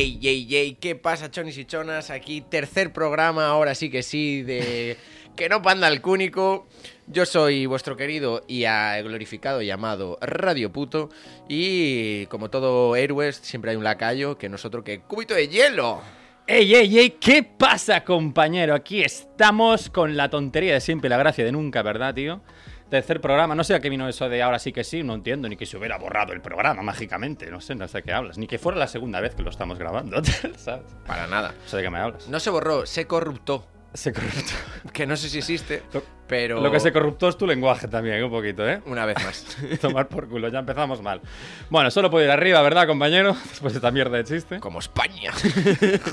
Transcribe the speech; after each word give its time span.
Ey, 0.00 0.18
ey, 0.22 0.28
ey, 0.28 0.28
ey, 0.28 0.56
ey! 0.56 0.74
¿Qué 0.74 0.96
pasa, 0.96 1.30
chonis 1.30 1.58
y 1.58 1.66
chonas? 1.66 2.08
Aquí, 2.10 2.40
tercer 2.40 2.90
programa, 2.92 3.48
ahora 3.48 3.74
sí 3.74 3.90
que 3.90 4.02
sí, 4.02 4.42
de 4.42 4.96
Que 5.36 5.48
no 5.48 5.62
panda 5.62 5.88
el 5.88 6.00
cúnico. 6.00 6.66
Yo 7.06 7.24
soy 7.24 7.66
vuestro 7.66 7.96
querido 7.96 8.42
y 8.48 8.64
glorificado 9.02 9.62
llamado 9.62 10.18
Radio 10.20 10.72
Puto. 10.72 11.08
Y 11.48 12.26
como 12.26 12.50
todo 12.50 12.96
héroes, 12.96 13.36
siempre 13.36 13.70
hay 13.70 13.76
un 13.76 13.84
lacayo 13.84 14.36
que 14.36 14.48
nosotros 14.48 14.84
que 14.84 15.00
cubito 15.00 15.34
de 15.34 15.48
hielo. 15.48 16.00
¡Ey, 16.46 16.74
ey, 16.74 16.98
ey! 16.98 17.10
¿Qué 17.10 17.42
pasa, 17.42 18.04
compañero? 18.04 18.74
Aquí 18.74 19.02
estamos 19.02 19.88
con 19.88 20.16
la 20.16 20.28
tontería 20.28 20.74
de 20.74 20.80
siempre 20.80 21.08
y 21.08 21.10
la 21.10 21.18
gracia 21.18 21.44
de 21.44 21.52
nunca, 21.52 21.82
¿verdad, 21.82 22.14
tío? 22.14 22.42
Tercer 22.90 23.20
programa, 23.20 23.54
no 23.54 23.62
sé 23.62 23.74
a 23.74 23.78
qué 23.78 23.88
vino 23.88 24.08
eso 24.08 24.28
de 24.28 24.42
ahora 24.42 24.58
sí 24.58 24.72
que 24.72 24.82
sí, 24.82 25.04
no 25.04 25.14
entiendo, 25.14 25.48
ni 25.48 25.56
que 25.56 25.64
se 25.64 25.76
hubiera 25.76 25.96
borrado 25.96 26.32
el 26.32 26.40
programa 26.40 26.82
mágicamente, 26.82 27.48
no 27.48 27.60
sé, 27.60 27.76
no 27.76 27.86
sé 27.86 27.98
de 27.98 28.02
qué 28.02 28.12
hablas, 28.12 28.36
ni 28.36 28.48
que 28.48 28.58
fuera 28.58 28.76
la 28.78 28.88
segunda 28.88 29.20
vez 29.20 29.36
que 29.36 29.44
lo 29.44 29.50
estamos 29.50 29.78
grabando, 29.78 30.20
¿sabes? 30.56 30.82
Para 31.06 31.28
nada. 31.28 31.52
No 31.52 31.68
sé 31.68 31.76
de 31.76 31.82
qué 31.84 31.90
me 31.90 31.98
hablas. 31.98 32.26
No 32.28 32.40
se 32.40 32.50
borró, 32.50 32.86
se 32.86 33.06
corruptó. 33.06 33.64
Se 33.92 34.12
corruptó. 34.12 34.52
Que 34.92 35.06
no 35.06 35.16
sé 35.16 35.28
si 35.28 35.38
existe, 35.38 35.82
Lo- 35.92 36.02
pero... 36.26 36.60
Lo 36.60 36.70
que 36.70 36.80
se 36.80 36.92
corruptó 36.92 37.28
es 37.28 37.36
tu 37.36 37.46
lenguaje 37.46 37.86
también, 37.88 38.22
un 38.24 38.30
poquito, 38.30 38.68
¿eh? 38.68 38.80
Una 38.86 39.04
vez 39.04 39.16
más. 39.24 39.56
Tomar 39.80 40.08
por 40.08 40.28
culo, 40.28 40.48
ya 40.48 40.60
empezamos 40.60 41.02
mal. 41.02 41.20
Bueno, 41.70 41.90
solo 41.90 42.10
puedo 42.10 42.24
ir 42.24 42.30
arriba, 42.30 42.62
¿verdad, 42.62 42.86
compañero? 42.86 43.36
Después 43.50 43.72
de 43.72 43.78
esta 43.78 43.90
mierda 43.90 44.16
de 44.16 44.24
chiste. 44.24 44.58
Como 44.60 44.78
España. 44.78 45.32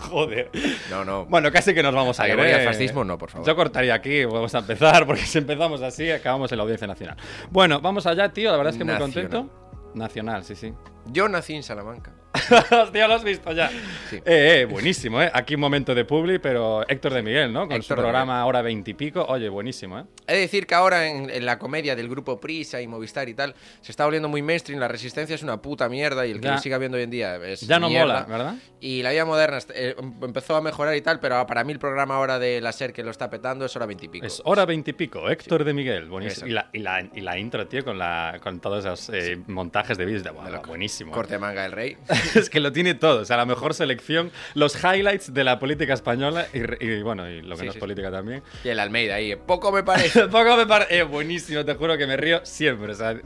Joder. 0.09 0.49
No, 0.89 1.05
no. 1.05 1.25
Bueno, 1.25 1.51
casi 1.51 1.73
que 1.73 1.81
nos 1.83 1.93
vamos 1.93 2.19
a 2.19 2.27
ir. 2.27 2.37
¿eh? 2.39 2.55
al 2.55 2.65
fascismo, 2.65 3.03
no, 3.03 3.17
por 3.17 3.29
favor. 3.29 3.47
Yo 3.47 3.55
cortaría 3.55 3.93
aquí, 3.93 4.25
vamos 4.25 4.53
a 4.55 4.59
empezar, 4.59 5.05
porque 5.05 5.21
si 5.25 5.37
empezamos 5.37 5.81
así, 5.81 6.09
acabamos 6.11 6.51
en 6.51 6.57
la 6.57 6.63
audiencia 6.63 6.87
nacional. 6.87 7.17
Bueno, 7.51 7.79
vamos 7.79 8.05
allá, 8.07 8.29
tío, 8.33 8.51
la 8.51 8.57
verdad 8.57 8.73
es 8.73 8.77
que 8.77 8.83
muy 8.85 8.97
contento. 8.97 9.49
Nacional, 9.93 10.43
sí, 10.43 10.55
sí. 10.55 10.73
Yo 11.05 11.27
nací 11.29 11.53
en 11.55 11.63
Salamanca. 11.63 12.11
Hostia, 12.83 13.07
lo 13.07 13.13
has 13.15 13.23
visto 13.23 13.51
ya. 13.51 13.69
Sí. 14.09 14.17
Eh, 14.17 14.61
eh, 14.61 14.65
buenísimo, 14.65 15.21
¿eh? 15.21 15.29
Aquí 15.33 15.55
un 15.55 15.61
momento 15.61 15.93
de 15.95 16.05
publi, 16.05 16.39
pero 16.39 16.87
Héctor 16.87 17.13
de 17.13 17.21
Miguel, 17.23 17.51
¿no? 17.53 17.61
Con 17.67 17.71
su 17.81 17.93
Héctor 17.93 17.97
de 17.97 18.03
programa 18.03 18.45
Hora 18.45 18.61
Veintipico. 18.61 19.23
Oye, 19.25 19.49
buenísimo, 19.49 19.99
¿eh? 19.99 20.03
He 20.27 20.33
de 20.35 20.39
decir 20.41 20.67
que 20.67 20.75
ahora 20.75 21.07
en, 21.07 21.29
en 21.29 21.45
la 21.45 21.57
comedia 21.59 21.95
del 21.95 22.09
grupo 22.09 22.39
Prisa 22.39 22.81
y 22.81 22.87
Movistar 22.87 23.27
y 23.29 23.33
tal, 23.33 23.55
se 23.81 23.91
está 23.91 24.05
volviendo 24.05 24.29
muy 24.29 24.41
mainstream. 24.41 24.79
La 24.79 24.87
resistencia 24.87 25.35
es 25.35 25.43
una 25.43 25.61
puta 25.61 25.89
mierda 25.89 26.25
y 26.25 26.31
el 26.31 26.41
que 26.41 26.47
lo 26.49 26.57
siga 26.57 26.77
viendo 26.77 26.97
hoy 26.97 27.03
en 27.03 27.09
día 27.09 27.35
es. 27.37 27.61
Ya 27.61 27.79
no 27.79 27.89
mierda. 27.89 28.23
mola, 28.23 28.25
¿verdad? 28.25 28.55
Y 28.79 29.01
la 29.01 29.11
vida 29.11 29.25
moderna 29.25 29.59
eh, 29.73 29.95
empezó 30.21 30.55
a 30.55 30.61
mejorar 30.61 30.95
y 30.95 31.01
tal, 31.01 31.19
pero 31.19 31.45
para 31.47 31.63
mí 31.63 31.73
el 31.73 31.79
programa 31.79 32.15
ahora 32.15 32.39
de 32.39 32.61
la 32.61 32.71
SER 32.71 32.93
que 32.93 33.03
lo 33.03 33.11
está 33.11 33.29
petando 33.29 33.65
es 33.65 33.75
hora 33.75 33.85
veintipico. 33.85 34.25
Es 34.25 34.41
Hora 34.45 34.65
Veintipico, 34.65 35.29
Héctor 35.29 35.63
de 35.63 35.73
Miguel, 35.73 36.05
buenísimo. 36.09 36.47
Y 36.47 36.51
la, 36.51 36.69
y, 36.73 36.79
la, 36.79 37.01
y 37.13 37.21
la 37.21 37.37
intro, 37.37 37.67
tío, 37.67 37.83
con, 37.83 37.97
la, 37.97 38.39
con 38.41 38.59
todos 38.59 38.85
esos 38.85 39.09
eh, 39.13 39.37
montajes 39.47 39.97
de 39.97 40.05
vídeos 40.05 40.23
de 40.23 40.29
De 40.29 40.35
bueno, 40.35 40.61
buenísimo. 40.67 41.11
Corte 41.11 41.33
de 41.33 41.39
manga 41.39 41.63
del 41.63 41.71
rey. 41.71 41.97
es 42.35 42.49
que 42.49 42.59
lo 42.59 42.71
tiene 42.71 42.93
todo, 42.93 43.21
o 43.21 43.25
sea, 43.25 43.37
la 43.37 43.45
mejor 43.45 43.73
selección, 43.73 44.31
los 44.53 44.75
highlights 44.83 45.33
de 45.33 45.43
la 45.43 45.59
política 45.59 45.93
española 45.93 46.47
y, 46.53 46.85
y, 46.85 47.01
bueno, 47.01 47.29
y 47.29 47.41
lo 47.41 47.55
que 47.55 47.61
Sí, 47.61 47.65
no 47.67 47.71
sí, 47.71 47.77
es 47.77 47.79
política 47.79 48.11
también. 48.11 48.43
Y 48.63 48.69
el 48.69 48.79
Almeida 48.79 49.15
ahí. 49.15 49.35
Poco 49.35 49.71
me 49.71 49.83
parece. 49.83 50.27
Poco 50.27 50.57
me 50.57 50.65
parece. 50.65 50.99
Eh, 50.99 51.03
buenísimo, 51.03 51.65
te 51.65 51.73
juro 51.73 51.97
que 51.97 52.07
me 52.07 52.17
río 52.17 52.41
siempre. 52.45 52.91
O 52.91 52.95
sea, 52.95 53.17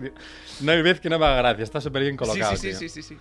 no 0.61 0.71
hay 0.71 0.81
vez 0.81 0.99
que 0.99 1.09
no 1.09 1.19
me 1.19 1.25
haga 1.25 1.37
gracia. 1.37 1.63
Está 1.63 1.81
súper 1.81 2.03
bien 2.03 2.13
sí, 2.13 2.17
colocado. 2.17 2.55
sí, 2.55 2.57
sí, 2.57 2.67
tío. 2.69 2.79
sí, 2.79 2.89
sí, 2.89 3.03
sí. 3.03 3.17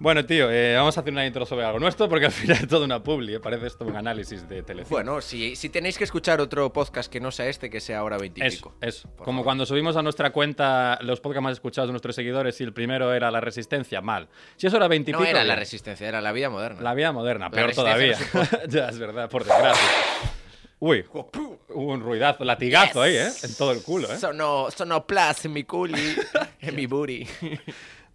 Bueno, 0.00 0.26
tío, 0.26 0.50
eh, 0.50 0.74
vamos 0.76 0.96
a 0.98 1.00
hacer 1.00 1.12
una 1.12 1.24
intro 1.24 1.46
sobre 1.46 1.64
algo 1.64 1.78
nuestro 1.78 2.08
porque 2.08 2.26
al 2.26 2.32
final 2.32 2.58
es 2.60 2.68
toda 2.68 2.84
una 2.84 3.02
publi. 3.02 3.34
eh, 3.34 3.40
Parece 3.40 3.66
esto 3.68 3.84
un 3.84 3.96
análisis 3.96 4.46
de 4.48 4.62
Telecinco. 4.62 4.94
Bueno, 4.96 5.20
si, 5.20 5.56
si 5.56 5.68
tenéis 5.70 5.96
que 5.96 6.04
escuchar 6.04 6.40
otro 6.40 6.72
podcast 6.72 7.10
que 7.10 7.20
no 7.20 7.30
sea 7.30 7.46
este, 7.46 7.70
que 7.70 7.80
sea 7.80 8.00
ahora 8.00 8.18
veintipico. 8.18 8.74
Eso, 8.80 8.98
eso. 8.98 9.08
Como 9.16 9.24
favor. 9.38 9.44
cuando 9.44 9.66
subimos 9.66 9.96
a 9.96 10.02
nuestra 10.02 10.30
cuenta 10.30 10.98
los 11.02 11.20
podcasts 11.20 11.42
más 11.44 11.52
escuchados 11.52 11.88
de 11.88 11.92
nuestros 11.92 12.14
seguidores 12.16 12.60
y 12.60 12.64
el 12.64 12.72
primero 12.72 13.14
era 13.14 13.30
La 13.30 13.40
Resistencia, 13.40 14.00
mal. 14.00 14.28
Si 14.56 14.66
eso 14.66 14.76
era 14.76 14.88
20 14.88 15.10
y 15.10 15.12
No 15.12 15.18
pico, 15.20 15.30
era 15.30 15.44
la 15.44 15.56
resistencia, 15.56 16.06
era 16.08 16.20
la 16.20 16.32
vida 16.32 16.50
moderna. 16.50 16.80
La 16.82 16.94
vida 16.94 17.12
moderna, 17.12 17.50
peor 17.50 17.72
todavía. 17.72 18.16
Resistencia 18.18 18.60
ya, 18.68 18.88
es 18.88 18.98
verdad, 18.98 19.30
por 19.30 19.44
desgracia. 19.44 19.88
Uy, 20.80 21.04
hubo 21.12 21.92
un 21.92 22.00
ruidazo, 22.02 22.44
latigazo 22.44 23.00
ahí, 23.00 23.16
¿eh? 23.16 23.30
En 23.42 23.54
todo 23.54 23.72
el 23.72 23.80
culo, 23.82 24.12
¿eh? 24.12 24.18
Sono, 24.18 24.68
sono 24.76 25.06
plus 25.06 25.44
en 25.46 25.52
mi 25.54 25.64
culi, 25.64 26.14
en 26.60 26.74
mi 26.74 26.84
booty. 26.84 27.26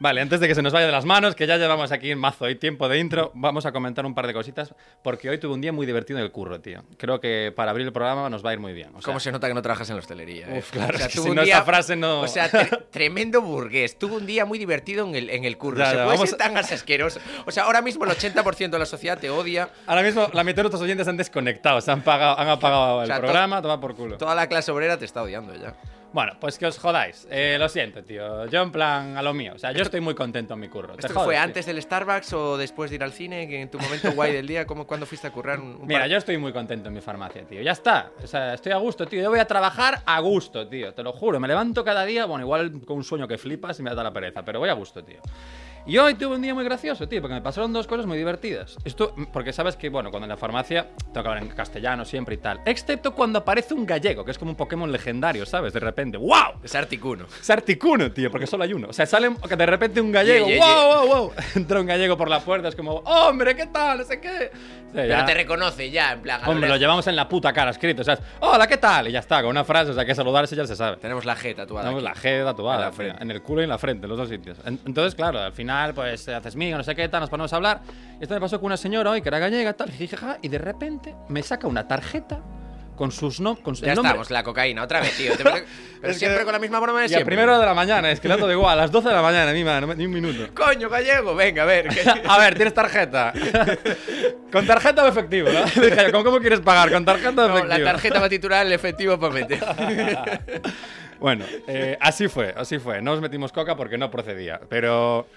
Vale, 0.01 0.21
antes 0.21 0.39
de 0.39 0.47
que 0.47 0.55
se 0.55 0.61
nos 0.61 0.71
vaya 0.71 0.85
de 0.85 0.93
las 0.93 1.03
manos, 1.03 1.35
que 1.35 1.45
ya 1.45 1.57
llevamos 1.57 1.91
aquí 1.91 2.09
en 2.09 2.17
mazo 2.19 2.49
y 2.49 2.55
tiempo 2.55 2.87
de 2.87 2.99
intro, 2.99 3.31
vamos 3.35 3.65
a 3.65 3.73
comentar 3.73 4.05
un 4.05 4.15
par 4.15 4.27
de 4.27 4.33
cositas, 4.33 4.73
porque 5.03 5.29
hoy 5.29 5.37
tuve 5.39 5.53
un 5.53 5.59
día 5.59 5.73
muy 5.73 5.85
divertido 5.85 6.19
en 6.19 6.23
el 6.25 6.31
curro, 6.31 6.61
tío. 6.61 6.83
Creo 6.97 7.19
que 7.19 7.51
para 7.53 7.71
abrir 7.71 7.85
el 7.85 7.91
programa 7.91 8.29
nos 8.29 8.43
va 8.45 8.51
a 8.51 8.53
ir 8.53 8.59
muy 8.59 8.71
bien. 8.71 8.89
O 8.95 9.01
sea, 9.01 9.05
¿Cómo 9.07 9.19
se 9.19 9.29
nota 9.29 9.49
que 9.49 9.53
no 9.53 9.61
trabajas 9.61 9.89
en 9.89 9.97
la 9.97 9.99
hostelería? 9.99 10.47
eh? 10.47 10.59
Uf, 10.59 10.71
claro, 10.71 10.97
es 10.97 11.07
que 11.09 11.17
si 11.19 11.29
no 11.31 11.41
esta 11.41 11.63
frase 11.63 11.97
no- 11.97 12.21
O 12.21 12.27
sea, 12.29 12.49
tre- 12.49 12.85
tremendo 12.91 13.41
burgués. 13.41 13.99
Tuvo 13.99 14.15
un 14.15 14.25
día 14.25 14.45
muy 14.45 14.57
divertido 14.57 15.05
en 15.05 15.15
el, 15.15 15.29
en 15.29 15.43
el 15.43 15.57
curro. 15.57 15.79
Ya, 15.79 15.87
se 15.87 15.97
ya, 15.97 16.03
puede 16.05 16.15
vamos 16.17 16.29
ser 16.29 16.37
tan 16.39 16.55
asqueroso. 16.57 17.19
O 17.45 17.51
sea, 17.51 17.63
ahora 17.65 17.81
mismo 17.81 18.05
el 18.05 18.11
80% 18.11 18.69
de 18.69 18.79
la 18.79 18.85
sociedad 18.85 19.17
te 19.19 19.29
odia. 19.29 19.67
Ahora 19.85 20.01
mismo 20.01 20.29
la 20.31 20.45
mitad 20.45 20.57
de 20.57 20.63
nuestros 20.63 20.81
oyentes 20.81 21.09
han 21.09 21.17
desconectado, 21.17 21.81
se 21.81 21.91
han, 21.91 22.03
pagado, 22.03 22.39
han 22.39 22.47
apagado 22.47 23.01
el 23.01 23.07
sea, 23.07 23.17
to- 23.17 23.23
programa, 23.23 23.61
toma 23.61 23.81
por 23.81 23.95
culo. 23.95 24.17
Toda 24.17 24.33
la 24.33 24.47
clase 24.47 24.71
obrera 24.71 24.97
te 24.97 25.03
está 25.03 25.21
odiando 25.23 25.53
ya. 25.55 25.73
Bueno, 26.11 26.33
pues 26.41 26.57
que 26.57 26.65
os 26.65 26.79
jodáis. 26.79 27.27
Eh, 27.29 27.57
lo 27.59 27.69
siento, 27.69 28.03
tío. 28.03 28.47
Yo 28.47 28.63
en 28.63 28.71
plan 28.71 29.15
a 29.15 29.21
lo 29.21 29.31
mío. 29.33 29.53
O 29.55 29.59
sea, 29.59 29.71
yo 29.71 29.83
estoy 29.83 30.01
muy 30.01 30.15
contento 30.15 30.55
en 30.55 30.59
mi 30.59 30.67
curro. 30.67 30.95
Te 30.95 31.01
¿Esto 31.05 31.13
jodes, 31.13 31.25
fue 31.25 31.35
tío. 31.35 31.43
antes 31.43 31.65
del 31.67 31.79
Starbucks 31.81 32.33
o 32.33 32.57
después 32.57 32.89
de 32.89 32.95
ir 32.95 33.03
al 33.03 33.11
cine? 33.13 33.47
Que 33.47 33.61
en 33.61 33.69
tu 33.69 33.77
momento 33.79 34.11
guay 34.13 34.33
del 34.33 34.47
día, 34.47 34.65
¿cómo, 34.65 34.87
¿cuándo 34.87 35.05
fuiste 35.05 35.27
a 35.27 35.31
currar? 35.31 35.59
Un, 35.59 35.75
un 35.81 35.87
Mira, 35.87 36.01
par- 36.01 36.09
yo 36.09 36.17
estoy 36.17 36.37
muy 36.39 36.51
contento 36.51 36.87
en 36.87 36.95
mi 36.95 37.01
farmacia, 37.01 37.43
tío. 37.45 37.61
Ya 37.61 37.73
está. 37.73 38.11
O 38.23 38.27
sea, 38.27 38.55
estoy 38.55 38.71
a 38.71 38.77
gusto, 38.77 39.05
tío. 39.07 39.21
Yo 39.21 39.29
voy 39.29 39.39
a 39.39 39.45
trabajar 39.45 40.01
a 40.05 40.19
gusto, 40.19 40.67
tío. 40.67 40.93
Te 40.95 41.03
lo 41.03 41.11
juro. 41.13 41.39
Me 41.39 41.47
levanto 41.47 41.83
cada 41.83 42.03
día, 42.05 42.25
bueno, 42.25 42.43
igual 42.43 42.81
con 42.85 42.97
un 42.97 43.03
sueño 43.03 43.27
que 43.27 43.37
flipas 43.37 43.79
y 43.79 43.83
me 43.83 43.93
da 43.93 44.01
la 44.03 44.11
pereza, 44.11 44.43
pero 44.43 44.57
voy 44.59 44.69
a 44.69 44.73
gusto, 44.73 45.03
tío. 45.03 45.19
Y 45.89 45.97
hoy 45.97 46.13
tuve 46.13 46.35
un 46.35 46.41
día 46.43 46.53
muy 46.53 46.63
gracioso, 46.63 47.07
tío, 47.07 47.19
porque 47.19 47.33
me 47.33 47.41
pasaron 47.41 47.73
dos 47.73 47.87
cosas 47.87 48.05
muy 48.05 48.15
divertidas. 48.15 48.77
Esto, 48.85 49.15
porque 49.33 49.51
sabes 49.51 49.75
que, 49.75 49.89
bueno, 49.89 50.11
cuando 50.11 50.25
en 50.25 50.29
la 50.29 50.37
farmacia 50.37 50.87
tengo 51.11 51.23
que 51.23 51.29
hablar 51.29 51.41
en 51.41 51.49
castellano 51.49 52.05
siempre 52.05 52.35
y 52.35 52.37
tal. 52.37 52.61
Excepto 52.65 53.15
cuando 53.15 53.39
aparece 53.39 53.73
un 53.73 53.87
gallego, 53.87 54.23
que 54.23 54.29
es 54.29 54.37
como 54.37 54.51
un 54.51 54.55
Pokémon 54.55 54.91
legendario, 54.91 55.47
¿sabes? 55.47 55.73
De 55.73 55.79
repente, 55.79 56.19
¡wow! 56.19 56.59
Es 56.63 56.75
Articuno. 56.75 57.25
Es 57.41 57.49
Articuno, 57.49 58.11
tío, 58.11 58.29
porque 58.29 58.45
solo 58.45 58.65
hay 58.65 58.73
uno. 58.73 58.89
O 58.89 58.93
sea, 58.93 59.07
sale 59.07 59.31
que 59.47 59.55
de 59.55 59.65
repente 59.65 59.99
un 59.99 60.11
gallego. 60.11 60.45
Ye, 60.45 60.53
ye, 60.53 60.59
ye. 60.59 60.63
¡Wow, 60.63 61.07
wow, 61.07 61.07
wow! 61.07 61.31
Entra 61.55 61.79
un 61.79 61.87
gallego 61.87 62.15
por 62.15 62.29
la 62.29 62.39
puerta, 62.41 62.67
es 62.67 62.75
como, 62.75 62.97
¡hombre, 62.97 63.55
qué 63.55 63.65
tal! 63.65 63.97
No 63.97 64.03
sé 64.03 64.21
qué. 64.21 64.51
O 64.89 64.93
sea, 64.93 65.03
Pero 65.07 65.25
te 65.25 65.33
reconoce 65.33 65.89
ya, 65.89 66.11
en 66.13 66.21
plan. 66.21 66.41
Hombre, 66.47 66.69
lo 66.69 66.75
llevamos 66.77 67.07
en 67.07 67.15
la 67.15 67.27
puta 67.27 67.51
cara 67.51 67.71
escrito, 67.71 68.01
o 68.03 68.05
sea, 68.05 68.19
¡hola, 68.41 68.67
qué 68.67 68.77
tal! 68.77 69.07
Y 69.07 69.11
ya 69.11 69.19
está, 69.19 69.41
con 69.41 69.49
una 69.49 69.63
frase, 69.63 69.89
o 69.91 69.93
sea, 69.95 70.05
que 70.05 70.13
saludarse 70.13 70.55
ya 70.55 70.67
se 70.67 70.75
sabe. 70.75 70.97
Tenemos 70.97 71.25
la 71.25 71.35
G 71.35 71.55
tatuada. 71.55 71.83
Tenemos 71.85 72.03
la 72.03 72.11
aquí. 72.11 72.19
G 72.27 72.43
tatuada, 72.43 72.77
En 72.77 72.85
la 72.85 72.91
frente. 72.91 73.23
en 73.23 73.31
el 73.31 73.41
culo 73.41 73.61
y 73.61 73.63
en 73.63 73.69
la 73.71 73.77
frente, 73.79 74.05
en 74.05 74.09
los 74.09 74.17
dos 74.19 74.29
sitios. 74.29 74.57
En- 74.65 74.79
Entonces, 74.85 75.15
claro, 75.15 75.39
al 75.39 75.53
final, 75.53 75.78
pues, 75.93 76.25
te 76.25 76.33
haces 76.33 76.55
miga, 76.55 76.77
no 76.77 76.83
sé 76.83 76.95
qué, 76.95 77.07
tal, 77.09 77.21
nos 77.21 77.29
ponemos 77.29 77.51
a 77.53 77.55
hablar. 77.55 77.81
Y 78.19 78.23
esto 78.23 78.33
me 78.33 78.39
pasó 78.41 78.59
con 78.59 78.67
una 78.67 78.77
señora 78.77 79.11
hoy 79.11 79.21
que 79.21 79.29
era 79.29 79.39
gallega, 79.39 79.73
tal, 79.73 79.91
y 80.41 80.47
de 80.47 80.57
repente 80.57 81.15
me 81.29 81.41
saca 81.43 81.67
una 81.67 81.87
tarjeta 81.87 82.39
con 82.95 83.13
sus 83.13 83.39
no, 83.39 83.55
con 83.55 83.77
su- 83.77 83.85
Ya 83.85 83.91
el 83.93 83.95
nombre- 83.95 84.11
estás, 84.15 84.29
la 84.31 84.43
cocaína, 84.43 84.83
otra 84.83 84.99
vez, 84.99 85.15
tío. 85.15 85.31
Pero 85.37 85.55
Es 86.03 86.17
siempre 86.19 86.39
que- 86.39 86.43
con 86.43 86.51
la 86.51 86.59
misma 86.59 86.81
broma 86.81 86.99
de 87.01 87.07
siempre. 87.07 87.25
primera 87.27 87.53
hora 87.53 87.59
de 87.61 87.65
la 87.67 87.73
mañana, 87.73 88.11
es 88.11 88.19
que 88.19 88.27
le 88.27 88.33
ando 88.33 88.45
de 88.45 88.53
igual, 88.55 88.77
a 88.77 88.81
las 88.81 88.91
12 88.91 89.07
de 89.07 89.15
la 89.15 89.21
mañana, 89.21 89.53
ni, 89.53 89.63
no 89.63 89.95
ni 89.95 90.05
un 90.05 90.11
minuto. 90.11 90.53
Coño, 90.53 90.89
gallego, 90.89 91.33
venga, 91.33 91.63
a 91.63 91.65
ver. 91.65 91.87
que- 91.87 92.01
A 92.27 92.37
ver, 92.37 92.55
tienes 92.55 92.73
tarjeta. 92.73 93.31
¿Con 94.51 94.65
tarjeta 94.67 95.05
o 95.05 95.07
efectivo, 95.07 95.47
no? 95.49 95.63
Dije 95.81 96.11
¿cómo, 96.11 96.25
cómo 96.25 96.39
quieres 96.39 96.59
pagar? 96.59 96.91
¿Con 96.91 97.05
tarjeta 97.05 97.29
o 97.45 97.47
No, 97.47 97.57
efectivo? 97.59 97.77
la 97.85 97.91
tarjeta 97.91 98.19
va 98.19 98.25
a 98.25 98.29
titular 98.29 98.65
el 98.65 98.73
efectivo 98.73 99.17
para 99.17 99.33
meter. 99.33 99.59
Bueno, 101.19 101.45
eh, 101.67 101.97
así 101.99 102.27
fue, 102.29 102.53
así 102.55 102.79
fue. 102.79 103.01
No 103.01 103.11
os 103.13 103.21
metimos 103.21 103.51
coca 103.51 103.75
porque 103.75 103.97
no 103.97 104.09
procedía. 104.09 104.59
Pero, 104.69 105.27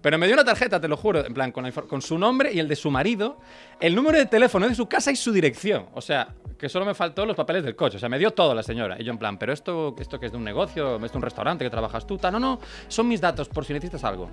pero 0.00 0.18
me 0.18 0.26
dio 0.26 0.34
una 0.34 0.44
tarjeta, 0.44 0.80
te 0.80 0.88
lo 0.88 0.96
juro, 0.96 1.24
en 1.24 1.32
plan, 1.32 1.50
con, 1.50 1.70
con 1.70 2.02
su 2.02 2.18
nombre 2.18 2.52
y 2.52 2.58
el 2.58 2.68
de 2.68 2.76
su 2.76 2.90
marido, 2.90 3.38
el 3.80 3.94
número 3.94 4.18
de 4.18 4.26
teléfono 4.26 4.68
de 4.68 4.74
su 4.74 4.86
casa 4.86 5.10
y 5.10 5.16
su 5.16 5.32
dirección. 5.32 5.86
O 5.94 6.00
sea, 6.00 6.34
que 6.58 6.68
solo 6.68 6.84
me 6.84 6.94
faltó 6.94 7.26
los 7.26 7.36
papeles 7.36 7.64
del 7.64 7.76
coche. 7.76 7.96
O 7.96 8.00
sea, 8.00 8.08
me 8.08 8.18
dio 8.18 8.30
todo 8.32 8.54
la 8.54 8.62
señora. 8.62 8.96
Y 8.98 9.04
yo 9.04 9.12
en 9.12 9.18
plan, 9.18 9.38
pero 9.38 9.52
esto, 9.52 9.94
esto 9.98 10.18
que 10.18 10.26
es 10.26 10.32
de 10.32 10.38
un 10.38 10.44
negocio, 10.44 11.02
es 11.04 11.14
un 11.14 11.22
restaurante 11.22 11.64
que 11.64 11.70
trabajas 11.70 12.06
tú, 12.06 12.18
tal. 12.18 12.32
No, 12.32 12.38
no, 12.38 12.60
son 12.88 13.08
mis 13.08 13.20
datos 13.20 13.48
por 13.48 13.64
si 13.64 13.72
necesitas 13.72 14.04
algo. 14.04 14.30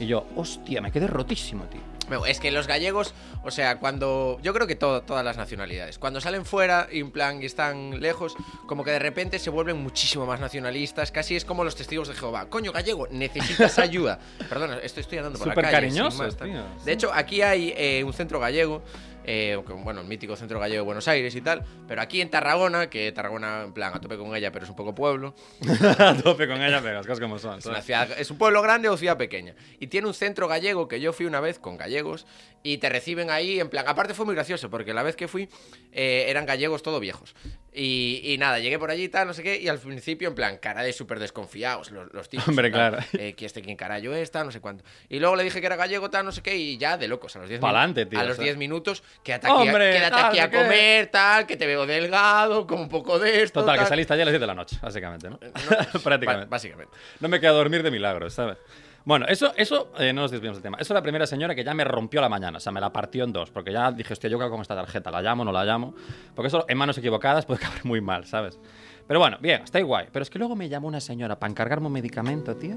Y 0.00 0.06
yo, 0.06 0.26
hostia, 0.36 0.80
me 0.80 0.90
quedé 0.90 1.06
rotísimo, 1.06 1.64
tío. 1.64 1.97
Es 2.26 2.40
que 2.40 2.50
los 2.50 2.66
gallegos, 2.66 3.14
o 3.44 3.50
sea, 3.50 3.78
cuando. 3.78 4.38
Yo 4.42 4.52
creo 4.54 4.66
que 4.66 4.76
todo- 4.76 5.02
todas 5.02 5.24
las 5.24 5.36
nacionalidades. 5.36 5.98
Cuando 5.98 6.20
salen 6.20 6.44
fuera, 6.44 6.88
y 6.90 7.00
en 7.00 7.10
plan, 7.10 7.42
y 7.42 7.46
están 7.46 8.00
lejos, 8.00 8.34
como 8.66 8.84
que 8.84 8.90
de 8.90 8.98
repente 8.98 9.38
se 9.38 9.50
vuelven 9.50 9.76
muchísimo 9.82 10.26
más 10.26 10.40
nacionalistas. 10.40 11.10
Casi 11.12 11.36
es 11.36 11.44
como 11.44 11.64
los 11.64 11.76
testigos 11.76 12.08
de 12.08 12.14
Jehová. 12.14 12.46
Coño, 12.48 12.72
gallego, 12.72 13.06
necesitas 13.10 13.78
ayuda. 13.78 14.18
Perdona, 14.48 14.78
esto 14.78 15.00
estoy 15.00 15.18
andando 15.18 15.38
por 15.38 15.48
la 15.48 15.70
calle. 15.70 16.02
más, 16.02 16.36
tío. 16.36 16.64
De 16.84 16.92
hecho, 16.92 17.10
aquí 17.12 17.42
hay 17.42 17.72
eh, 17.76 18.02
un 18.04 18.12
centro 18.12 18.40
gallego. 18.40 18.82
Eh, 19.30 19.56
bueno, 19.84 20.00
el 20.00 20.06
mítico 20.06 20.36
centro 20.36 20.58
gallego 20.58 20.80
de 20.82 20.86
Buenos 20.86 21.06
Aires 21.06 21.34
y 21.36 21.42
tal. 21.42 21.62
Pero 21.86 22.00
aquí 22.00 22.22
en 22.22 22.30
Tarragona, 22.30 22.88
que 22.88 23.12
Tarragona, 23.12 23.64
en 23.64 23.74
plan, 23.74 23.92
a 23.94 24.00
tope 24.00 24.16
con 24.16 24.34
ella, 24.34 24.50
pero 24.52 24.64
es 24.64 24.70
un 24.70 24.76
poco 24.76 24.94
pueblo. 24.94 25.34
a 25.98 26.14
tope 26.16 26.48
con 26.48 26.62
ella, 26.62 26.80
pero 26.82 26.94
las 26.94 27.06
cosas 27.06 27.20
como 27.20 27.38
son. 27.38 27.58
Es, 27.58 27.66
una 27.66 27.74
¿sabes? 27.82 27.84
ciudad- 27.84 28.18
es 28.18 28.30
un 28.30 28.38
pueblo 28.38 28.62
grande 28.62 28.88
o 28.88 28.96
ciudad 28.96 29.18
pequeña. 29.18 29.54
Y 29.80 29.88
tiene 29.88 30.06
un 30.06 30.14
centro 30.14 30.48
gallego 30.48 30.88
que 30.88 30.98
yo 31.00 31.12
fui 31.12 31.26
una 31.26 31.40
vez 31.40 31.58
con 31.58 31.76
gallegos 31.76 32.26
y 32.62 32.78
te 32.78 32.88
reciben 32.88 33.30
ahí 33.30 33.60
en 33.60 33.68
plan. 33.68 33.86
Aparte 33.88 34.14
fue 34.14 34.26
muy 34.26 34.34
gracioso 34.34 34.68
porque 34.70 34.92
la 34.92 35.02
vez 35.02 35.16
que 35.16 35.28
fui 35.28 35.48
eh, 35.92 36.26
eran 36.28 36.44
gallegos 36.46 36.82
todo 36.82 37.00
viejos. 37.00 37.34
Y, 37.72 38.20
y 38.24 38.38
nada, 38.38 38.58
llegué 38.58 38.76
por 38.78 38.90
allí 38.90 39.04
y 39.04 39.08
tal, 39.08 39.26
no 39.28 39.32
sé 39.34 39.42
qué. 39.44 39.60
Y 39.60 39.68
al 39.68 39.78
principio 39.78 40.28
en 40.28 40.34
plan, 40.34 40.56
cara 40.58 40.82
de 40.82 40.92
súper 40.92 41.20
desconfiados 41.20 41.92
los, 41.92 42.12
los 42.12 42.28
tíos. 42.28 42.46
Hombre, 42.48 42.70
plan, 42.70 42.90
claro. 42.92 43.06
Eh, 43.12 43.34
que 43.34 43.46
este 43.46 43.62
quién 43.62 43.76
carajo 43.76 44.12
es, 44.14 44.30
tal, 44.32 44.46
no 44.46 44.50
sé 44.52 44.60
cuánto. 44.60 44.82
Y 45.08 45.20
luego 45.20 45.36
le 45.36 45.44
dije 45.44 45.60
que 45.60 45.66
era 45.66 45.76
gallego, 45.76 46.10
tal, 46.10 46.24
no 46.24 46.32
sé 46.32 46.42
qué. 46.42 46.56
Y 46.56 46.76
ya 46.78 46.96
de 46.98 47.06
locos, 47.06 47.36
a 47.36 47.38
los 47.38 47.48
10 47.48 47.60
Pa'lante, 47.60 48.06
minu- 48.06 48.10
tío, 48.10 48.18
A 48.20 48.22
los 48.24 48.32
o 48.32 48.36
sea. 48.36 48.44
10 48.44 48.56
minutos, 48.56 49.02
quédate 49.22 49.46
aquí, 49.46 49.56
a- 49.56 49.60
Hombre, 49.60 49.92
quédate 49.92 50.10
tal, 50.10 50.24
aquí 50.30 50.38
a 50.40 50.46
no 50.48 50.52
comer, 50.58 51.06
tal, 51.08 51.46
que 51.46 51.56
te 51.56 51.66
veo 51.66 51.86
delgado, 51.86 52.66
con 52.66 52.80
un 52.80 52.88
poco 52.88 53.18
de 53.20 53.42
esto. 53.42 53.60
Total, 53.60 53.76
que 53.76 53.80
tal. 53.82 53.88
saliste 53.88 54.12
ayer 54.14 54.22
a 54.22 54.26
las 54.26 54.32
10 54.32 54.40
de 54.40 54.46
la 54.46 54.54
noche, 54.54 54.76
básicamente, 54.82 55.30
¿no? 55.30 55.38
No, 55.94 56.00
Prácticamente. 56.00 56.46
ba- 56.46 56.50
básicamente. 56.50 56.92
No 57.20 57.28
me 57.28 57.38
queda 57.38 57.52
dormir 57.52 57.82
de 57.84 57.90
milagros, 57.92 58.34
¿sabes? 58.34 58.56
Bueno, 59.08 59.24
eso, 59.26 59.54
eso 59.56 59.90
eh, 59.98 60.12
no 60.12 60.20
nos 60.20 60.30
desviamos 60.30 60.58
del 60.58 60.62
tema. 60.62 60.76
Eso 60.78 60.92
es 60.92 60.94
la 60.94 61.00
primera 61.00 61.26
señora 61.26 61.54
que 61.54 61.64
ya 61.64 61.72
me 61.72 61.82
rompió 61.82 62.20
la 62.20 62.28
mañana, 62.28 62.58
o 62.58 62.60
sea, 62.60 62.72
me 62.72 62.78
la 62.78 62.92
partió 62.92 63.24
en 63.24 63.32
dos, 63.32 63.50
porque 63.50 63.72
ya 63.72 63.90
dije, 63.90 64.12
hostia, 64.12 64.28
yo 64.28 64.36
creo 64.36 64.50
con 64.50 64.60
esta 64.60 64.74
tarjeta, 64.74 65.10
¿la 65.10 65.22
llamo 65.22 65.46
no 65.46 65.50
la 65.50 65.64
llamo? 65.64 65.94
Porque 66.34 66.48
eso 66.48 66.66
en 66.68 66.76
manos 66.76 66.98
equivocadas 66.98 67.46
puede 67.46 67.64
acabar 67.64 67.86
muy 67.86 68.02
mal, 68.02 68.26
¿sabes? 68.26 68.60
Pero 69.06 69.18
bueno, 69.18 69.38
bien, 69.40 69.62
está 69.62 69.80
guay. 69.80 70.08
Pero 70.12 70.22
es 70.22 70.28
que 70.28 70.38
luego 70.38 70.54
me 70.56 70.68
llamó 70.68 70.88
una 70.88 71.00
señora 71.00 71.38
para 71.38 71.50
encargarme 71.50 71.86
un 71.86 71.94
medicamento, 71.94 72.54
tío. 72.54 72.74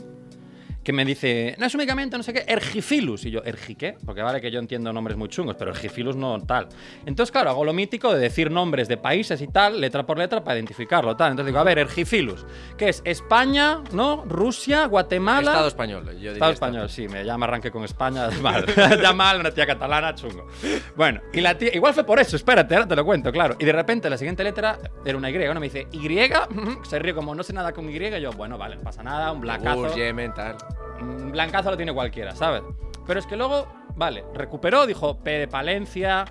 Que 0.84 0.94
me 0.94 1.06
dice, 1.06 1.56
no 1.60 1.68
es 1.68 1.74
un 1.76 1.80
medicamento, 1.80 2.18
no 2.18 2.24
sé 2.24 2.34
qué, 2.34 2.44
Ergifilus. 2.48 3.26
Y 3.26 3.32
yo, 3.32 3.44
¿Ergi 3.44 3.76
qué? 3.76 3.98
Porque 4.04 4.22
vale 4.22 4.42
que 4.42 4.50
yo 4.50 4.60
entiendo 4.60 4.92
nombres 4.92 5.16
muy 5.16 5.30
chungos, 5.30 5.56
pero 5.58 5.72
Ergifilus 5.72 6.16
no 6.16 6.40
tal. 6.42 6.68
Entonces, 7.06 7.32
claro, 7.32 7.52
hago 7.52 7.64
lo 7.64 7.74
mítico 7.74 8.14
de 8.14 8.20
decir 8.20 8.50
nombres 8.50 8.88
de 8.88 8.98
países 8.98 9.42
y 9.42 9.48
tal, 9.48 9.80
letra 9.80 10.06
por 10.06 10.18
letra, 10.18 10.44
para 10.44 10.58
identificarlo, 10.58 11.16
tal. 11.16 11.32
Entonces 11.32 11.48
digo, 11.48 11.60
a 11.60 11.64
ver, 11.64 11.78
Ergifilus. 11.80 12.46
¿Qué 12.78 12.90
es? 12.90 13.02
España, 13.06 13.82
¿no? 13.92 14.24
Rusia, 14.26 14.86
Guatemala. 14.88 15.52
Estado 15.52 15.68
español, 15.68 16.06
yo 16.06 16.12
diría 16.14 16.32
Estado 16.34 16.52
español, 16.52 16.90
sí, 16.90 17.08
me 17.08 17.24
llama 17.24 17.46
arranque 17.46 17.70
con 17.70 17.84
España, 17.84 18.30
mal. 18.42 18.66
ya 19.02 19.14
mal, 19.14 19.40
una 19.40 19.52
tía 19.52 19.68
catalana, 19.68 20.16
chungo. 20.16 20.48
Bueno, 20.96 21.22
y 21.34 21.42
la 21.42 21.58
tía, 21.58 21.76
igual 21.76 21.94
fue 21.94 22.04
por 22.04 22.20
eso, 22.20 22.36
espérate, 22.36 22.76
ahora 22.76 22.88
te 22.88 22.96
lo 22.96 23.06
cuento, 23.06 23.32
claro. 23.32 23.56
Y 23.60 23.66
de 23.66 23.72
repente 23.72 24.10
la 24.10 24.18
siguiente 24.18 24.44
letra 24.44 24.80
era 25.06 25.18
una 25.18 25.30
Y, 25.30 25.34
¿no? 25.38 25.60
Me 25.60 25.68
dice, 25.68 25.88
Y, 25.92 26.02
se 26.84 27.00
ríe 27.00 27.14
como 27.14 27.36
no 27.36 27.44
sé 27.44 27.54
nada 27.54 27.72
con 27.72 27.90
Y, 27.90 27.98
y 27.98 28.22
yo, 28.22 28.32
bueno, 28.32 28.58
vale, 28.58 28.76
no 28.78 28.82
pasa 28.82 29.04
nada, 29.04 29.32
un 29.32 29.42
blancazo. 29.42 29.84
Yogur, 29.84 29.96
Yemen, 29.96 30.34
tal. 30.34 30.58
Blancazo 31.02 31.72
lo 31.72 31.78
tiene 31.78 31.94
cualquiera, 31.94 32.36
¿sabes? 32.36 32.64
Pero 33.08 33.20
es 33.20 33.26
que 33.26 33.36
luego, 33.36 33.68
vale, 33.96 34.24
recuperó, 34.34 34.86
dijo 34.86 35.18
P 35.18 35.32
de 35.32 35.48
Palencia, 35.48 36.26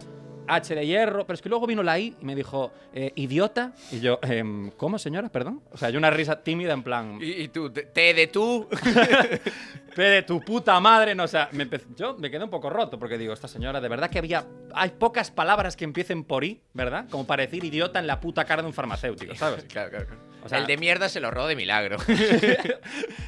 H 0.51 0.75
de 0.75 0.87
hierro, 0.87 1.27
pero 1.27 1.35
es 1.35 1.43
que 1.43 1.49
luego 1.49 1.67
vino 1.67 1.83
la 1.83 1.99
I 1.99 2.17
y 2.21 2.25
me 2.25 2.35
dijo, 2.35 2.73
eh, 2.93 3.13
idiota. 3.15 3.73
Y 3.93 4.01
yo, 4.01 4.19
em, 4.23 4.71
¿cómo, 4.73 4.99
señora? 4.99 5.29
Perdón. 5.29 5.63
O 5.71 5.77
sea, 5.77 5.91
yo 5.91 5.99
una 5.99 6.11
risa 6.11 6.43
tímida 6.43 6.73
en 6.73 6.83
plan, 6.83 7.19
Y, 7.21 7.43
y 7.43 7.49
tú, 7.49 7.71
te 7.71 8.15
de 8.15 8.27
tú. 8.27 8.69
P 9.95 10.03
de 10.03 10.23
tu 10.23 10.41
puta 10.41 10.79
madre, 10.79 11.15
no, 11.15 11.25
o 11.25 11.29
sea, 11.29 11.49
me 11.53 11.69
yo 11.97 12.17
me 12.17 12.31
quedé 12.31 12.45
un 12.45 12.51
poco 12.51 12.71
roto 12.71 12.99
porque 12.99 13.19
digo, 13.19 13.33
esta 13.33 13.49
señora, 13.49 13.81
de 13.81 13.89
verdad 13.89 14.09
que 14.09 14.19
había, 14.19 14.47
hay 14.73 14.91
pocas 14.91 15.31
palabras 15.31 15.77
que 15.77 15.85
empiecen 15.85 16.25
por 16.25 16.45
I, 16.45 16.61
¿verdad? 16.75 17.07
Como 17.11 17.27
para 17.27 17.43
decir 17.43 17.65
idiota 17.65 17.99
en 17.99 18.07
la 18.07 18.21
puta 18.21 18.45
cara 18.45 18.63
de 18.63 18.69
un 18.69 18.75
farmacéutico, 18.75 19.35
¿sabes? 19.35 19.65
claro, 19.69 19.91
claro, 19.91 20.07
claro. 20.07 20.30
O 20.45 20.49
sea- 20.49 20.59
el 20.59 20.67
de 20.67 20.77
mierda 20.77 21.09
se 21.09 21.21
lo 21.21 21.29
ahorró 21.29 21.47
de 21.47 21.57
milagro. 21.57 21.97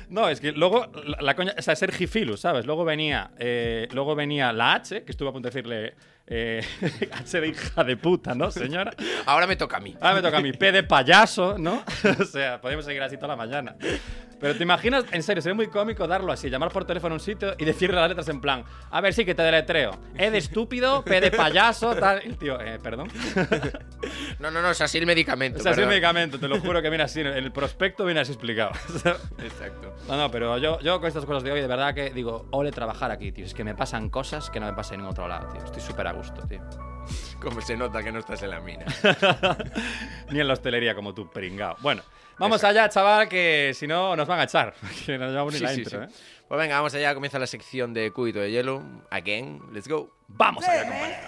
No, 0.09 0.29
es 0.29 0.41
que 0.41 0.53
luego 0.53 0.93
la, 1.07 1.19
la 1.23 1.35
coña, 1.35 1.55
o 1.57 1.63
sea, 1.63 1.73
es 1.73 1.83
Ergifilus, 1.83 2.41
¿sabes? 2.41 2.67
Luego 2.67 2.85
venía, 2.85 3.31
eh, 3.39 3.89
luego 3.93 4.15
venía 4.15 4.53
la 4.53 4.75
H, 4.75 5.05
que 5.05 5.11
estuve 5.13 5.31
a 5.31 5.33
punto 5.33 5.49
de 5.49 5.55
decirle 5.55 5.95
eh, 6.27 6.65
H 7.13 7.41
de 7.41 7.49
hija 7.49 7.85
de 7.85 7.97
puta, 7.97 8.35
¿no, 8.35 8.51
señora? 8.51 8.93
Ahora 9.27 9.47
me 9.47 9.57
toca 9.57 9.77
a 9.79 9.81
mí. 9.81 9.97
Ahora 10.01 10.15
me 10.15 10.23
toca 10.23 10.39
a 10.39 10.41
mi 10.41 10.53
P 10.53 10.73
de 10.73 10.83
payaso, 10.83 11.57
¿no? 11.59 11.83
o 12.21 12.25
sea, 12.25 12.61
podemos 12.61 12.85
seguir 12.85 13.03
así 13.03 13.17
toda 13.17 13.29
la 13.29 13.37
mañana. 13.37 13.77
Pero 14.41 14.57
te 14.57 14.65
imaginas, 14.65 15.05
en 15.13 15.23
serio, 15.23 15.41
sería 15.41 15.55
muy 15.55 15.69
cómico 15.69 16.07
darlo 16.09 16.33
así, 16.33 16.51
llamar 16.51 16.73
por 16.73 16.85
teléfono 16.85 17.15
a 17.15 17.17
un 17.17 17.21
sitio 17.21 17.55
y 17.59 17.65
decirle 17.65 17.97
las 17.97 18.09
letras 18.09 18.29
en 18.29 18.41
plan, 18.41 18.65
a 18.91 19.01
ver, 19.01 19.15
sí, 19.15 19.25
que 19.25 19.37
te 19.37 19.43
deletreo. 19.43 19.93
E 20.19 20.31
de 20.31 20.39
estúpido, 20.39 21.05
P 21.05 21.21
de 21.21 21.31
payaso, 21.31 21.95
tal. 21.95 22.23
El 22.25 22.37
tío, 22.37 22.61
eh, 22.61 22.79
perdón. 22.83 23.09
No, 24.41 24.51
no, 24.51 24.61
no, 24.61 24.73
es 24.73 24.81
así 24.81 24.99
el 24.99 25.07
medicamento. 25.07 25.59
Es 25.59 25.65
un 25.65 25.71
perdón. 25.71 25.91
medicamento, 25.91 26.39
te 26.41 26.49
lo 26.49 26.59
juro 26.59 26.83
que 26.83 26.89
viene 26.89 27.05
así, 27.05 27.21
en 27.21 27.29
el 27.29 27.53
prospecto 27.53 28.05
viene 28.05 28.19
así 28.21 28.33
explicado. 28.33 28.73
Exacto. 29.39 29.95
No, 30.09 30.17
no, 30.17 30.31
pero 30.33 30.59
yo, 30.59 30.81
yo 30.81 30.99
con 30.99 31.07
estas 31.07 31.25
cosas 31.25 31.45
de 31.45 31.53
hoy, 31.53 31.61
de 31.61 31.69
verdad 31.69 31.95
que 31.95 32.11
digo, 32.11 32.49
ole 32.51 32.73
trabajar 32.73 33.13
aquí, 33.13 33.31
tío. 33.31 33.45
Es 33.45 33.55
que 33.55 33.63
me 33.63 33.77
pasan 33.77 34.11
cosas 34.11 34.51
que 34.51 34.59
no 34.59 34.67
me 34.67 34.73
pasan 34.73 34.95
en 34.95 35.01
ningún 35.03 35.13
otro 35.13 35.29
lado, 35.29 35.53
tío. 35.53 35.65
Estoy 35.65 35.81
súper 35.81 36.09
a 36.13 36.15
gusto, 36.15 36.47
tío. 36.47 36.61
Como 37.41 37.61
se 37.61 37.77
nota 37.77 38.03
que 38.03 38.13
no 38.13 38.21
estás 38.21 38.43
en 38.43 38.51
la 38.51 38.61
mina. 38.61 38.85
Ni 40.31 40.41
en 40.41 40.47
la 40.47 40.53
hostelería 40.53 40.95
como 40.95 41.13
tú, 41.13 41.29
pringao. 41.29 41.77
Bueno, 41.81 42.03
vamos 42.39 42.63
allá, 42.63 42.89
chaval, 42.89 43.29
que 43.29 43.73
si 43.75 43.89
no 43.89 44.15
nos 44.15 44.29
van 44.29 44.41
a 44.41 44.45
echar. 44.45 44.75
Que 45.07 45.19
no 45.19 45.29
llevamos 45.29 45.55
ni 45.55 45.61
la 45.61 45.71
sí, 45.71 45.81
intro, 45.81 46.07
sí. 46.07 46.13
¿eh? 46.13 46.15
Pues 46.47 46.61
venga, 46.61 46.77
vamos 46.77 46.95
allá. 46.95 47.15
Comienza 47.15 47.39
la 47.41 47.49
sección 47.49 47.93
de 47.93 48.13
cúbito 48.13 48.39
de 48.39 48.51
hielo. 48.51 48.83
Again, 49.11 49.61
let's 49.73 49.89
go. 49.89 50.11
Vamos 50.29 50.65
allá, 50.65 50.85
compañero. 50.87 51.19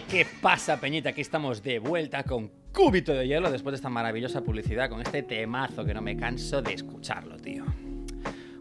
¿Qué 0.00 0.26
pasa, 0.40 0.80
Peñita? 0.80 1.10
Aquí 1.10 1.20
estamos 1.20 1.62
de 1.62 1.78
vuelta 1.78 2.22
con 2.24 2.50
Cúbito 2.72 3.12
de 3.12 3.26
Hielo 3.26 3.50
después 3.50 3.72
de 3.72 3.76
esta 3.76 3.90
maravillosa 3.90 4.42
publicidad 4.42 4.88
con 4.88 5.02
este 5.02 5.22
temazo 5.22 5.84
que 5.84 5.92
no 5.92 6.00
me 6.00 6.16
canso 6.16 6.62
de 6.62 6.72
escucharlo, 6.72 7.36
tío. 7.36 7.64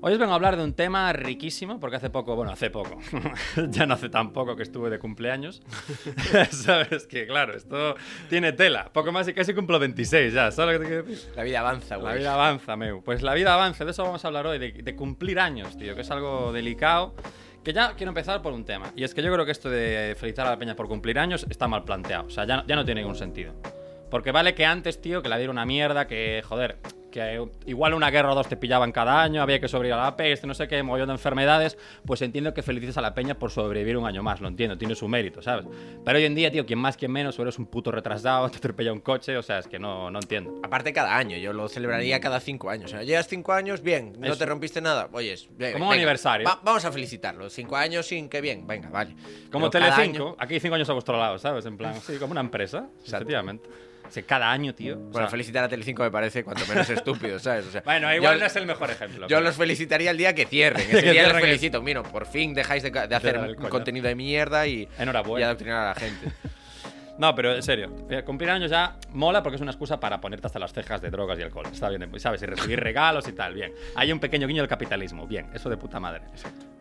Hoy 0.04 0.14
os 0.14 0.20
vengo 0.20 0.32
a 0.32 0.36
hablar 0.36 0.58
de 0.58 0.64
un 0.64 0.74
tema 0.74 1.14
riquísimo, 1.14 1.80
porque 1.80 1.98
hace 1.98 2.10
poco, 2.10 2.36
bueno, 2.36 2.52
hace 2.52 2.72
poco, 2.72 2.98
ya 3.70 3.86
no 3.86 3.94
hace 3.94 4.10
tan 4.10 4.34
poco 4.34 4.56
que 4.56 4.64
estuve 4.64 4.90
de 4.90 4.98
cumpleaños. 4.98 5.62
Sabes 6.52 7.06
que, 7.06 7.28
claro, 7.28 7.56
esto 7.56 7.96
tiene 8.28 8.52
tela. 8.52 8.90
Poco 8.92 9.12
más 9.12 9.28
y 9.28 9.34
casi 9.34 9.54
cumplo 9.54 9.78
26 9.78 10.34
ya, 10.34 10.52
¿sabes 10.52 10.74
lo 10.74 10.80
que 10.80 10.86
te 10.86 10.92
quiero 10.92 11.08
decir? 11.08 11.32
La 11.36 11.44
vida 11.44 11.60
avanza, 11.60 11.98
La 11.98 12.02
güey. 12.04 12.18
vida 12.18 12.34
avanza, 12.34 12.76
meu. 12.76 13.04
Pues 13.04 13.22
la 13.22 13.36
vida 13.36 13.54
avanza, 13.54 13.86
de 13.86 13.92
eso 13.92 14.04
vamos 14.04 14.26
a 14.26 14.28
hablar 14.28 14.48
hoy, 14.48 14.58
de, 14.58 14.72
de 14.72 14.96
cumplir 14.96 15.40
años, 15.40 15.78
tío, 15.78 15.94
que 15.94 16.02
es 16.02 16.10
algo 16.10 16.52
delicado. 16.52 17.14
Que 17.64 17.74
ya 17.74 17.94
quiero 17.96 18.10
empezar 18.10 18.42
por 18.42 18.54
un 18.54 18.66
tema. 18.66 18.92
Y 18.96 19.04
es 19.04 19.14
que 19.14 19.22
yo 19.22 19.32
creo 19.32 19.46
que 19.46 19.52
esto 19.52 19.70
de 19.70 20.16
felicitar 20.18 20.48
a 20.48 20.52
la 20.52 20.58
peña 20.58 20.76
por 20.76 20.88
cumplir 20.88 21.20
años 21.20 21.46
está 21.50 21.68
mal 21.68 21.84
planteado. 21.84 22.26
O 22.26 22.30
sea, 22.30 22.46
ya, 22.46 22.64
ya 22.68 22.76
no 22.76 22.84
tiene 22.86 23.02
ningún 23.02 23.16
sentido. 23.16 23.54
Porque 24.10 24.32
vale 24.32 24.56
que 24.56 24.66
antes, 24.66 25.00
tío, 25.00 25.22
que 25.22 25.30
la 25.30 25.38
vida 25.38 25.44
era 25.44 25.52
una 25.52 25.66
mierda, 25.66 26.08
que, 26.08 26.44
joder, 26.46 26.78
que 27.12 27.46
igual 27.66 27.94
una 27.94 28.10
guerra 28.10 28.32
o 28.32 28.36
dos 28.36 28.48
te 28.48 28.58
pillaban 28.58 28.92
cada 28.92 29.22
año, 29.22 29.42
había 29.42 29.60
que 29.60 29.68
sobrevivir 29.68 30.00
a 30.00 30.04
la 30.06 30.16
peste, 30.16 30.48
no 30.48 30.54
sé 30.54 30.68
qué, 30.68 30.82
mogollón 30.82 31.08
de 31.10 31.14
enfermedades, 31.14 31.78
pues 32.06 32.22
entiendo 32.22 32.54
que 32.54 32.64
felicites 32.64 32.98
a 32.98 33.02
la 33.02 33.14
peña 33.14 33.36
por 33.38 33.52
sobrevivir 33.52 33.98
un 33.98 34.06
año 34.08 34.24
más, 34.24 34.42
lo 34.42 34.48
entiendo, 34.48 34.78
tiene 34.78 34.96
su 34.96 35.08
mérito, 35.08 35.42
¿sabes? 35.42 35.66
Pero 36.04 36.18
hoy 36.18 36.26
en 36.26 36.34
día, 36.34 36.50
tío, 36.52 36.66
quien 36.66 36.80
más, 36.80 36.98
quien 36.98 37.12
menos, 37.12 37.38
o 37.38 37.42
eres 37.44 37.60
un 37.60 37.66
puto 37.68 37.92
retrasado, 37.92 38.50
te 38.52 38.58
atropella 38.58 38.94
un 38.94 39.02
coche, 39.02 39.38
o 39.38 39.44
sea, 39.44 39.60
es 39.60 39.68
que 39.68 39.78
no, 39.78 40.10
no 40.10 40.20
entiendo. 40.20 40.60
Aparte 40.64 40.94
cada 40.94 41.16
año, 41.18 41.38
yo 41.38 41.54
lo 41.54 41.68
celebraría 41.70 42.20
cada 42.20 42.40
cinco 42.40 42.70
años. 42.70 42.86
O 42.86 42.96
sea, 42.96 43.04
llegas 43.04 43.28
cinco 43.28 43.54
años, 43.54 43.82
bien, 43.84 44.14
no 44.18 44.28
Eso. 44.28 44.38
te 44.38 44.46
rompiste 44.46 44.80
nada. 44.82 45.10
Oyes, 45.12 45.50
bien, 45.58 45.74
Como 45.74 45.88
un 45.90 45.94
aniversario. 45.94 46.48
va- 46.48 46.60
vamos 46.64 46.86
a 46.86 46.92
felicitarlo. 46.92 47.50
Cinco 47.50 47.76
años 47.76 48.06
sin 48.08 48.30
que 48.30 48.40
bien, 48.42 48.66
venga, 48.66 48.90
vale. 48.90 49.16
Como 49.52 49.70
Pero 49.70 49.86
Telecinco, 49.86 50.28
año- 50.30 50.36
aquí 50.40 50.60
cinco 50.60 50.76
años 50.76 50.90
a 50.90 50.94
vuestro 50.94 51.18
lado, 51.18 51.38
¿sabes? 51.38 51.66
En 51.66 51.78
plan, 51.78 51.94
sí, 52.02 52.18
como 52.18 52.32
una 52.32 52.42
empresa, 52.42 52.88
efectivamente. 53.06 53.70
O 54.08 54.12
sea, 54.12 54.24
cada 54.24 54.52
año, 54.52 54.74
tío. 54.76 54.96
o 54.96 54.98
Bueno, 54.98 55.20
sea- 55.20 55.28
felicitar 55.30 55.64
a 55.64 55.70
Telecinco 55.70 56.04
me 56.04 56.12
parece 56.12 56.44
cuanto 56.44 56.66
menos 56.68 56.90
estúpido, 56.90 57.40
¿sabes? 57.40 57.66
O 57.68 57.72
sea, 57.72 57.82
bueno, 57.86 58.14
igual 58.14 58.34
yo, 58.36 58.40
no 58.42 58.46
es 58.46 58.56
el 58.58 58.66
mejor 58.66 58.90
ejemplo. 58.92 59.22
yo 59.22 59.28
pero- 59.28 59.42
los 59.42 59.56
felicitaría 59.56 60.12
el 60.12 60.18
día 60.18 60.36
que 60.36 60.46
cierren. 60.46 60.86
Que 60.90 60.98
Ese 60.98 61.02
día 61.04 61.12
cierren 61.14 61.34
los 61.34 61.42
el- 61.44 61.48
felicito. 61.48 61.82
Mira, 61.82 62.04
por 62.04 62.26
fin 62.26 62.54
dejáis 62.54 62.84
de, 62.84 62.92
de 62.92 63.16
hacer 63.16 63.38
coñazo. 63.38 63.70
contenido 63.70 64.08
de 64.08 64.16
mierda 64.16 64.68
y, 64.68 64.88
y 65.00 65.44
adoctrinar 65.44 65.86
a 65.86 65.88
la 65.90 65.96
gente. 65.96 66.28
No, 67.18 67.36
pero 67.36 67.54
en 67.54 67.62
serio, 67.62 67.94
eh, 68.10 68.24
cumplir 68.24 68.50
años 68.50 68.72
ya 68.72 68.96
mola 69.10 69.44
porque 69.44 69.58
es 69.58 69.62
una 69.62 69.70
excusa 69.72 70.00
para 70.00 70.20
ponerte 70.20 70.48
hasta 70.48 70.58
las 70.58 70.74
cejas 70.74 71.02
de 71.02 71.12
drogas 71.12 71.38
y 71.38 71.44
alcohol. 71.44 71.68
Está 71.72 71.90
bien, 71.90 72.10
¿sabes? 72.20 72.42
Y 72.42 72.48
recibir 72.48 72.80
regalos 72.80 73.28
y 73.28 73.34
tal, 73.34 73.54
bien. 73.54 73.72
Hay 73.96 74.12
un 74.12 74.20
pequeño 74.20 74.48
guiño 74.48 74.64
del 74.64 74.70
capitalismo, 74.70 75.28
bien, 75.28 75.48
eso 75.54 75.70
de 75.70 75.78
puta 75.78 76.00
madre. 76.00 76.22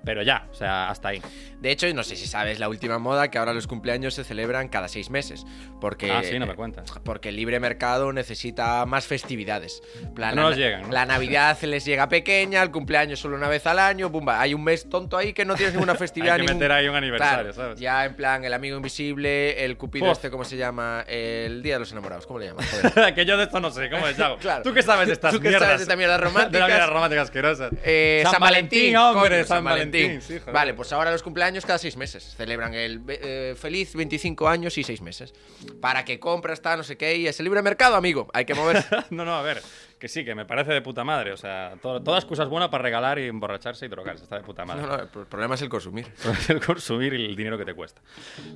Pero 0.04 0.22
ya, 0.22 0.46
o 0.50 0.54
sea, 0.54 0.88
hasta 0.88 1.08
ahí. 1.10 1.20
De 1.60 1.70
hecho, 1.70 1.86
no 1.92 2.02
sé 2.02 2.16
si 2.16 2.26
sabes 2.26 2.58
la 2.58 2.68
última 2.70 2.98
moda 2.98 3.28
que 3.30 3.36
ahora 3.38 3.52
los 3.52 3.66
cumpleaños 3.66 4.14
se 4.14 4.24
celebran 4.24 4.68
cada 4.68 4.88
seis 4.88 5.10
meses. 5.10 5.44
Porque, 5.80 6.10
Ah, 6.10 6.22
sí, 6.24 6.38
no 6.38 6.46
me 6.46 6.54
cuentas. 6.54 6.90
Porque 7.04 7.28
el 7.28 7.36
libre 7.36 7.60
mercado 7.60 8.12
necesita 8.12 8.84
más 8.86 9.06
festividades. 9.06 9.82
Plan, 10.14 10.34
No 10.34 10.42
la- 10.44 10.48
nos 10.50 10.56
llegan, 10.58 10.82
¿no? 10.82 10.88
La 10.88 11.04
Navidad 11.04 11.58
les 11.62 11.84
llega 11.84 12.08
pequeña, 12.08 12.62
el 12.62 12.70
cumpleaños 12.70 13.18
solo 13.20 13.36
una 13.36 13.48
vez 13.48 13.66
al 13.66 13.78
año, 13.78 14.08
bumba. 14.08 14.40
Hay 14.40 14.54
un 14.54 14.64
mes 14.64 14.88
tonto 14.88 15.16
ahí 15.18 15.32
que 15.34 15.44
no 15.44 15.54
tienes 15.54 15.74
ninguna 15.74 15.94
festividad. 15.96 16.34
Hay 16.36 16.40
que 16.40 16.46
ningún- 16.46 16.58
meter 16.60 16.72
ahí 16.72 16.88
un 16.88 16.96
aniversario, 16.96 17.52
Claro, 17.52 17.52
¿sabes? 17.52 17.78
Ya 17.80 18.04
en 18.06 18.14
plan, 18.16 18.42
el 18.44 18.54
amigo 18.54 18.76
invisible, 18.76 19.64
el 19.64 19.76
cupido 19.76 20.10
este, 20.12 20.30
¿cómo 20.30 20.44
se 20.44 20.56
llama? 20.56 21.04
El 21.06 21.62
Día 21.62 21.74
de 21.74 21.80
los 21.80 21.92
Enamorados, 21.92 22.26
¿cómo 22.26 22.38
le? 22.38 22.50
Joder. 22.52 23.14
que 23.14 23.24
yo 23.26 23.36
de 23.36 23.44
esto 23.44 23.60
no 23.60 23.70
sé, 23.70 23.90
¿cómo 23.90 24.06
es, 24.08 24.16
Yago? 24.16 24.38
Claro. 24.38 24.62
¿Tú 24.62 24.72
qué 24.72 24.82
sabes 24.82 25.08
de 25.08 25.12
estas 25.14 25.32
¿Tú 25.34 25.40
qué 25.40 25.48
mierdas? 25.48 25.66
sabes 25.68 25.78
de 25.80 25.82
estas 25.84 25.96
mierdas 25.98 26.18
de 26.18 26.24
las 26.24 26.32
románticas? 26.32 26.66
mierdas 26.68 26.88
románticas 26.88 27.24
asquerosas. 27.24 27.70
Eh, 27.84 28.24
San 28.30 28.40
Valentín, 28.40 28.96
hombre, 28.96 29.30
coño, 29.36 29.44
San 29.46 29.64
Valentín, 29.64 29.89
sí, 30.20 30.38
joder. 30.38 30.54
vale, 30.54 30.74
pues 30.74 30.92
ahora 30.92 31.10
los 31.10 31.22
cumpleaños 31.22 31.64
cada 31.66 31.78
seis 31.78 31.96
meses. 31.96 32.34
Celebran 32.36 32.74
el 32.74 33.02
eh, 33.08 33.54
feliz 33.58 33.94
25 33.94 34.48
años 34.48 34.76
y 34.78 34.84
seis 34.84 35.00
meses. 35.00 35.32
Para 35.80 36.04
que 36.04 36.18
compras, 36.20 36.58
está, 36.58 36.76
no 36.76 36.82
sé 36.82 36.96
qué. 36.96 37.16
Y 37.16 37.26
es 37.26 37.38
el 37.40 37.44
libre 37.44 37.62
mercado, 37.62 37.96
amigo. 37.96 38.28
Hay 38.32 38.44
que 38.44 38.54
moverse. 38.54 38.88
no, 39.10 39.24
no, 39.24 39.34
a 39.34 39.42
ver, 39.42 39.62
que 39.98 40.08
sí, 40.08 40.24
que 40.24 40.34
me 40.34 40.44
parece 40.46 40.72
de 40.72 40.80
puta 40.82 41.04
madre. 41.04 41.32
O 41.32 41.36
sea, 41.36 41.74
to- 41.82 42.02
todas 42.02 42.24
cosas 42.24 42.48
buenas 42.48 42.68
para 42.70 42.82
regalar 42.82 43.18
y 43.18 43.26
emborracharse 43.26 43.86
y 43.86 43.88
drogarse. 43.88 44.24
Está 44.24 44.36
de 44.36 44.42
puta 44.42 44.64
madre. 44.64 44.82
no, 44.82 44.88
no, 44.88 45.02
el 45.02 45.08
pro- 45.08 45.26
problema 45.28 45.54
es 45.54 45.62
el 45.62 45.68
consumir. 45.68 46.06
el 46.48 46.64
consumir 46.64 47.14
y 47.14 47.24
el 47.26 47.36
dinero 47.36 47.58
que 47.58 47.64
te 47.64 47.74
cuesta. 47.74 48.00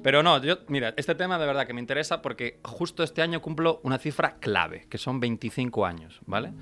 Pero 0.03 0.23
no, 0.23 0.43
yo, 0.43 0.59
mira, 0.69 0.95
este 0.97 1.15
tema 1.15 1.39
de 1.39 1.47
verdad 1.47 1.67
que 1.67 1.73
me 1.75 1.81
interesa 1.81 2.23
porque 2.23 2.59
justo 2.63 3.03
este 3.03 3.23
año 3.23 3.41
cumplo 3.43 3.81
una 3.83 3.99
cifra 3.99 4.37
clave, 4.41 4.87
que 4.89 4.99
son 4.99 5.21
25 5.21 5.85
años, 5.87 6.21
¿vale? 6.27 6.53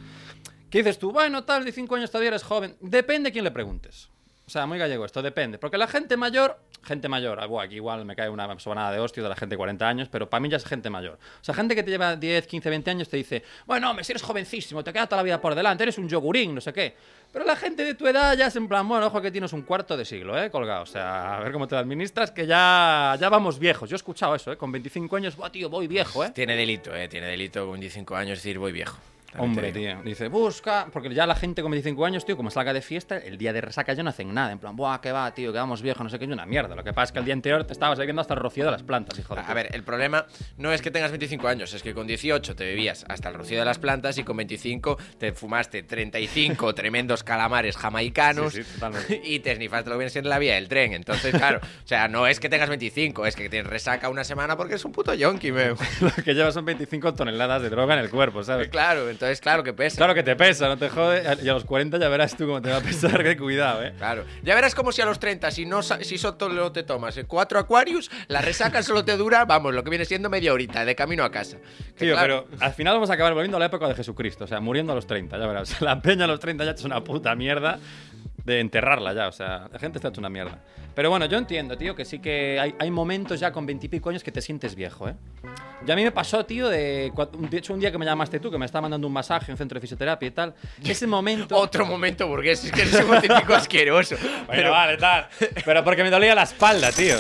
¿Qué 0.71 0.79
dices 0.79 0.99
tú? 0.99 1.13
Bueno, 1.13 1.45
tal, 1.45 1.65
25 1.65 1.97
años 1.97 2.11
todavía 2.11 2.29
eres 2.29 2.43
joven. 2.43 2.77
Depende 2.81 3.29
a 3.29 3.33
quién 3.33 3.45
le 3.45 3.51
preguntes. 3.51 4.09
O 4.47 4.51
sea, 4.51 4.67
muy 4.67 4.79
gallego 4.79 5.05
esto, 5.05 5.23
depende. 5.23 5.59
Porque 5.59 5.79
la 5.79 5.87
gente 5.87 6.17
mayor, 6.17 6.59
gente 6.83 7.09
mayor, 7.09 7.39
ah, 7.41 7.63
aquí 7.63 7.77
igual 7.77 8.05
me 8.05 8.17
cae 8.17 8.29
una 8.29 8.59
sobanada 8.59 8.91
de 8.91 8.99
hostios 8.99 9.25
de 9.25 9.31
la 9.31 9.37
gente 9.37 9.55
de 9.55 9.57
40 9.57 9.89
años, 9.89 10.09
pero 10.11 10.29
para 10.29 10.41
mí 10.41 10.49
ya 10.49 10.57
es 10.57 10.65
gente 10.65 10.91
mayor. 10.91 11.15
O 11.41 11.45
sea, 11.45 11.55
gente 11.55 11.75
que 11.75 11.83
te 11.83 11.91
lleva 11.91 12.17
10, 12.17 12.47
15, 12.47 12.71
20 12.71 12.91
años 12.91 13.09
te 13.09 13.17
dice, 13.17 13.45
bueno, 13.67 13.89
hombre, 13.91 14.05
si 14.05 14.13
eres 14.13 14.23
jovencísimo, 14.23 14.83
te 14.83 14.93
queda 14.93 15.07
toda 15.07 15.19
la 15.19 15.23
vida 15.23 15.41
por 15.41 15.55
delante, 15.55 15.85
eres 15.85 15.97
un 15.99 16.09
yogurín, 16.09 16.55
no 16.55 16.61
sé 16.61 16.73
qué. 16.73 16.95
Pero 17.33 17.47
la 17.47 17.57
gente 17.57 17.85
de 17.85 17.95
tu 17.95 18.07
edad 18.07 18.37
ya 18.37 18.49
es 18.49 18.57
en 18.57 18.69
plan, 18.69 18.87
bueno, 18.87 19.07
ojo 19.07 19.23
que 19.23 19.31
tienes 19.31 19.53
un 19.53 19.63
cuarto 19.63 19.97
de 19.97 20.05
siglo, 20.05 20.39
¿eh? 20.39 20.51
Colgado. 20.51 20.83
O 20.83 20.87
sea, 20.87 21.39
a 21.39 21.41
ver 21.41 21.53
cómo 21.53 21.67
te 21.67 21.77
lo 21.77 21.81
administras, 21.81 22.31
que 22.31 22.47
ya, 22.47 23.17
ya 23.19 23.29
vamos 23.29 23.59
viejos. 23.59 23.89
Yo 23.89 23.95
he 23.95 23.97
escuchado 23.97 24.35
eso, 24.35 24.53
¿eh? 24.53 24.57
Con 24.57 24.73
25 24.73 25.17
años, 25.17 25.37
buah, 25.37 25.51
tío, 25.51 25.71
voy 25.71 25.87
viejo, 25.87 26.25
¿eh? 26.25 26.31
Tiene 26.31 26.57
delito, 26.57 26.95
eh. 26.95 27.09
Tiene 27.09 27.29
delito 27.29 27.61
con 27.61 27.73
25 27.73 28.17
años 28.17 28.39
decir 28.39 28.59
voy 28.59 28.73
viejo. 28.73 28.99
Hombre, 29.39 29.73
te 29.73 29.81
tío. 29.81 30.03
Dice, 30.05 30.29
busca. 30.29 30.89
Porque 30.93 31.13
ya 31.13 31.27
la 31.27 31.35
gente 31.35 31.63
con 31.63 31.71
25 31.71 32.05
años, 32.05 32.25
tío, 32.25 32.37
como 32.37 32.51
salga 32.51 32.73
de 32.73 32.83
fiesta, 32.83 33.17
el 33.19 33.39
día 33.39 33.53
de 33.53 33.61
resaca 33.61 33.93
ya 33.93 34.03
no 34.03 34.11
hacen 34.11 34.33
nada. 34.33 34.53
En 34.53 34.59
plan, 34.59 34.77
buah, 34.77 35.01
qué 35.01 35.13
va, 35.13 35.33
tío, 35.33 35.53
quedamos 35.53 35.83
viejos, 35.83 36.03
no 36.03 36.11
sé 36.11 36.19
qué, 36.19 36.25
es 36.25 36.31
una 36.31 36.47
mierda. 36.47 36.75
Lo 36.75 36.85
que 36.85 36.93
pasa 36.93 37.05
es 37.05 37.13
que 37.13 37.19
el 37.19 37.25
día 37.25 37.35
anterior 37.35 37.65
te 37.65 37.73
estabas 37.73 37.99
bebiendo 37.99 38.21
hasta 38.21 38.35
el 38.35 38.41
rocío 38.41 38.65
de 38.65 38.71
las 38.71 38.83
plantas, 38.83 39.19
hijo 39.19 39.35
de 39.35 39.41
A 39.41 39.55
ver, 39.55 39.69
el 39.73 39.83
problema 39.83 40.27
no 40.57 40.73
es 40.73 40.83
que 40.83 40.91
tengas 40.91 41.11
25 41.11 41.49
años, 41.49 41.73
es 41.75 41.83
que 41.83 41.95
con 41.95 42.07
18 42.07 42.55
te 42.55 42.65
bebías 42.65 43.05
hasta 43.09 43.29
el 43.29 43.35
rocío 43.35 43.59
de 43.59 43.65
las 43.65 43.79
plantas 43.79 44.19
y 44.19 44.25
con 44.25 44.37
25 44.37 44.99
te 45.19 45.33
fumaste 45.33 45.83
35 45.83 46.75
tremendos 46.75 47.25
calamares 47.25 47.77
jamaicanos 47.77 48.53
Sí, 48.53 48.63
sí, 48.63 49.21
y 49.25 49.41
te 49.41 49.55
snifaste 49.55 49.91
lo 49.91 49.95
que 49.95 49.99
viene 49.99 50.11
siendo 50.11 50.31
la 50.31 50.39
vía 50.39 50.55
del 50.55 50.69
tren. 50.69 50.93
Entonces, 50.93 51.35
claro, 51.35 51.61
o 51.63 51.87
sea, 51.87 52.09
no 52.09 52.27
es 52.27 52.41
que 52.41 52.49
tengas 52.49 52.69
25, 52.69 53.27
es 53.27 53.37
que 53.37 53.49
tienes 53.49 53.69
resaca 53.69 54.09
una 54.09 54.25
semana 54.25 54.57
porque 54.57 54.75
eres 54.75 54.85
un 54.85 54.93
puto 54.93 55.15
yonki, 55.15 55.53
me. 55.53 55.69
Lo 56.01 56.11
que 56.25 56.35
llevas 56.35 56.55
son 56.55 56.65
25 56.65 57.15
toneladas 57.15 57.63
de 57.63 57.71
droga 57.71 57.95
en 57.95 58.01
el 58.01 58.11
cuerpo, 58.11 58.43
¿sabes? 58.43 58.69
Claro, 58.69 59.09
entonces, 59.09 59.22
claro 59.41 59.63
que 59.63 59.73
pesa. 59.73 59.97
Claro 59.97 60.15
que 60.15 60.23
te 60.23 60.37
pesa, 60.37 60.69
no 60.69 60.77
te 60.77 60.89
jode. 60.89 61.23
Y 61.43 61.49
a 61.49 61.53
los 61.53 61.65
40 61.65 61.99
ya 61.99 62.09
verás 62.09 62.37
tú 62.37 62.47
cómo 62.47 62.61
te 62.61 62.71
va 62.71 62.79
a 62.79 62.81
pesar, 62.81 63.23
que 63.25 63.37
cuidado, 63.37 63.83
¿eh? 63.83 63.95
Claro. 63.97 64.25
Ya 64.43 64.55
verás 64.55 64.75
como 64.75 64.93
si 64.93 65.03
a 65.03 65.07
los 65.07 65.19
30, 65.19 65.51
si 65.51 65.67
no 65.67 65.83
si 65.83 66.19
solo 66.19 66.73
te 66.73 66.83
tomas 66.83 67.17
eh, 67.17 67.25
cuatro 67.25 67.59
Aquarius, 67.59 68.11
la 68.29 68.41
resaca 68.41 68.83
solo 68.83 69.05
te 69.05 69.17
dura, 69.17 69.45
vamos, 69.45 69.75
lo 69.75 69.83
que 69.85 69.91
viene 69.91 70.05
siendo 70.05 70.29
media 70.31 70.53
horita 70.53 70.85
de 70.85 70.95
camino 70.95 71.25
a 71.25 71.31
casa. 71.31 71.59
Que 71.97 72.07
Tío, 72.07 72.15
claro, 72.15 72.47
pero 72.49 72.65
al 72.65 72.73
final 72.73 72.95
vamos 72.95 73.11
a 73.11 73.15
acabar 73.15 73.35
volviendo 73.35 73.57
a 73.57 73.61
la 73.61 73.67
época 73.67 73.89
de 73.89 73.95
Jesucristo, 73.95 74.45
o 74.45 74.47
sea, 74.47 74.61
muriendo 74.61 74.93
a 74.93 74.95
los 74.95 75.07
30, 75.07 75.39
ya 75.39 75.47
verás. 75.47 75.81
La 75.81 76.01
peña 76.01 76.25
a 76.25 76.29
los 76.29 76.41
30 76.41 76.65
ya 76.65 76.71
es 76.73 76.85
una 76.85 77.03
puta 77.03 77.35
mierda 77.35 77.79
de 78.45 78.61
enterrarla 78.61 79.13
ya, 79.13 79.29
o 79.29 79.33
sea, 79.33 79.69
la 79.73 79.79
gente 79.79 79.99
está 79.99 80.09
hecha 80.09 80.21
una 80.21 80.31
mierda. 80.31 80.59
Pero 80.95 81.11
bueno, 81.11 81.27
yo 81.27 81.39
entiendo, 81.39 81.77
tío, 81.77 81.95
que 81.95 82.05
sí 82.05 82.19
que 82.19 82.59
hay, 82.61 82.75
hay 82.79 82.91
momentos 82.91 83.41
ya 83.41 83.51
con 83.53 83.65
veintipico 83.67 84.11
años 84.11 84.23
que 84.23 84.31
te 84.33 84.41
sientes 84.43 84.75
viejo, 84.75 85.09
¿eh? 85.09 85.15
Y 85.87 85.91
a 85.91 85.97
mí 85.97 86.05
me 86.05 86.13
pasó, 86.13 86.45
tío, 86.47 86.69
de, 86.69 87.13
de 87.51 87.59
hecho 87.59 87.73
un 87.75 87.81
día 87.81 87.91
que 87.91 87.99
me 87.99 88.05
llamaste 88.05 88.39
tú, 88.41 88.51
que 88.51 88.59
me 88.59 88.67
estaba 88.67 88.83
mandando 88.83 89.07
un 89.07 89.13
masaje 89.13 89.47
en 89.47 89.53
un 89.53 89.59
centro 89.59 89.77
de 89.77 89.81
fisioterapia 89.81 90.27
y 90.29 90.31
tal, 90.31 90.55
ese 90.85 91.07
momento... 91.07 91.57
Otro 91.57 91.87
momento 91.87 92.27
burgués, 92.29 92.65
es 92.65 92.73
que 92.73 92.83
eres 92.83 92.95
un 93.05 93.15
auténtico 93.15 93.55
asqueroso. 93.55 94.17
Bueno, 94.23 94.47
Pero, 94.49 94.71
vale, 94.71 94.97
tal. 94.97 95.29
Pero 95.65 95.85
porque 95.85 96.03
me 96.03 96.11
dolía 96.11 96.35
la 96.35 96.43
espalda, 96.43 96.91
tío. 96.93 97.17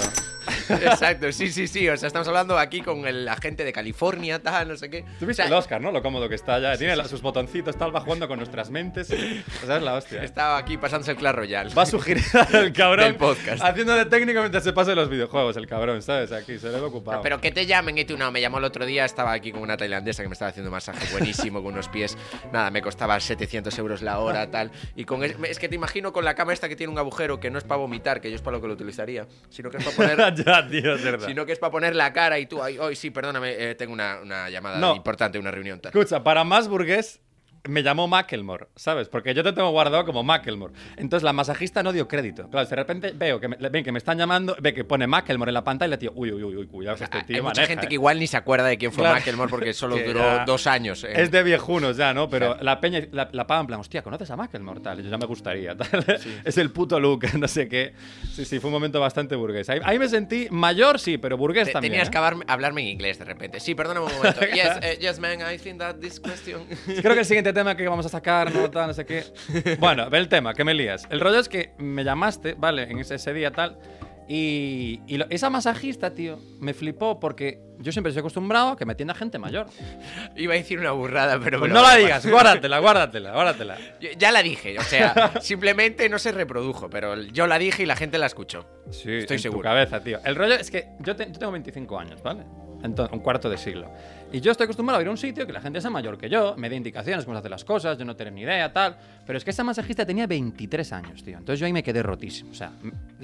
Exacto, 0.68 1.30
sí, 1.32 1.50
sí, 1.52 1.68
sí. 1.68 1.88
O 1.88 1.96
sea, 1.96 2.08
estamos 2.08 2.26
hablando 2.28 2.58
aquí 2.58 2.80
con 2.80 3.06
el 3.06 3.28
agente 3.28 3.64
de 3.64 3.72
California, 3.72 4.40
tal, 4.42 4.68
no 4.68 4.76
sé 4.76 4.90
qué. 4.90 5.02
Tú 5.20 5.26
viste 5.26 5.30
O 5.30 5.34
sea, 5.34 5.46
el 5.46 5.52
Oscar, 5.52 5.80
¿no? 5.80 5.92
Lo 5.92 6.02
cómodo 6.02 6.28
que 6.28 6.34
está 6.34 6.58
ya. 6.58 6.76
Tiene 6.76 6.96
la- 6.96 7.06
sus 7.06 7.22
botoncitos, 7.22 7.76
tal, 7.76 7.94
va 7.94 8.00
jugando 8.00 8.26
con 8.28 8.38
nuestras 8.38 8.70
mentes. 8.70 9.08
O 9.62 9.66
sea, 9.66 9.76
es 9.76 9.82
la 9.82 9.94
hostia. 9.94 10.22
Estaba 10.24 10.58
aquí 10.58 10.76
pasándose 10.76 11.12
el 11.12 11.16
Clash 11.16 11.34
Royale. 11.34 11.74
Va 11.74 11.82
a 11.82 11.86
sugerir 11.86 12.24
al 12.52 12.72
cabrón. 12.72 13.04
Del 13.06 13.14
podcast. 13.14 13.61
Haciendo 13.62 13.94
de 13.94 14.04
técnico 14.06 14.40
mientras 14.40 14.64
se 14.64 14.72
pase 14.72 14.94
los 14.94 15.08
videojuegos, 15.08 15.56
el 15.56 15.66
cabrón, 15.66 16.02
¿sabes? 16.02 16.32
Aquí, 16.32 16.58
se 16.58 16.68
le 16.70 16.80
ve 16.80 16.86
ocupado. 16.86 17.22
Pero 17.22 17.40
que 17.40 17.52
te 17.52 17.64
llamen 17.66 17.96
y 17.98 18.04
tú 18.04 18.16
no, 18.18 18.30
me 18.32 18.40
llamó 18.40 18.58
el 18.58 18.64
otro 18.64 18.84
día, 18.84 19.04
estaba 19.04 19.32
aquí 19.32 19.52
con 19.52 19.62
una 19.62 19.76
tailandesa 19.76 20.22
que 20.22 20.28
me 20.28 20.32
estaba 20.32 20.50
haciendo 20.50 20.68
un 20.70 20.72
masaje 20.74 21.06
buenísimo 21.12 21.62
con 21.62 21.72
unos 21.74 21.88
pies. 21.88 22.16
Nada, 22.52 22.70
me 22.70 22.82
costaba 22.82 23.18
700 23.20 23.76
euros 23.78 24.02
la 24.02 24.18
hora, 24.18 24.50
tal. 24.50 24.70
Y 24.96 25.04
con 25.04 25.22
es, 25.24 25.36
es 25.48 25.58
que 25.58 25.68
te 25.68 25.74
imagino 25.76 26.12
con 26.12 26.24
la 26.24 26.34
cama 26.34 26.52
esta 26.52 26.68
que 26.68 26.76
tiene 26.76 26.92
un 26.92 26.98
agujero 26.98 27.38
que 27.40 27.50
no 27.50 27.58
es 27.58 27.64
para 27.64 27.78
vomitar, 27.78 28.20
que 28.20 28.28
yo 28.30 28.36
es 28.36 28.42
para 28.42 28.56
lo 28.56 28.60
que 28.60 28.68
lo 28.68 28.74
utilizaría, 28.74 29.26
sino 29.48 29.70
que 29.70 29.76
es 29.78 29.84
para 29.84 29.96
poner 30.16 30.34
ya, 30.44 30.68
tío, 30.68 30.94
es 30.94 31.02
verdad. 31.04 31.26
sino 31.26 31.46
que 31.46 31.52
es 31.52 31.58
para 31.58 31.70
poner 31.70 31.94
la 31.94 32.12
cara 32.12 32.38
y 32.38 32.46
tú, 32.46 32.62
ay, 32.62 32.78
ay, 32.80 32.96
sí, 32.96 33.10
perdóname, 33.10 33.54
eh, 33.56 33.74
tengo 33.74 33.92
una, 33.92 34.18
una 34.22 34.50
llamada 34.50 34.78
No. 34.78 34.94
importante, 34.96 35.38
una 35.38 35.50
reunión 35.50 35.80
tal. 35.80 35.90
Escucha, 35.90 36.22
para 36.22 36.42
más 36.44 36.68
burgués, 36.68 37.20
me 37.64 37.82
llamó 37.82 38.08
Macklemore, 38.08 38.66
¿sabes? 38.76 39.08
Porque 39.08 39.34
yo 39.34 39.42
te 39.44 39.52
tengo 39.52 39.70
guardado 39.70 40.04
como 40.04 40.22
Macklemore. 40.22 40.72
Entonces 40.96 41.22
la 41.22 41.32
masajista 41.32 41.82
no 41.82 41.92
dio 41.92 42.08
crédito. 42.08 42.48
Claro, 42.50 42.68
de 42.68 42.76
repente 42.76 43.12
veo 43.14 43.38
que 43.40 43.48
me, 43.48 43.56
ven 43.56 43.84
que 43.84 43.92
me 43.92 43.98
están 43.98 44.18
llamando, 44.18 44.56
ve 44.60 44.74
que 44.74 44.84
pone 44.84 45.06
Macklemore 45.06 45.50
en 45.50 45.54
la 45.54 45.64
pantalla 45.64 45.94
y 45.94 45.98
tío, 45.98 46.12
uy, 46.14 46.32
uy, 46.32 46.42
uy, 46.42 46.56
uy, 46.56 46.66
cuidado 46.66 46.96
que 46.98 47.04
este 47.04 47.18
Hay 47.18 47.24
tío 47.24 47.36
mucha 47.42 47.54
maneja, 47.54 47.66
gente 47.68 47.86
¿eh? 47.86 47.88
que 47.88 47.94
igual 47.94 48.18
ni 48.18 48.26
se 48.26 48.36
acuerda 48.36 48.66
de 48.66 48.78
quién 48.78 48.90
fue 48.92 49.02
Claro. 49.02 49.16
Macklemore 49.16 49.50
porque 49.50 49.72
solo 49.74 49.96
duró 49.96 50.20
ya- 50.20 50.44
dos 50.44 50.66
años. 50.66 51.04
eh. 51.04 51.12
Es 51.14 51.30
de 51.30 51.42
viejunos 51.42 51.96
ya, 51.96 52.12
¿no? 52.14 52.28
Pero 52.28 52.46
Claro. 52.48 52.62
la 52.64 52.80
peña, 52.80 53.00
la, 53.12 53.28
la 53.32 53.46
paga 53.46 53.60
en 53.60 53.66
plan, 53.68 53.80
hostia, 53.80 54.02
¿conoces 54.02 54.30
a 54.30 54.36
Macklemore? 54.36 54.80
Tal, 54.80 55.02
yo 55.02 55.08
ya 55.10 55.18
me 55.18 55.26
gustaría, 55.26 55.76
tal. 55.76 55.88
Es 56.44 56.58
el 56.58 56.70
puto 56.70 56.98
look, 56.98 57.24
no 57.38 57.46
sé 57.48 57.68
qué. 57.68 57.92
Sí, 58.32 58.44
sí, 58.44 58.58
fue 58.58 58.68
un 58.68 58.74
momento 58.74 58.98
bastante 59.00 59.36
burgués. 59.36 59.68
Ahí, 59.70 59.80
ahí 59.84 59.98
me 59.98 60.08
sentí 60.08 60.48
mayor, 60.50 60.98
sí, 60.98 61.18
pero 61.18 61.36
burgués 61.36 61.66
Te- 61.68 61.72
también. 61.74 61.92
Tenías 61.92 62.08
¿eh? 62.08 62.10
que 62.10 62.18
hablarme, 62.18 62.44
hablarme 62.48 62.80
en 62.82 62.88
inglés 62.88 63.18
de 63.18 63.24
repente. 63.24 63.60
Sí, 63.60 63.74
perdóname 63.74 64.06
un 64.06 64.12
momento. 64.16 64.40
Yes, 64.52 64.70
eh, 64.82 64.98
yes, 65.00 65.18
man, 65.20 65.38
I 65.40 65.58
think 65.58 65.78
that 65.78 65.96
this 65.96 66.18
question. 66.18 66.62
Creo 66.86 67.14
que 67.14 67.20
el 67.20 67.24
siguiente 67.26 67.51
tema 67.54 67.76
que 67.76 67.86
vamos 67.88 68.06
a 68.06 68.08
sacar, 68.08 68.52
no, 68.54 68.70
tal, 68.70 68.88
no 68.88 68.94
sé 68.94 69.04
qué. 69.06 69.24
Bueno, 69.78 70.08
ve 70.10 70.18
el 70.18 70.28
tema, 70.28 70.54
que 70.54 70.64
me 70.64 70.74
lías. 70.74 71.06
El 71.10 71.20
rollo 71.20 71.38
es 71.38 71.48
que 71.48 71.72
me 71.78 72.04
llamaste, 72.04 72.54
¿vale? 72.54 72.84
En 72.84 72.98
ese, 72.98 73.14
ese 73.16 73.32
día 73.32 73.50
tal. 73.50 73.78
Y, 74.28 75.00
y 75.08 75.18
lo- 75.18 75.26
esa 75.30 75.50
masajista, 75.50 76.14
tío, 76.14 76.38
me 76.60 76.72
flipó 76.74 77.18
porque 77.18 77.60
yo 77.78 77.90
siempre 77.92 78.10
estoy 78.10 78.20
acostumbrado 78.20 78.70
a 78.70 78.76
que 78.78 78.86
me 78.86 78.92
atienda 78.92 79.14
gente 79.14 79.36
mayor. 79.38 79.66
Iba 80.36 80.54
a 80.54 80.56
decir 80.56 80.78
una 80.78 80.92
burrada, 80.92 81.38
pero. 81.42 81.58
Pues 81.58 81.72
no 81.72 81.82
la 81.82 81.96
digas, 81.96 82.24
guárdatela, 82.24 82.78
guárdatela, 82.78 83.32
guárdatela. 83.32 83.76
Yo- 84.00 84.10
Ya 84.16 84.30
la 84.30 84.42
dije, 84.42 84.78
o 84.78 84.82
sea, 84.82 85.32
simplemente 85.42 86.08
no 86.08 86.18
se 86.18 86.30
reprodujo, 86.32 86.88
pero 86.88 87.20
yo 87.20 87.46
la 87.48 87.58
dije 87.58 87.82
y 87.82 87.86
la 87.86 87.96
gente 87.96 88.16
la 88.16 88.26
escuchó. 88.26 88.64
Sí, 88.90 89.12
Estoy 89.16 89.36
en 89.36 89.42
seguro. 89.42 89.62
tu 89.62 89.64
cabeza, 89.64 90.00
tío. 90.02 90.20
El 90.24 90.36
rollo 90.36 90.54
es 90.54 90.70
que 90.70 90.86
yo, 91.00 91.16
te- 91.16 91.26
yo 91.30 91.38
tengo 91.38 91.52
25 91.52 91.98
años, 91.98 92.22
¿vale? 92.22 92.44
Entonces, 92.82 93.12
un 93.12 93.20
cuarto 93.20 93.48
de 93.48 93.56
siglo. 93.58 93.90
Y 94.32 94.40
yo 94.40 94.50
estoy 94.52 94.64
acostumbrado 94.64 94.98
a 94.98 95.02
ir 95.02 95.08
a 95.08 95.10
un 95.10 95.16
sitio 95.18 95.46
que 95.46 95.52
la 95.52 95.60
gente 95.60 95.80
sea 95.80 95.90
mayor 95.90 96.18
que 96.18 96.28
yo, 96.28 96.54
me 96.56 96.68
dé 96.68 96.76
indicaciones 96.76 97.24
cómo 97.24 97.34
se 97.36 97.40
hacen 97.40 97.50
las 97.50 97.64
cosas, 97.64 97.96
yo 97.98 98.04
no 98.04 98.16
tengo 98.16 98.30
ni 98.32 98.42
idea, 98.42 98.72
tal. 98.72 98.96
Pero 99.26 99.36
es 99.38 99.44
que 99.44 99.50
esa 99.50 99.62
masajista 99.62 100.04
tenía 100.06 100.26
23 100.26 100.92
años, 100.92 101.22
tío. 101.22 101.38
Entonces 101.38 101.60
yo 101.60 101.66
ahí 101.66 101.72
me 101.72 101.82
quedé 101.82 102.02
rotísimo. 102.02 102.50
O 102.50 102.54
sea, 102.54 102.72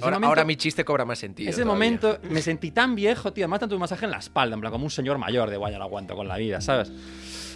Ahora, 0.01 0.15
momento- 0.17 0.27
ahora 0.27 0.43
mi 0.45 0.55
chiste 0.55 0.85
cobra 0.85 1.03
más 1.05 1.19
sentido. 1.19 1.49
ese 1.49 1.63
todavía. 1.63 1.73
momento 1.73 2.19
me 2.29 2.41
sentí 2.41 2.71
tan 2.71 2.95
viejo, 2.95 3.33
tío. 3.33 3.45
Además, 3.45 3.59
tanto 3.61 3.75
un 3.75 3.81
masaje 3.81 4.05
en 4.05 4.11
la 4.11 4.19
espalda, 4.19 4.53
en 4.53 4.61
plan, 4.61 4.71
como 4.71 4.85
un 4.85 4.91
señor 4.91 5.17
mayor 5.17 5.49
de 5.49 5.57
guaya, 5.57 5.77
lo 5.77 5.83
aguanto 5.85 6.15
con 6.15 6.27
la 6.27 6.37
vida, 6.37 6.61
¿sabes? 6.61 6.91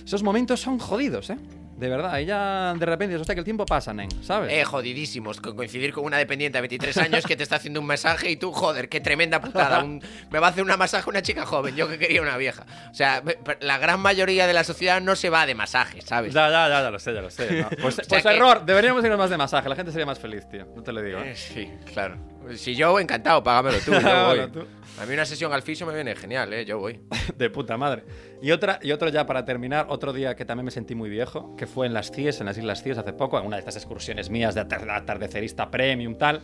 Esos 0.05 0.23
momentos 0.23 0.59
son 0.59 0.79
jodidos, 0.79 1.29
¿eh? 1.29 1.37
De 1.83 1.89
verdad, 1.89 2.13
ahí 2.13 2.25
ya 2.25 2.73
de 2.77 2.85
repente 2.85 3.07
dices, 3.09 3.19
hostia, 3.19 3.35
que 3.35 3.39
el 3.39 3.43
tiempo 3.43 3.65
pasa, 3.65 3.93
nen, 3.93 4.07
¿sabes? 4.23 4.53
Eh, 4.53 4.63
jodidísimos, 4.63 5.41
con 5.41 5.53
coincidir 5.53 5.91
con 5.91 6.05
una 6.05 6.17
dependiente 6.17 6.57
de 6.57 6.61
23 6.61 6.95
años 6.97 7.25
que 7.25 7.35
te 7.35 7.43
está 7.43 7.57
haciendo 7.57 7.81
un 7.81 7.85
masaje 7.85 8.29
y 8.31 8.37
tú, 8.37 8.53
joder, 8.53 8.87
qué 8.87 9.01
tremenda 9.01 9.41
putada. 9.41 9.83
un- 9.83 10.01
me 10.31 10.39
va 10.39 10.47
a 10.47 10.49
hacer 10.51 10.63
una 10.63 10.77
masaje 10.77 11.09
una 11.09 11.21
chica 11.21 11.45
joven, 11.45 11.75
yo 11.75 11.89
que 11.89 11.99
quería 11.99 12.21
una 12.21 12.37
vieja. 12.37 12.65
O 12.89 12.93
sea, 12.93 13.21
la 13.59 13.77
gran 13.79 13.99
mayoría 13.99 14.47
de 14.47 14.53
la 14.53 14.63
sociedad 14.63 15.01
no 15.01 15.17
se 15.17 15.29
va 15.29 15.45
de 15.45 15.55
masajes, 15.55 16.05
¿sabes? 16.05 16.33
Ya, 16.33 16.49
ya, 16.49 16.69
ya, 16.69 16.81
ya 16.83 16.89
lo 16.89 16.99
sé, 16.99 17.13
ya 17.13 17.21
lo 17.21 17.29
sé. 17.29 17.51
¿no? 17.51 17.67
Pues, 17.81 17.95
sea 17.95 18.05
pues 18.07 18.23
que- 18.23 18.29
error, 18.29 18.65
deberíamos 18.65 19.03
irnos 19.03 19.19
más 19.19 19.29
de 19.29 19.35
masaje, 19.37 19.67
la 19.67 19.75
gente 19.75 19.91
sería 19.91 20.05
más 20.05 20.19
feliz, 20.19 20.47
tío. 20.47 20.65
No 20.73 20.81
te 20.83 20.93
lo 20.93 21.01
digo. 21.01 21.19
¿eh? 21.19 21.31
Eh, 21.31 21.35
sí, 21.35 21.69
claro. 21.91 22.15
Si 22.55 22.75
yo, 22.75 22.99
encantado, 22.99 23.43
págamelo 23.43 23.77
tú, 23.83 23.91
yo 23.93 23.99
voy. 24.27 24.47
tú. 24.51 24.65
A 25.01 25.05
mí 25.05 25.13
una 25.13 25.25
sesión 25.25 25.51
al 25.53 25.61
fisio 25.63 25.87
me 25.87 25.93
viene 25.95 26.15
genial, 26.15 26.53
¿eh? 26.53 26.65
Yo 26.65 26.77
voy. 26.79 26.99
De 27.37 27.49
puta 27.49 27.77
madre. 27.77 28.03
Y 28.41 28.51
otra, 28.51 28.79
y 28.81 28.91
otro 28.91 29.09
ya 29.09 29.25
para 29.25 29.43
terminar, 29.45 29.87
otro 29.89 30.13
día 30.13 30.35
que 30.35 30.45
también 30.45 30.65
me 30.65 30.71
sentí 30.71 30.93
muy 30.95 31.09
viejo, 31.09 31.55
que 31.55 31.65
fue 31.65 31.87
en 31.87 31.93
las 31.93 32.11
CIES, 32.11 32.39
en 32.41 32.45
las 32.45 32.57
Islas 32.57 32.83
CIES 32.83 32.97
hace 32.99 33.13
poco, 33.13 33.39
en 33.39 33.45
una 33.45 33.55
de 33.55 33.61
estas 33.61 33.75
excursiones 33.77 34.29
mías 34.29 34.53
de 34.55 34.61
atar- 34.61 34.89
atardecerista 34.89 35.71
premium, 35.71 36.15
tal. 36.17 36.41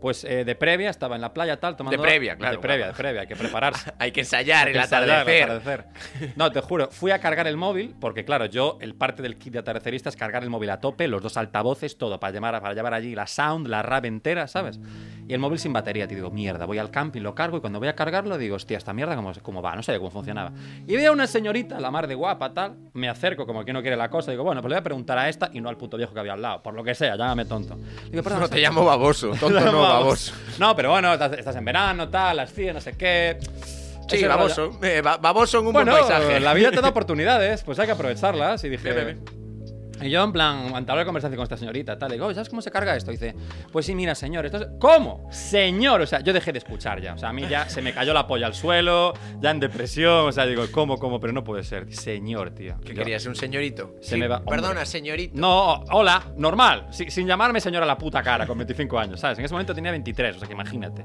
Pues 0.00 0.24
eh, 0.24 0.44
de 0.44 0.54
previa, 0.54 0.90
estaba 0.90 1.16
en 1.16 1.22
la 1.22 1.32
playa, 1.32 1.58
tal, 1.58 1.76
tomando... 1.76 2.00
previa, 2.00 2.36
claro, 2.36 2.56
De 2.56 2.62
previa, 2.62 2.86
claro. 2.86 2.92
de 2.92 2.98
previa, 2.98 3.20
hay 3.22 3.26
que 3.26 3.36
prepararse. 3.36 3.92
Hay 3.98 4.12
que 4.12 4.20
ensayar 4.20 4.66
Hay 4.68 4.72
el 4.72 4.78
que 4.78 4.84
ensayar, 4.84 5.10
atardecer. 5.10 5.50
el 5.50 5.56
atardecer. 5.56 6.32
No, 6.36 6.52
te 6.52 6.60
juro, 6.60 6.88
fui 6.90 7.10
a 7.10 7.18
cargar 7.18 7.46
el 7.46 7.56
móvil, 7.56 7.94
porque 8.00 8.24
claro, 8.24 8.46
yo, 8.46 8.78
el 8.80 8.94
parte 8.94 9.22
del 9.22 9.36
kit 9.38 9.52
de 9.54 9.58
atardecerista 9.60 10.08
es 10.08 10.16
cargar 10.16 10.42
el 10.42 10.50
móvil 10.50 10.70
a 10.70 10.80
tope, 10.80 11.08
los 11.08 11.22
dos 11.22 11.36
altavoces, 11.36 11.98
todo, 11.98 12.20
para 12.20 12.32
llevar, 12.32 12.60
para 12.60 12.74
llevar 12.74 12.94
allí 12.94 13.14
la 13.14 13.26
sound, 13.26 13.66
la 13.66 13.82
rab 13.82 14.06
entera, 14.06 14.46
¿sabes? 14.46 14.78
Y 15.26 15.34
el 15.34 15.40
móvil 15.40 15.58
sin 15.58 15.72
batería, 15.74 16.08
te 16.08 16.14
digo, 16.14 16.30
mierda, 16.30 16.64
voy 16.64 16.78
al 16.78 16.90
camping, 16.90 17.20
lo 17.20 17.34
cargo 17.34 17.58
y 17.58 17.60
cuando 17.60 17.78
voy 17.78 17.88
a 17.88 17.94
cargarlo 17.94 18.38
digo, 18.38 18.56
hostia, 18.56 18.78
esta 18.78 18.94
mierda, 18.94 19.14
¿cómo, 19.14 19.32
cómo 19.42 19.60
va? 19.60 19.76
No 19.76 19.82
sé 19.82 19.96
cómo 19.98 20.10
funcionaba. 20.10 20.52
Y 20.86 20.96
veo 20.96 21.10
a 21.10 21.12
una 21.12 21.26
señorita, 21.26 21.78
la 21.80 21.90
mar 21.90 22.06
de 22.06 22.14
guapa, 22.14 22.54
tal, 22.54 22.76
me 22.94 23.08
acerco 23.10 23.46
como 23.46 23.64
que 23.64 23.72
no 23.74 23.82
quiere 23.82 23.96
la 23.96 24.08
cosa, 24.08 24.30
digo, 24.30 24.44
bueno, 24.44 24.62
pues 24.62 24.70
le 24.70 24.76
voy 24.76 24.80
a 24.80 24.84
preguntar 24.84 25.18
a 25.18 25.28
esta 25.28 25.50
y 25.52 25.60
no 25.60 25.68
al 25.68 25.76
puto 25.76 25.96
viejo 25.98 26.14
que 26.14 26.20
había 26.20 26.32
al 26.32 26.40
lado, 26.40 26.62
por 26.62 26.72
lo 26.72 26.82
que 26.82 26.94
sea, 26.94 27.16
llámame 27.16 27.44
tonto. 27.44 27.78
Digo, 28.10 28.22
perdón, 28.22 28.40
No 28.40 28.48
te 28.48 28.58
llamo 28.58 28.84
baboso, 28.84 29.32
tonto 29.38 29.60
no, 29.72 29.82
No, 30.58 30.74
pero 30.76 30.90
bueno, 30.90 31.12
estás, 31.12 31.32
estás 31.32 31.56
en 31.56 31.64
verano, 31.64 32.08
tal, 32.08 32.36
las 32.38 32.52
100, 32.52 32.74
no 32.74 32.80
sé 32.80 32.96
qué. 32.96 33.38
Sí, 34.08 34.24
baboso. 34.24 34.78
Eh, 34.82 35.02
ba- 35.02 35.18
baboso 35.18 35.58
en 35.60 35.66
un 35.66 35.72
Bueno, 35.72 35.92
buen 35.92 36.04
paisaje. 36.06 36.40
la 36.40 36.54
vida 36.54 36.70
te 36.70 36.80
da 36.80 36.88
oportunidades, 36.88 37.62
pues 37.62 37.78
hay 37.78 37.86
que 37.86 37.92
aprovecharlas. 37.92 38.64
Y 38.64 38.70
dije. 38.70 38.92
Bien, 38.92 39.06
bien, 39.06 39.24
Y 40.00 40.10
yo, 40.10 40.22
en 40.24 40.32
plan, 40.32 40.74
entablar 40.76 41.04
conversación 41.04 41.36
con 41.36 41.42
esta 41.44 41.56
señorita, 41.56 41.98
tal, 41.98 42.08
le 42.10 42.14
digo, 42.16 42.26
"Oye, 42.26 42.34
¿sabes 42.34 42.48
cómo 42.48 42.62
se 42.62 42.70
carga 42.70 42.94
esto? 42.96 43.10
Y 43.10 43.14
dice, 43.14 43.34
pues 43.72 43.86
sí, 43.86 43.94
mira, 43.94 44.14
señor, 44.14 44.46
esto 44.46 44.58
es- 44.58 44.68
¿Cómo? 44.78 45.28
Señor, 45.32 46.00
o 46.02 46.06
sea, 46.06 46.20
yo 46.20 46.32
dejé 46.32 46.52
de 46.52 46.58
escuchar 46.58 47.00
ya. 47.00 47.14
O 47.14 47.18
sea, 47.18 47.30
a 47.30 47.32
mí 47.32 47.46
ya 47.48 47.68
se 47.68 47.82
me 47.82 47.92
cayó 47.92 48.12
la 48.14 48.26
polla 48.26 48.46
al 48.46 48.54
suelo, 48.54 49.12
ya 49.40 49.50
en 49.50 49.60
depresión, 49.60 50.28
o 50.28 50.32
sea, 50.32 50.46
digo, 50.46 50.64
¿cómo, 50.70 50.98
cómo? 50.98 51.18
Pero 51.20 51.32
no 51.32 51.42
puede 51.44 51.64
ser. 51.64 51.92
Señor, 51.92 52.50
tío. 52.50 52.76
¿Qué 52.84 52.94
Yo- 52.94 52.98
querías? 53.02 53.26
¿Un 53.26 53.34
señorito? 53.34 53.94
Se 54.00 54.16
me 54.16 54.28
va- 54.28 54.42
Perdona, 54.44 54.84
señorito. 54.84 55.34
No, 55.38 55.84
hola, 55.90 56.22
normal, 56.36 56.86
si- 56.90 57.10
sin 57.10 57.26
llamarme 57.26 57.60
señora 57.60 57.84
la 57.86 57.98
puta 57.98 58.22
cara 58.22 58.46
con 58.46 58.56
25 58.58 58.98
años, 58.98 59.20
¿sabes? 59.20 59.38
En 59.38 59.44
ese 59.44 59.54
momento 59.54 59.74
tenía 59.74 59.90
23, 59.90 60.36
o 60.36 60.38
sea 60.38 60.46
que 60.48 60.54
imagínate. 60.54 61.04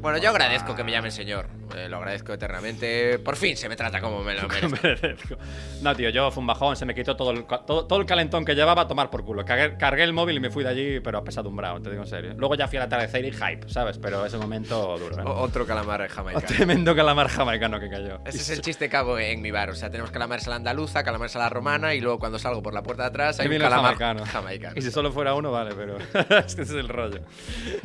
Bueno, 0.00 0.18
yo 0.18 0.30
agradezco 0.30 0.74
que 0.74 0.82
me 0.82 0.90
llamen 0.90 1.12
señor. 1.12 1.46
Eh, 1.76 1.88
lo 1.88 1.98
agradezco 1.98 2.32
eternamente. 2.32 3.18
Por 3.20 3.36
fin 3.36 3.56
se 3.56 3.68
me 3.68 3.76
trata 3.76 4.00
como 4.00 4.22
me 4.24 4.34
lo 4.34 4.48
merezco. 4.48 5.36
No, 5.80 5.94
tío, 5.94 6.10
yo 6.10 6.30
fue 6.30 6.40
un 6.40 6.46
bajón, 6.46 6.76
se 6.76 6.84
me 6.84 6.94
quitó 6.94 7.16
todo 7.16 7.30
el, 7.30 7.44
todo, 7.44 7.86
todo 7.86 8.00
el 8.00 8.06
que 8.44 8.54
llevaba 8.54 8.82
a 8.82 8.88
tomar 8.88 9.10
por 9.10 9.24
culo. 9.24 9.44
Cargué, 9.44 9.76
cargué 9.76 10.02
el 10.04 10.12
móvil 10.12 10.36
y 10.36 10.40
me 10.40 10.50
fui 10.50 10.64
de 10.64 10.70
allí, 10.70 11.00
pero 11.00 11.18
apesadumbrado, 11.18 11.80
te 11.82 11.90
digo 11.90 12.02
en 12.02 12.08
serio. 12.08 12.34
Luego 12.36 12.54
ya 12.54 12.66
fui 12.66 12.78
al 12.78 12.84
atardecer 12.84 13.24
y 13.24 13.32
hype, 13.32 13.68
¿sabes? 13.68 13.98
Pero 13.98 14.24
ese 14.24 14.38
momento 14.38 14.96
duro, 14.98 15.18
¿eh? 15.18 15.24
Otro 15.24 15.66
calamar 15.66 16.08
jamaicano. 16.08 16.46
Tremendo 16.56 16.96
calamar 16.96 17.28
jamaicano 17.28 17.78
que 17.78 17.90
cayó. 17.90 18.20
Ese 18.24 18.38
es 18.38 18.50
el 18.50 18.62
chiste 18.62 18.88
que 18.88 18.96
hago 18.96 19.18
en 19.18 19.42
mi 19.42 19.50
bar. 19.50 19.70
O 19.70 19.74
sea, 19.74 19.90
tenemos 19.90 20.10
calamares 20.10 20.46
a 20.46 20.50
la 20.50 20.56
andaluza, 20.56 21.04
calamares 21.04 21.36
a 21.36 21.40
la 21.40 21.48
romana 21.50 21.94
y 21.94 22.00
luego 22.00 22.18
cuando 22.18 22.38
salgo 22.38 22.62
por 22.62 22.72
la 22.72 22.82
puerta 22.82 23.02
de 23.02 23.08
atrás 23.10 23.40
hay 23.40 23.48
un 23.48 23.58
calamar 23.58 23.96
jamaicano. 23.96 24.24
jamaicano. 24.26 24.74
Y 24.76 24.82
si 24.82 24.90
solo 24.90 25.12
fuera 25.12 25.34
uno, 25.34 25.52
vale, 25.52 25.74
pero 25.76 25.98
es 26.46 26.54
que 26.54 26.62
ese 26.62 26.72
es 26.72 26.78
el 26.78 26.88
rollo. 26.88 27.20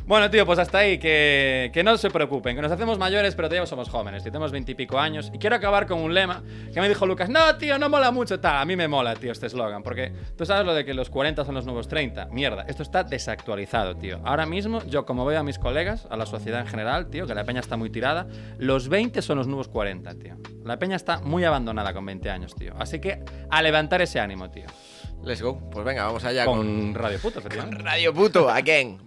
Bueno, 0.06 0.30
tío, 0.30 0.46
pues 0.46 0.60
hasta 0.60 0.80
ahí, 0.80 0.98
que, 0.98 1.72
que 1.74 1.84
no 1.84 1.98
se 1.98 2.10
preocupen, 2.10 2.56
que 2.56 2.62
nos 2.62 2.72
hacemos 2.72 2.98
mayores, 2.98 3.36
pero 3.36 3.50
todavía 3.50 3.68
somos 3.68 3.90
jóvenes, 3.90 4.24
tío, 4.24 4.32
tenemos 4.32 4.52
veintipico 4.52 5.00
años. 5.00 5.32
Y 5.34 5.40
quiero 5.40 5.56
acabar 5.56 5.88
con 5.88 6.00
un 6.00 6.14
lema 6.14 6.44
que 6.74 6.80
me 6.80 6.88
dijo 6.88 7.06
Lucas, 7.06 7.30
no, 7.30 7.58
tío, 7.58 7.78
no 7.78 7.90
mola 7.90 8.12
mucho, 8.12 8.40
tal. 8.40 8.58
A 8.58 8.66
mí 8.66 8.76
me 8.76 8.88
mola, 8.88 9.16
tío, 9.16 9.32
este 9.32 9.48
eslogan, 9.48 9.84
porque 9.84 10.12
tú 10.38 10.46
sabes 10.46 10.66
lo 10.66 10.74
de 10.74 10.86
que 10.86 10.94
los 10.94 11.10
40 11.10 11.44
son 11.44 11.56
los 11.56 11.66
nuevos 11.66 11.88
30. 11.88 12.28
Mierda, 12.28 12.64
esto 12.68 12.84
está 12.84 13.04
desactualizado, 13.04 13.96
tío. 13.96 14.22
Ahora 14.24 14.46
mismo, 14.46 14.84
yo 14.86 15.06
como 15.06 15.26
veo 15.26 15.40
a 15.40 15.44
mis 15.44 15.60
colegas, 15.60 16.08
a 16.10 16.16
la 16.16 16.26
sociedad 16.26 16.62
en 16.62 16.68
general, 16.68 17.10
tío, 17.10 17.26
que 17.28 17.36
la 17.36 17.44
peña 17.44 17.60
está 17.60 17.76
muy 17.76 17.90
tirada, 17.90 18.28
los 18.58 18.88
20 18.88 19.22
son 19.22 19.38
los 19.38 19.48
nuevos 19.48 19.68
40, 19.68 20.14
tío. 20.16 20.36
La 20.64 20.78
peña 20.80 20.96
está 20.96 21.20
muy 21.20 21.44
abandonada 21.44 21.94
con 21.94 22.06
20 22.06 22.30
años, 22.30 22.56
tío. 22.56 22.74
Así 22.78 23.00
que 23.00 23.24
a 23.50 23.62
levantar 23.62 24.02
ese 24.02 24.20
ánimo, 24.20 24.50
tío. 24.50 24.66
Let's 25.24 25.42
go. 25.42 25.60
Pues 25.72 25.84
venga, 25.84 26.06
vamos 26.06 26.24
allá 26.24 26.46
con, 26.46 26.58
Con 26.58 26.96
Radio 26.96 27.20
Puto, 27.20 27.42
con 27.42 27.48
efectivamente. 27.52 27.84
Radio 27.84 28.14
Puto, 28.14 28.50
again. 28.50 29.00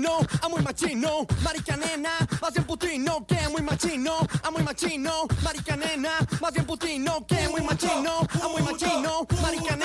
Machino, 0.00 0.48
muy 0.48 0.62
machino, 0.62 1.26
marica 1.42 1.76
nena, 1.76 2.10
más 2.40 2.52
bien 2.52 2.64
putino, 2.64 3.26
que 3.26 3.48
muy 3.50 3.62
machino, 3.62 4.26
a 4.42 4.50
muy 4.50 4.62
machino, 4.62 5.26
marica 5.42 5.76
nena, 5.76 6.12
más 6.40 6.52
bien 6.52 6.64
putino, 6.64 7.26
que 7.26 7.48
muy 7.48 7.60
machino, 7.60 8.20
a 8.42 8.48
muy 8.48 8.62
machino, 8.62 9.26
marica 9.42 9.76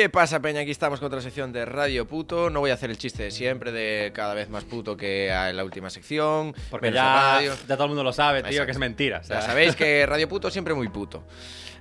¿Qué 0.00 0.08
pasa, 0.08 0.40
Peña? 0.40 0.60
Aquí 0.62 0.70
estamos 0.70 0.98
con 0.98 1.08
otra 1.08 1.20
sección 1.20 1.52
de 1.52 1.66
Radio 1.66 2.06
Puto. 2.06 2.48
No 2.48 2.60
voy 2.60 2.70
a 2.70 2.72
hacer 2.72 2.88
el 2.88 2.96
chiste 2.96 3.24
de 3.24 3.30
siempre, 3.30 3.70
de 3.70 4.12
cada 4.14 4.32
vez 4.32 4.48
más 4.48 4.64
puto 4.64 4.96
que 4.96 5.28
en 5.28 5.54
la 5.54 5.62
última 5.62 5.90
sección. 5.90 6.54
Porque 6.70 6.90
ya, 6.90 7.34
radio. 7.34 7.54
ya 7.68 7.74
todo 7.74 7.84
el 7.84 7.88
mundo 7.90 8.02
lo 8.02 8.14
sabe, 8.14 8.38
tío, 8.40 8.48
Exacto. 8.48 8.64
que 8.64 8.72
es 8.72 8.78
mentira. 8.78 9.18
o 9.18 9.24
sea. 9.24 9.40
Ya 9.40 9.46
sabéis 9.46 9.76
que 9.76 10.06
Radio 10.06 10.26
Puto 10.26 10.50
siempre 10.50 10.72
muy 10.72 10.88
puto. 10.88 11.22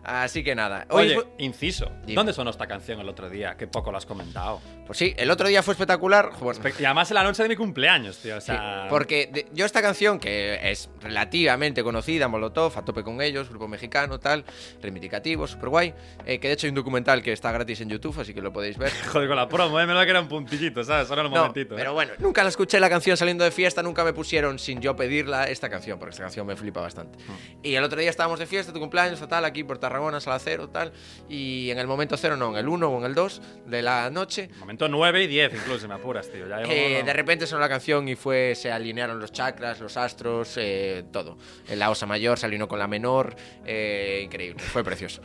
Así 0.04 0.44
que 0.44 0.56
nada. 0.56 0.86
Hoy 0.90 1.06
Oye, 1.08 1.16
fue- 1.16 1.28
inciso. 1.40 1.92
Dime. 2.06 2.16
¿Dónde 2.16 2.34
sonó 2.34 2.50
esta 2.52 2.68
canción 2.68 3.00
el 3.00 3.10
otro 3.10 3.30
día? 3.30 3.56
Que 3.58 3.68
poco 3.68 3.92
lo 3.92 3.98
has 3.98 4.06
comentado. 4.06 4.62
Pues 4.86 4.98
sí, 4.98 5.14
el 5.18 5.30
otro 5.30 5.48
día 5.48 5.62
fue 5.62 5.74
espectacular. 5.74 6.32
Bueno, 6.40 6.60
Y 6.80 6.86
además 6.86 7.12
en 7.12 7.16
la 7.16 7.24
noche 7.24 7.44
de 7.44 7.50
mi 7.50 7.56
cumpleaños, 7.56 8.18
tío. 8.20 8.38
O 8.38 8.42
Sí, 8.42 8.48
sea, 8.48 8.88
porque 8.90 9.30
de- 9.32 9.48
yo 9.54 9.66
esta 9.66 9.82
canción, 9.82 10.20
que 10.20 10.60
es 10.72 10.90
relativamente 11.02 11.84
conocida, 11.84 12.28
Molotov, 12.28 12.78
a 12.78 12.84
tope 12.84 13.04
con 13.04 13.22
ellos, 13.22 13.50
grupo 13.50 13.68
mexicano, 13.68 14.20
tal, 14.20 14.46
reivindicativo, 14.82 15.46
super 15.48 15.70
guay, 15.70 15.94
que 16.26 16.40
de 16.40 16.52
hecho 16.52 16.66
hay 16.68 16.70
un 16.70 16.76
documental 16.76 17.22
que 17.22 17.32
está 17.34 17.52
gratis 17.52 17.82
en 17.82 17.90
YouTube, 17.90 18.20
así 18.20 18.34
que 18.34 18.42
lo 18.42 18.52
podéis 18.52 18.78
ver. 18.78 18.92
Joder, 19.12 19.28
con 19.28 19.38
la 19.38 19.48
promo, 19.48 19.80
¿eh? 19.80 19.86
Me 19.86 19.94
lo 19.94 20.04
que 20.04 20.10
era 20.10 20.22
un 20.22 20.28
puntillito, 20.28 20.84
¿sabes? 20.84 21.08
Solo 21.08 21.22
en 21.22 21.28
un 21.28 21.34
No, 21.34 21.40
momentito. 21.42 21.76
¿eh? 21.76 21.78
pero 21.78 21.94
bueno, 21.94 22.14
nunca 22.20 22.42
la 22.44 22.50
escuché 22.50 22.80
la 22.80 22.90
canción 22.90 23.18
saliendo 23.18 23.44
de 23.44 23.52
fiesta, 23.52 23.84
nunca 23.84 24.04
me 24.04 24.14
pusieron 24.14 24.58
sin 24.60 24.82
yo 24.82 24.96
pedirla 24.96 25.46
esta 25.50 25.70
canción, 25.70 26.00
porque 26.00 26.12
esta 26.12 26.24
canción 26.24 26.48
me 26.48 26.56
flipa 26.56 26.82
bastante. 26.82 27.18
Hmm. 27.20 27.60
Y 27.64 27.76
el 27.76 27.84
otro 27.84 28.00
día 28.00 28.10
estábamos 28.10 28.40
de 28.40 28.48
fiesta, 28.48 28.74
tu 28.74 28.80
cumpleaños, 28.80 29.20
tal, 29.28 29.46
aquí 29.46 29.64
por 29.64 29.78
Tarragona, 29.90 30.20
sala 30.22 30.38
cero, 30.38 30.70
tal, 30.70 30.94
y 31.28 31.72
en 31.72 31.80
el 31.80 31.88
momento 31.88 32.16
cero, 32.16 32.38
no, 32.38 32.52
en 32.52 32.58
el 32.58 32.68
1 32.68 32.88
o 32.90 33.00
en 33.00 33.06
el 33.06 33.16
2 33.16 33.42
de 33.66 33.82
la 33.82 34.12
noche, 34.12 34.50
Momento 34.60 34.88
9 34.88 35.24
y 35.24 35.28
10, 35.28 35.52
incluso, 35.56 35.88
me 35.88 35.96
apuras, 35.96 36.30
tío. 36.32 36.48
Ya 36.48 36.62
que 36.62 36.90
llevo- 37.00 37.06
de 37.08 37.14
repente 37.14 37.48
sonó 37.48 37.60
la 37.62 37.70
canción 37.70 38.08
y 38.08 38.16
fue 38.16 38.54
se 38.56 38.72
alinearon 38.72 39.20
los 39.20 39.32
chakras, 39.32 39.80
los 39.80 39.98
astros, 39.98 40.54
eh, 40.58 41.06
todo. 41.12 41.40
La 41.76 41.90
osa 41.90 42.06
mayor 42.06 42.38
se 42.38 42.46
alineó 42.46 42.68
con 42.68 42.78
la 42.78 42.88
menor, 42.88 43.36
eh, 43.66 44.22
increíble, 44.24 44.60
fue 44.62 44.84
precioso. 44.84 45.22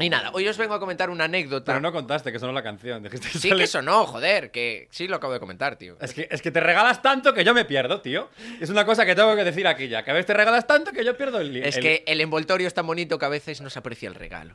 Y 0.00 0.08
nada, 0.10 0.30
hoy 0.32 0.46
os 0.48 0.56
vengo 0.56 0.74
a 0.74 0.80
comentar 0.80 1.10
una 1.10 1.24
anécdota. 1.24 1.72
Pero 1.72 1.80
no 1.80 1.92
contaste 1.92 2.30
que 2.32 2.38
sonó 2.38 2.52
la 2.52 2.62
canción. 2.62 3.02
Dijiste 3.02 3.28
sí 3.30 3.48
sale- 3.48 3.60
que 3.62 3.66
sonó, 3.66 4.06
joder, 4.06 4.50
que 4.50 4.88
sí 4.90 5.08
lo 5.08 5.16
acabo 5.16 5.32
de 5.32 5.40
comentar, 5.40 5.76
tío. 5.76 5.96
Es 6.00 6.14
que, 6.14 6.28
es 6.30 6.40
que 6.42 6.50
te 6.50 6.60
regalas 6.60 7.02
tanto 7.02 7.34
que 7.34 7.44
yo 7.44 7.54
me 7.54 7.64
pierdo, 7.64 8.00
tío. 8.00 8.28
Es 8.60 8.70
una 8.70 8.84
cosa 8.84 9.04
que 9.04 9.14
tengo 9.14 9.34
que 9.36 9.44
decir 9.44 9.66
aquí 9.66 9.88
ya. 9.88 10.04
Que 10.04 10.10
a 10.10 10.14
veces 10.14 10.26
te 10.26 10.34
regalas 10.34 10.66
tanto 10.66 10.92
que 10.92 11.04
yo 11.04 11.16
pierdo 11.16 11.40
el... 11.40 11.56
Es 11.56 11.76
el- 11.76 11.82
que 11.82 12.04
el 12.06 12.20
envoltorio 12.20 12.66
es 12.68 12.74
tan 12.74 12.86
bonito 12.86 13.18
que 13.18 13.24
a 13.26 13.28
veces 13.28 13.60
no 13.60 13.70
se 13.70 13.78
aprecia 13.78 14.08
el 14.08 14.14
regalo. 14.14 14.54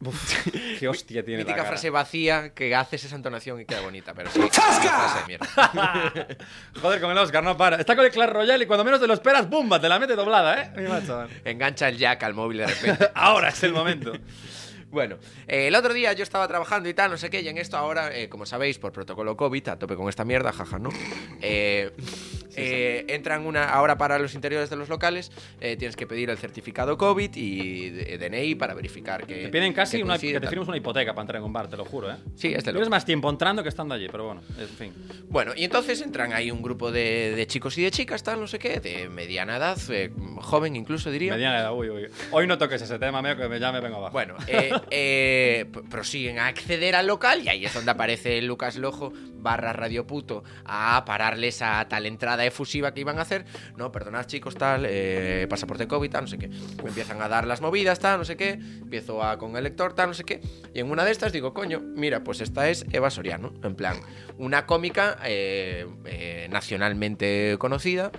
Uf, 0.00 0.46
qué 0.78 0.88
hostia 0.88 1.24
tiene 1.24 1.38
la 1.38 1.44
Mítica 1.44 1.56
cara. 1.58 1.68
frase 1.68 1.90
vacía 1.90 2.54
que 2.54 2.74
haces 2.74 3.04
esa 3.04 3.16
entonación 3.16 3.60
y 3.60 3.64
queda 3.64 3.80
bonita, 3.80 4.14
pero 4.14 4.30
sí. 4.30 4.40
mierda. 5.26 5.46
Joder, 6.80 7.00
con 7.00 7.10
el 7.10 7.18
Oscar, 7.18 7.42
no 7.42 7.56
para. 7.56 7.76
Está 7.76 7.96
con 7.96 8.04
el 8.04 8.10
Clash 8.10 8.30
Royale 8.30 8.64
y 8.64 8.66
cuando 8.66 8.84
menos 8.84 9.00
te 9.00 9.06
lo 9.06 9.14
esperas, 9.14 9.48
¡bumba! 9.48 9.80
Te 9.80 9.88
la 9.88 9.98
mete 9.98 10.14
doblada, 10.14 10.62
¿eh? 10.62 10.70
Mi 10.76 10.88
macho, 10.88 11.16
man. 11.16 11.28
Engancha 11.44 11.88
el 11.88 11.96
jack 11.98 12.22
al 12.22 12.34
móvil 12.34 12.58
de 12.58 12.66
repente. 12.66 13.08
Ahora 13.14 13.48
es 13.48 13.62
el 13.62 13.72
momento. 13.72 14.12
Bueno, 14.94 15.16
eh, 15.48 15.66
el 15.66 15.74
otro 15.74 15.92
día 15.92 16.12
yo 16.14 16.22
estaba 16.22 16.46
trabajando 16.48 16.88
y 16.88 16.94
tal, 16.94 17.10
no 17.10 17.16
sé 17.18 17.28
qué, 17.28 17.42
y 17.42 17.48
en 17.48 17.58
esto 17.58 17.76
ahora, 17.76 18.16
eh, 18.16 18.28
como 18.28 18.46
sabéis, 18.46 18.78
por 18.78 18.92
protocolo 18.92 19.36
COVID, 19.36 19.68
a 19.68 19.78
tope 19.78 19.96
con 19.96 20.08
esta 20.08 20.24
mierda, 20.24 20.52
jaja, 20.52 20.78
¿no? 20.78 20.90
Eh, 21.42 21.90
Eh, 22.56 23.04
entran 23.08 23.44
una 23.46 23.64
ahora 23.68 23.98
para 23.98 24.16
los 24.20 24.32
interiores 24.36 24.70
de 24.70 24.76
los 24.76 24.88
locales, 24.88 25.32
eh, 25.60 25.76
tienes 25.76 25.96
que 25.96 26.06
pedir 26.06 26.30
el 26.30 26.38
certificado 26.38 26.96
COVID 26.96 27.34
y 27.34 27.90
DNI 28.16 28.54
para 28.54 28.74
verificar 28.74 29.26
que. 29.26 29.34
Te 29.42 29.48
piden 29.48 29.72
casi 29.72 29.96
que 29.96 30.04
una, 30.04 30.12
coincide, 30.12 30.34
que 30.34 30.38
te 30.38 30.40
tal. 30.46 30.50
firmes 30.50 30.68
una 30.68 30.76
hipoteca 30.76 31.12
para 31.14 31.22
entrar 31.24 31.38
en 31.40 31.46
un 31.46 31.52
bar, 31.52 31.66
te 31.68 31.76
lo 31.76 31.84
juro, 31.84 32.12
¿eh? 32.12 32.16
Sí, 32.36 32.54
es 32.54 32.62
de 32.62 32.70
Tienes 32.70 32.88
más 32.88 33.04
tiempo 33.04 33.28
entrando 33.28 33.60
que 33.64 33.68
estando 33.68 33.92
allí, 33.96 34.06
pero 34.08 34.26
bueno, 34.26 34.42
en 34.56 34.68
fin. 34.68 34.92
Bueno, 35.28 35.50
y 35.56 35.64
entonces 35.64 36.00
entran 36.00 36.32
ahí 36.32 36.52
un 36.52 36.62
grupo 36.62 36.92
de, 36.92 37.34
de 37.34 37.46
chicos 37.48 37.76
y 37.76 37.82
de 37.82 37.90
chicas, 37.90 38.22
tal, 38.22 38.38
no 38.38 38.46
sé 38.46 38.60
qué, 38.60 38.78
de 38.78 39.08
mediana 39.08 39.56
edad, 39.56 39.76
eh, 39.90 40.12
joven 40.36 40.76
incluso 40.76 41.10
diría. 41.10 41.32
Mediana 41.32 41.58
edad, 41.58 41.74
uy, 41.74 41.90
uy. 41.90 42.06
Hoy 42.30 42.46
no 42.46 42.56
toques 42.56 42.80
ese 42.80 43.00
tema, 43.00 43.20
mío, 43.20 43.36
que 43.36 43.48
me- 43.48 43.58
ya 43.58 43.72
me 43.72 43.80
vengo 43.80 43.96
abajo. 43.96 44.12
Bueno, 44.12 44.36
eh, 44.46 44.70
eh, 44.90 45.70
prosiguen 45.90 46.38
a 46.38 46.46
acceder 46.46 46.94
al 46.94 47.06
local 47.06 47.42
y 47.42 47.48
ahí 47.48 47.64
es 47.64 47.74
donde 47.74 47.90
aparece 47.90 48.40
Lucas 48.42 48.76
Lojo 48.76 49.12
barra 49.44 49.72
Radio 49.72 50.06
Puto 50.06 50.42
a 50.64 51.04
pararles 51.04 51.62
a 51.62 51.86
tal 51.88 52.06
entrada 52.06 52.44
efusiva 52.44 52.92
que 52.92 53.00
iban 53.00 53.18
a 53.20 53.22
hacer. 53.22 53.44
No, 53.76 53.92
perdonad 53.92 54.26
chicos, 54.26 54.56
tal, 54.56 54.84
eh, 54.88 55.46
pasaporte 55.48 55.86
COVID, 55.86 56.10
tal, 56.10 56.22
no 56.22 56.28
sé 56.28 56.38
qué. 56.38 56.48
Me 56.48 56.88
empiezan 56.88 57.22
a 57.22 57.28
dar 57.28 57.46
las 57.46 57.60
movidas, 57.60 58.00
tal, 58.00 58.18
no 58.18 58.24
sé 58.24 58.36
qué. 58.36 58.52
Empiezo 58.52 59.22
a 59.22 59.38
con 59.38 59.56
el 59.56 59.62
lector, 59.62 59.92
tal, 59.94 60.08
no 60.08 60.14
sé 60.14 60.24
qué. 60.24 60.40
Y 60.72 60.80
en 60.80 60.90
una 60.90 61.04
de 61.04 61.12
estas 61.12 61.32
digo, 61.32 61.54
coño, 61.54 61.80
mira, 61.80 62.24
pues 62.24 62.40
esta 62.40 62.68
es 62.68 62.86
Eva 62.90 63.10
Soriano. 63.10 63.52
En 63.62 63.76
plan, 63.76 64.00
una 64.38 64.66
cómica 64.66 65.18
eh, 65.24 65.86
eh, 66.06 66.48
nacionalmente 66.50 67.56
conocida. 67.58 68.10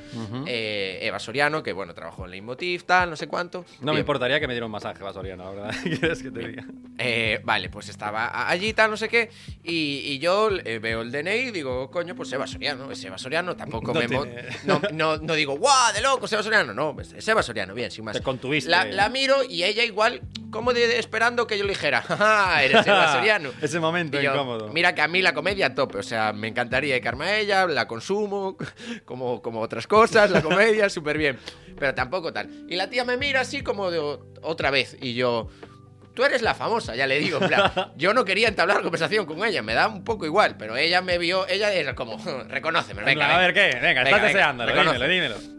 Eva 0.46 1.20
Soriano, 1.20 1.64
que 1.64 1.74
bueno, 1.74 1.94
trabajó 1.94 2.26
en 2.26 2.32
Leitmotiv, 2.32 2.84
tal, 2.84 3.10
no 3.10 3.16
sé 3.16 3.28
cuánto. 3.28 3.66
no 3.82 3.94
me 3.94 4.00
importaría 4.00 4.40
que 4.40 4.48
me 4.48 4.54
diera 4.54 4.68
un 4.68 4.72
masaje 4.72 5.04
vasoriano, 5.04 5.52
¿verdad? 5.56 5.74
¿Quieres 5.84 6.22
que 6.22 6.32
te 6.32 6.48
diga? 6.48 6.55
Eh, 6.98 7.42
vale, 7.44 7.70
pues 7.70 7.90
estaba 7.90 8.50
allí, 8.50 8.74
tal, 8.74 8.90
no 8.92 8.98
sé 8.98 9.10
qué. 9.10 9.30
Y, 9.64 9.98
y 10.06 10.20
yo 10.20 10.50
eh, 10.64 10.80
veo 10.80 11.02
el 11.02 11.12
DNI 11.12 11.30
y 11.48 11.52
digo, 11.52 11.92
coño, 11.92 12.16
pues 12.16 12.32
Eva 12.32 12.48
Soriano. 12.48 12.90
Es 12.92 13.04
Eva 13.04 13.18
Soriano, 13.18 13.56
tampoco 13.56 13.94
No 13.94 14.00
me. 14.00 14.08
tiene- 14.08 14.46
No, 14.64 14.82
no, 14.94 15.18
no 15.18 15.34
digo, 15.34 15.58
guau, 15.58 15.94
de 15.94 16.02
loco, 16.02 16.26
Eva 16.32 16.42
Soriano. 16.44 16.74
No, 16.74 16.96
es 17.00 17.28
Eva 17.28 17.44
Soriano, 17.44 17.74
bien, 17.74 17.92
sin 17.92 18.06
más. 18.06 18.16
Te 18.16 18.24
contuviste. 18.24 18.70
La, 18.70 18.86
la 18.86 19.10
miro 19.10 19.44
y 19.44 19.64
ella 19.64 19.84
igual, 19.84 20.22
como 20.52 20.72
de, 20.74 20.98
esperando 20.98 21.48
que 21.48 21.58
yo 21.58 21.66
le 21.66 21.72
dijera, 21.72 22.02
jaja, 22.02 22.64
eres 22.64 22.88
Eva 22.88 23.12
Soriano. 23.14 23.52
Ese 23.62 23.80
momento 23.80 24.22
yo, 24.22 24.32
incómodo. 24.34 24.70
Mira 24.70 24.96
que 24.96 25.02
a 25.02 25.08
mí 25.10 25.22
la 25.22 25.34
comedia 25.34 25.76
tope, 25.76 25.98
o 25.98 26.04
sea, 26.04 26.32
me 26.32 26.48
encantaría 26.48 26.94
dedicarme 26.94 27.26
a 27.26 27.40
ella, 27.40 27.66
la 27.68 27.88
consumo, 27.88 28.56
como, 29.06 29.42
como 29.42 29.60
otras 29.60 29.86
cosas, 29.88 30.32
la 30.32 30.42
comedia, 30.42 30.90
súper 30.90 31.18
bien. 31.18 31.38
Pero 31.78 31.94
tampoco 31.94 32.32
tal. 32.32 32.50
Y 32.70 32.76
la 32.78 32.90
tía 32.90 33.04
me 33.04 33.18
mira 33.18 33.42
así 33.42 33.62
como 33.62 33.92
de 33.92 34.00
otra 34.42 34.72
vez, 34.72 34.96
y 35.02 35.14
yo, 35.14 35.50
tú 36.16 36.24
eres 36.24 36.42
la 36.42 36.56
famosa, 36.56 36.96
ya 36.96 37.06
le 37.06 37.20
digo, 37.20 37.40
en 37.42 37.48
plan, 37.48 37.72
yo 37.96 38.14
no 38.14 38.26
quería 38.26 38.48
entablar 38.48 38.82
conversación 38.82 39.26
con 39.28 39.46
ella, 39.46 39.62
me 39.62 39.74
da 39.76 39.88
un 39.88 40.04
poco 40.04 40.26
igual, 40.26 40.56
pero 40.58 40.76
ella 40.78 41.02
me 41.02 41.18
vio, 41.20 41.48
ella 41.48 41.72
era 41.72 41.94
como, 41.94 42.18
reconóceme, 42.50 43.02
En 43.02 43.06
venga, 43.06 43.26
plan, 43.28 43.38
a 43.38 43.40
ver 43.40 43.54
venga". 43.54 43.70
qué, 43.70 43.76
venga, 43.80 43.86
Venga, 43.86 44.02
estás 44.04 44.22
venga, 44.22 44.28
deseándolo, 44.28 44.74
dímelo, 44.74 45.08
dímelo. 45.08 45.55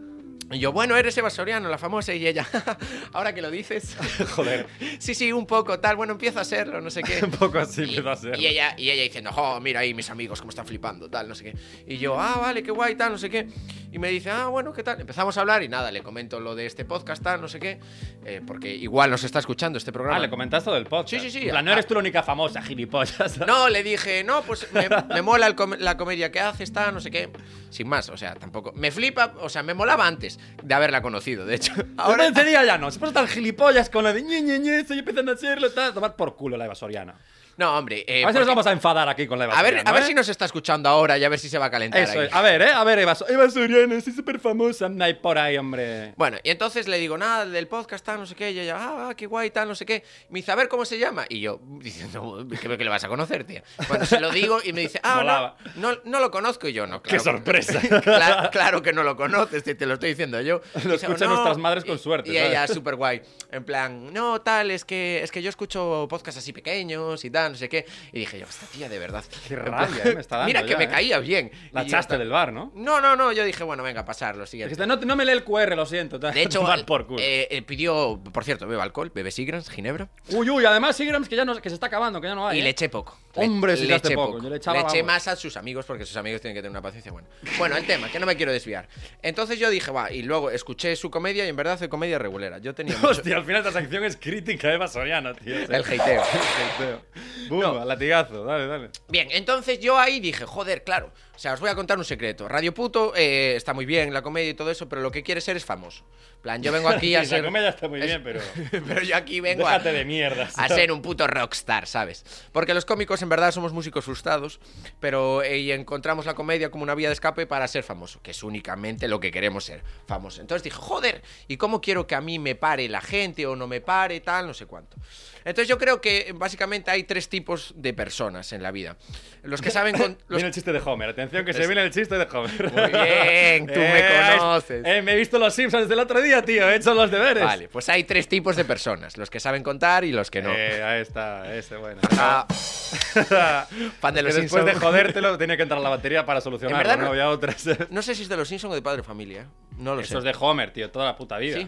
Y 0.49 0.59
yo, 0.59 0.71
bueno, 0.71 0.95
eres 0.95 1.17
Eva 1.17 1.29
Soriano, 1.29 1.67
la 1.67 1.77
famosa, 1.77 2.13
y 2.13 2.25
ella, 2.25 2.47
ahora 3.13 3.33
que 3.33 3.41
lo 3.41 3.51
dices, 3.51 3.97
Joder, 4.35 4.65
sí, 4.97 5.13
sí, 5.13 5.33
un 5.33 5.45
poco, 5.45 5.79
tal, 5.79 5.97
bueno, 5.97 6.13
empiezo 6.13 6.39
a 6.39 6.45
serlo, 6.45 6.79
no 6.79 6.89
sé 6.89 7.03
qué. 7.03 7.19
un 7.25 7.31
poco 7.31 7.59
así 7.59 7.81
empieza 7.83 8.11
a 8.13 8.15
ser. 8.15 8.39
y 8.39 8.47
ella, 8.47 8.73
y 8.77 8.89
ella 8.89 9.03
diciendo, 9.03 9.31
jo, 9.33 9.59
mira 9.59 9.81
ahí 9.81 9.93
mis 9.93 10.09
amigos 10.09 10.39
cómo 10.39 10.49
están 10.51 10.65
flipando, 10.65 11.09
tal, 11.09 11.27
no 11.27 11.35
sé 11.35 11.43
qué. 11.51 11.53
Y 11.85 11.97
yo, 11.97 12.17
ah, 12.17 12.37
vale, 12.39 12.63
qué 12.63 12.71
guay, 12.71 12.95
tal, 12.95 13.11
no 13.11 13.17
sé 13.17 13.29
qué. 13.29 13.47
Y 13.91 13.99
me 13.99 14.07
dice, 14.09 14.29
ah, 14.29 14.47
bueno, 14.47 14.71
qué 14.71 14.83
tal. 14.83 14.99
Empezamos 15.01 15.35
a 15.37 15.41
hablar 15.41 15.63
y 15.63 15.67
nada, 15.69 15.91
le 15.91 16.01
comento 16.01 16.39
lo 16.39 16.55
de 16.55 16.65
este 16.65 16.85
podcast, 16.85 17.21
tal, 17.21 17.41
no 17.41 17.47
sé 17.49 17.59
qué. 17.59 17.79
eh, 18.25 18.41
porque 18.45 18.73
igual 18.73 19.09
nos 19.11 19.23
está 19.25 19.39
escuchando 19.39 19.77
este 19.77 19.91
programa. 19.91 20.17
Ah, 20.17 20.21
le 20.21 20.29
comentaste 20.29 20.71
del 20.71 20.85
podcast. 20.85 21.09
Sí, 21.09 21.19
sí, 21.19 21.29
sí. 21.31 21.45
En 21.45 21.49
plan, 21.49 21.65
no 21.65 21.71
eres 21.73 21.87
tú 21.87 21.93
la 21.93 21.99
única 22.01 22.23
famosa, 22.23 22.61
gilipollas. 22.61 23.37
No, 23.45 23.67
le 23.69 23.83
dije, 23.83 24.23
no, 24.23 24.43
pues 24.43 24.71
me, 24.71 24.87
me 25.09 25.21
mola 25.21 25.53
com- 25.55 25.75
la 25.77 25.97
comedia 25.97 26.31
que 26.31 26.39
haces, 26.39 26.71
tal, 26.71 26.93
no 26.93 26.99
sé 27.01 27.11
qué. 27.11 27.29
Sin 27.69 27.87
más, 27.89 28.07
o 28.09 28.15
sea, 28.17 28.35
tampoco. 28.35 28.71
Me 28.75 28.91
flipa, 28.91 29.33
o 29.41 29.49
sea, 29.49 29.61
me 29.63 29.73
molaba 29.73 30.05
antes 30.07 30.36
de 30.63 30.73
haberla 30.73 31.01
conocido, 31.01 31.45
de 31.45 31.55
hecho. 31.55 31.73
Ahora 31.97 32.27
ese 32.27 32.43
día 32.43 32.63
ya 32.63 32.77
no. 32.77 32.91
Se 32.91 32.99
pasa 32.99 33.13
tan 33.13 33.27
gilipollas 33.27 33.89
con 33.89 34.03
la 34.03 34.13
de 34.13 34.21
ñe, 34.21 34.41
ñe, 34.41 34.59
ñe, 34.59 34.79
estoy 34.79 34.99
empezando 34.99 35.31
a 35.31 35.35
hacerlo, 35.35 35.71
tal. 35.71 35.93
Tomar 35.93 36.15
por 36.15 36.35
culo 36.35 36.57
la 36.57 36.65
Eva 36.65 36.75
Soriana. 36.75 37.15
No, 37.57 37.77
hombre. 37.77 38.05
eh, 38.07 38.23
a 38.23 38.27
ver 38.27 38.33
si 38.35 38.39
nos 38.39 38.47
vamos 38.47 38.67
a 38.67 38.71
enfadar 38.71 39.09
aquí 39.09 39.25
con 39.27 39.39
la 39.39 39.45
Eva 39.45 39.57
a 39.59 39.63
ver, 39.63 39.81
a 39.83 39.91
ver 39.91 40.03
¿eh? 40.03 40.05
si 40.05 40.13
nos 40.13 40.29
está 40.29 40.45
escuchando 40.45 40.87
ahora 40.89 41.17
y 41.17 41.23
a 41.23 41.29
ver 41.29 41.39
si 41.39 41.49
se 41.49 41.57
va 41.57 41.65
a 41.65 41.71
calentar. 41.71 42.01
Eso 42.01 42.19
ahí. 42.19 42.27
es. 42.27 42.33
A 42.33 42.41
ver, 42.41 42.61
¿eh? 42.61 42.71
A 42.71 42.83
ver, 42.83 42.99
Eva, 42.99 43.17
Eva 43.27 43.49
Soriana, 43.49 43.99
soy 43.99 44.13
súper 44.13 44.39
famosa. 44.39 44.85
Anda 44.85 45.05
ahí 45.05 45.15
por 45.15 45.37
ahí, 45.37 45.57
hombre. 45.57 46.13
Bueno, 46.17 46.37
y 46.43 46.51
entonces 46.51 46.87
le 46.87 46.97
digo, 46.99 47.17
nada, 47.17 47.45
del 47.45 47.67
podcast, 47.67 48.05
tal, 48.05 48.19
no 48.19 48.25
sé 48.25 48.35
qué. 48.35 48.51
Y 48.51 48.59
ella, 48.59 48.77
ah, 48.79 49.13
qué 49.17 49.25
guay, 49.25 49.49
tal, 49.51 49.67
no 49.67 49.75
sé 49.75 49.85
qué. 49.85 50.03
Me 50.29 50.39
dice, 50.39 50.51
a 50.51 50.55
ver 50.55 50.67
cómo 50.67 50.85
se 50.85 50.99
llama. 50.99 51.25
Y 51.29 51.39
yo, 51.41 51.59
diciendo, 51.81 52.45
creo 52.61 52.77
que 52.77 52.83
le 52.83 52.89
vas 52.89 53.03
a 53.03 53.07
conocer, 53.07 53.43
tío. 53.43 53.61
Cuando 53.87 54.05
se 54.05 54.19
lo 54.19 54.29
digo 54.31 54.59
y 54.63 54.73
me 54.73 54.81
dice, 54.81 54.99
ah, 55.03 55.55
no, 55.75 55.91
no, 55.93 55.99
no 56.05 56.19
lo 56.19 56.29
conozco. 56.31 56.67
Y 56.67 56.73
yo, 56.73 56.85
no, 56.85 57.01
¡Qué 57.01 57.17
claro. 57.17 57.23
sorpresa! 57.23 57.81
Claro, 58.17 58.49
claro 58.51 58.81
que 58.81 58.93
no 58.93 59.03
lo 59.03 59.15
conoces, 59.15 59.63
te, 59.63 59.75
te 59.75 59.85
lo 59.85 59.95
estoy 59.95 60.09
diciendo 60.09 60.39
yo. 60.41 60.61
Lo 60.85 60.93
escuchan 60.95 61.29
nuestras 61.29 61.57
madres 61.57 61.83
con 61.85 61.97
suerte, 61.99 62.29
Y, 62.31 62.35
¿sabes? 62.35 62.49
ella, 62.49 62.67
súper 62.67 62.95
guay. 62.95 63.21
En 63.51 63.63
plan, 63.63 64.11
no, 64.13 64.41
tal, 64.41 64.71
es 64.71 64.85
que, 64.85 65.21
es 65.23 65.31
que 65.31 65.41
yo 65.41 65.49
escucho 65.49 66.07
podcasts 66.09 66.39
así 66.39 66.53
pequeños 66.53 67.23
y 67.25 67.29
tal, 67.29 67.46
no 67.49 67.55
sé 67.55 67.69
qué. 67.69 67.85
Y 68.11 68.19
dije 68.19 68.39
yo, 68.39 68.45
esta 68.45 68.65
tía, 68.67 68.89
de 68.89 68.99
verdad. 68.99 69.23
Qué 69.47 69.55
rabia, 69.57 69.87
plan, 69.87 70.07
eh, 70.07 70.15
me 70.15 70.21
está 70.21 70.37
dando 70.37 70.47
Mira 70.47 70.63
que 70.63 70.69
ya, 70.69 70.77
me 70.77 70.83
eh. 70.85 70.89
caía 70.89 71.19
bien. 71.19 71.51
La 71.71 71.83
echaste 71.83 72.11
tal. 72.11 72.19
del 72.19 72.29
bar, 72.29 72.53
¿no? 72.53 72.71
No, 72.75 73.01
no, 73.01 73.15
no, 73.15 73.31
yo 73.31 73.43
dije, 73.43 73.63
bueno, 73.63 73.83
venga, 73.83 74.05
pasar, 74.05 74.35
lo 74.35 74.45
siguiente. 74.45 74.75
Dijiste, 74.75 74.87
no, 74.87 74.95
no 74.97 75.15
me 75.15 75.25
lee 75.25 75.31
el 75.33 75.43
QR, 75.43 75.75
lo 75.75 75.85
siento. 75.85 76.19
De 76.19 76.41
hecho, 76.41 76.59
Tomar 76.61 76.85
por 76.85 77.07
culo. 77.07 77.19
eh, 77.21 77.47
eh, 77.51 77.61
pidió, 77.61 78.19
por 78.31 78.43
cierto, 78.43 78.67
bebe 78.67 78.81
alcohol, 78.81 79.11
bebe 79.13 79.31
Sigrans, 79.31 79.69
ginebra. 79.69 80.09
Uy, 80.29 80.49
uy, 80.49 80.65
además 80.65 80.95
Sigrams 80.95 81.27
que 81.29 81.35
ya 81.35 81.45
no, 81.45 81.55
que 81.61 81.69
se 81.69 81.75
está 81.75 81.87
acabando, 81.87 82.19
que 82.21 82.27
ya 82.27 82.35
no 82.35 82.47
hay. 82.47 82.57
y 82.57 82.61
¿eh? 82.61 82.63
le 82.63 82.69
eché 82.69 82.89
poco. 82.89 83.17
Hombre, 83.35 83.73
le, 83.73 83.77
si 83.77 83.83
le 83.83 83.95
echaste 83.95 84.15
poco, 84.15 84.41
yo 84.41 84.49
le 84.49 84.57
echaba, 84.57 84.79
eché 84.79 85.03
más 85.03 85.27
a 85.27 85.35
sus 85.35 85.57
amigos 85.57 85.85
porque 85.85 86.05
sus 86.05 86.17
amigos 86.17 86.41
tienen 86.41 86.55
que 86.55 86.61
tener 86.61 86.71
una 86.71 86.81
paciencia 86.81 87.11
buena. 87.11 87.27
Bueno, 87.59 87.77
el 87.77 87.85
tema, 87.85 88.09
que 88.11 88.19
no 88.19 88.25
me 88.25 88.35
quiero 88.35 88.51
desviar. 88.51 88.87
Entonces 89.21 89.59
yo 89.59 89.69
dije, 89.69 89.91
va, 89.91 90.11
y 90.11 90.23
luego 90.23 90.49
escuché 90.49 90.95
su 90.95 91.11
comedia 91.11 91.45
y 91.45 91.49
en 91.49 91.55
verdad 91.55 91.73
hace 91.75 91.87
comedia 91.87 92.17
regulera. 92.17 92.57
Yo 92.57 92.73
tenía 92.73 92.95
mucho... 92.97 93.09
Hostia, 93.09 93.37
al 93.37 93.45
final 93.45 93.65
esta 93.65 93.79
sección 93.79 94.03
es 94.05 94.17
crítica 94.17 94.69
de 94.69 94.87
Soriano, 94.87 95.35
tío. 95.35 95.55
El 95.55 95.83
hateo. 95.83 96.23
hateo. 96.23 97.01
Bumba, 97.49 97.85
latigazo, 97.85 98.43
dale, 98.43 98.67
dale. 98.67 98.89
Bien, 99.09 99.27
entonces 99.31 99.79
yo 99.79 99.97
ahí 99.97 100.19
dije, 100.19 100.45
joder, 100.45 100.83
claro. 100.83 101.11
O 101.37 101.39
sea, 101.39 101.53
os 101.53 101.59
voy 101.59 101.69
a 101.69 101.75
contar 101.75 101.99
un 101.99 102.03
secreto. 102.03 102.47
Radio 102.47 102.73
Puto 102.73 103.13
eh, 103.15 103.53
está 103.55 103.75
muy 103.75 103.85
bien, 103.85 104.11
la 104.11 104.23
comedia 104.23 104.49
y 104.49 104.53
todo 104.55 104.71
eso, 104.71 104.89
pero 104.89 105.03
lo 105.03 105.11
que 105.11 105.21
quiere 105.21 105.39
ser 105.39 105.55
es 105.55 105.63
famoso. 105.63 106.03
Plan, 106.41 106.63
yo 106.63 106.71
vengo 106.71 106.89
aquí 106.89 107.13
a 107.15 107.23
ser... 107.25 107.41
La 107.43 107.47
comedia 107.49 107.69
está 107.69 107.87
muy 107.87 107.99
es- 107.99 108.07
bien, 108.07 108.23
pero. 108.23 108.41
pero 108.87 109.03
yo 109.03 109.15
aquí 109.15 109.39
vengo 109.39 109.67
a... 109.67 109.77
De 109.77 110.03
mierda. 110.03 110.49
a 110.55 110.67
ser 110.67 110.91
un 110.91 111.03
puto 111.03 111.27
rockstar, 111.27 111.85
¿sabes? 111.85 112.25
Porque 112.51 112.73
los 112.73 112.85
cómicos 112.85 113.21
en 113.21 113.29
verdad 113.29 113.51
somos 113.51 113.71
músicos 113.71 114.05
frustrados, 114.05 114.59
pero 114.99 115.43
eh, 115.43 115.59
y 115.59 115.71
encontramos 115.71 116.25
la 116.25 116.33
comedia 116.33 116.71
como 116.71 116.81
una 116.81 116.95
vía 116.95 117.09
de 117.09 117.13
escape 117.13 117.45
para 117.45 117.67
ser 117.67 117.83
famoso, 117.83 118.19
que 118.23 118.31
es 118.31 118.41
únicamente 118.41 119.07
lo 119.07 119.19
que 119.19 119.29
queremos 119.29 119.63
ser, 119.63 119.83
famoso. 120.07 120.41
Entonces 120.41 120.63
dije, 120.63 120.75
joder, 120.77 121.21
¿y 121.47 121.57
cómo 121.57 121.81
quiero 121.81 122.07
que 122.07 122.15
a 122.15 122.21
mí 122.21 122.39
me 122.39 122.55
pare 122.55 122.89
la 122.89 123.01
gente 123.01 123.45
o 123.45 123.55
no 123.55 123.67
me 123.67 123.79
pare, 123.79 124.19
tal, 124.21 124.47
no 124.47 124.55
sé 124.55 124.65
cuánto? 124.65 124.97
Entonces 125.45 125.67
yo 125.69 125.77
creo 125.77 126.01
que 126.01 126.33
básicamente 126.35 126.89
hay 126.91 127.03
tres 127.03 127.29
tipos 127.29 127.73
de 127.77 127.93
personas 127.93 128.51
en 128.53 128.63
la 128.63 128.71
vida. 128.71 128.97
Los 129.43 129.61
que 129.61 129.69
saben... 129.71 129.95
Con, 129.97 130.17
los- 130.27 130.37
Viene 130.37 130.47
el 130.47 130.53
chiste 130.53 130.73
de 130.73 130.79
Homer. 130.83 131.13
Atención, 131.27 131.45
que 131.45 131.53
se 131.53 131.65
viene 131.67 131.83
el 131.83 131.91
chiste 131.91 132.17
de 132.17 132.27
Homer. 132.31 132.71
Muy 132.71 132.91
bien, 132.91 133.67
tú 133.67 133.79
me 133.79 134.03
conoces. 134.39 134.83
Eh, 134.85 135.01
me 135.01 135.13
he 135.13 135.15
visto 135.15 135.37
los 135.39 135.53
Simpsons 135.53 135.87
del 135.87 135.99
otro 135.99 136.21
día, 136.21 136.41
tío. 136.43 136.69
He 136.69 136.75
hecho 136.75 136.93
los 136.93 137.09
deberes. 137.11 137.43
Vale, 137.43 137.67
pues 137.69 137.87
hay 137.89 138.03
tres 138.03 138.27
tipos 138.27 138.55
de 138.55 138.65
personas, 138.65 139.17
los 139.17 139.29
que 139.29 139.39
saben 139.39 139.63
contar 139.63 140.03
y 140.03 140.11
los 140.11 140.31
que 140.31 140.41
no. 140.41 140.51
Eh, 140.53 140.81
ahí 140.83 141.01
está, 141.01 141.53
ese 141.55 141.75
bueno. 141.77 142.01
Ah, 142.17 142.45
fan 143.99 144.13
de 144.13 144.19
que 144.21 144.23
los 144.23 144.35
después 144.35 144.65
de 144.65 144.73
jodértelo, 144.75 145.37
tiene 145.37 145.55
que 145.57 145.63
entrar 145.63 145.81
la 145.81 145.89
batería 145.89 146.25
para 146.25 146.41
solucionarlo, 146.41 146.77
verdad 146.77 146.97
¿no? 146.97 147.03
no- 147.05 147.09
Había 147.11 147.29
otras. 147.29 147.65
No 147.89 148.01
sé 148.01 148.15
si 148.15 148.23
es 148.23 148.29
de 148.29 148.37
los 148.37 148.47
Simpson 148.47 148.71
o 148.71 148.75
de 148.75 148.81
Padre 148.81 149.03
Familia. 149.03 149.45
No 149.77 149.95
lo 149.95 150.01
Eso 150.01 150.13
sé. 150.13 150.17
es 150.19 150.23
de 150.23 150.35
Homer, 150.39 150.71
tío, 150.71 150.89
toda 150.89 151.05
la 151.05 151.15
puta 151.15 151.37
vida. 151.37 151.57
Sí. 151.57 151.67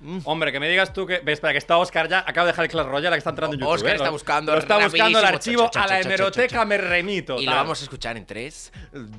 Mm. 0.00 0.18
Hombre, 0.24 0.52
que 0.52 0.60
me 0.60 0.68
digas 0.68 0.92
tú 0.92 1.06
que. 1.06 1.20
Ves, 1.20 1.34
espera, 1.34 1.52
que 1.52 1.58
está 1.58 1.78
Oscar 1.78 2.08
ya. 2.08 2.20
Acabo 2.20 2.46
de 2.46 2.52
dejar 2.52 2.64
el 2.66 2.70
Clash 2.70 2.86
Royale 2.86 3.14
que 3.14 3.18
está 3.18 3.30
entrando 3.30 3.54
en 3.54 3.60
YouTube. 3.60 3.74
Oscar 3.74 3.92
¿eh? 3.92 3.96
está 3.96 4.10
buscando 4.10 4.52
Lo 4.52 4.58
está 4.58 4.78
buscando 4.78 5.18
el 5.18 5.24
archivo. 5.24 5.70
A 5.74 5.86
la 5.86 6.00
hemeroteca 6.00 6.64
me 6.64 6.78
remito. 6.78 7.40
Y 7.40 7.46
lo 7.46 7.52
tal. 7.52 7.60
vamos 7.60 7.80
a 7.80 7.84
escuchar 7.84 8.16
en 8.16 8.26
tres. 8.26 8.72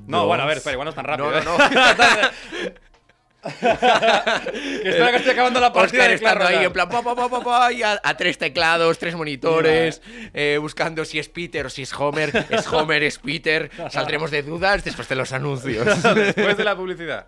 No, 0.05 0.27
bueno, 0.27 0.43
a 0.43 0.45
ver, 0.45 0.57
espera, 0.57 0.73
igual 0.73 0.85
no 0.85 0.89
es 0.89 0.95
tan 0.95 1.05
rápido. 1.05 1.31
No, 1.31 1.37
¿eh? 1.37 1.43
no, 1.43 1.57
no. 1.57 2.71
Que 3.47 4.83
que 4.83 5.15
estoy 5.15 5.31
acabando 5.31 5.59
la 5.59 5.71
partida 5.71 6.01
Oscar 6.01 6.09
de 6.09 6.15
estando 6.15 6.43
ahí 6.43 6.47
Royale. 6.47 6.65
en 6.65 6.73
plan 6.73 6.89
pa, 6.89 7.01
pa, 7.01 7.15
pa, 7.15 7.29
pa, 7.29 7.43
pa, 7.43 7.71
y 7.71 7.83
a, 7.83 7.99
a 8.03 8.17
tres 8.17 8.37
teclados, 8.37 8.97
tres 8.97 9.15
monitores, 9.15 10.01
eh, 10.33 10.57
buscando 10.59 11.05
si 11.05 11.19
es 11.19 11.29
Peter 11.29 11.65
o 11.65 11.69
si 11.69 11.83
es 11.83 11.93
Homer. 11.93 12.45
Es 12.49 12.67
Homer, 12.67 13.03
es 13.03 13.19
Peter. 13.19 13.69
Saldremos 13.89 14.31
de 14.31 14.43
dudas 14.43 14.83
después 14.83 15.07
de 15.07 15.15
los 15.15 15.31
anuncios. 15.31 15.85
Después 16.17 16.57
de 16.57 16.63
la 16.63 16.75
publicidad. 16.75 17.27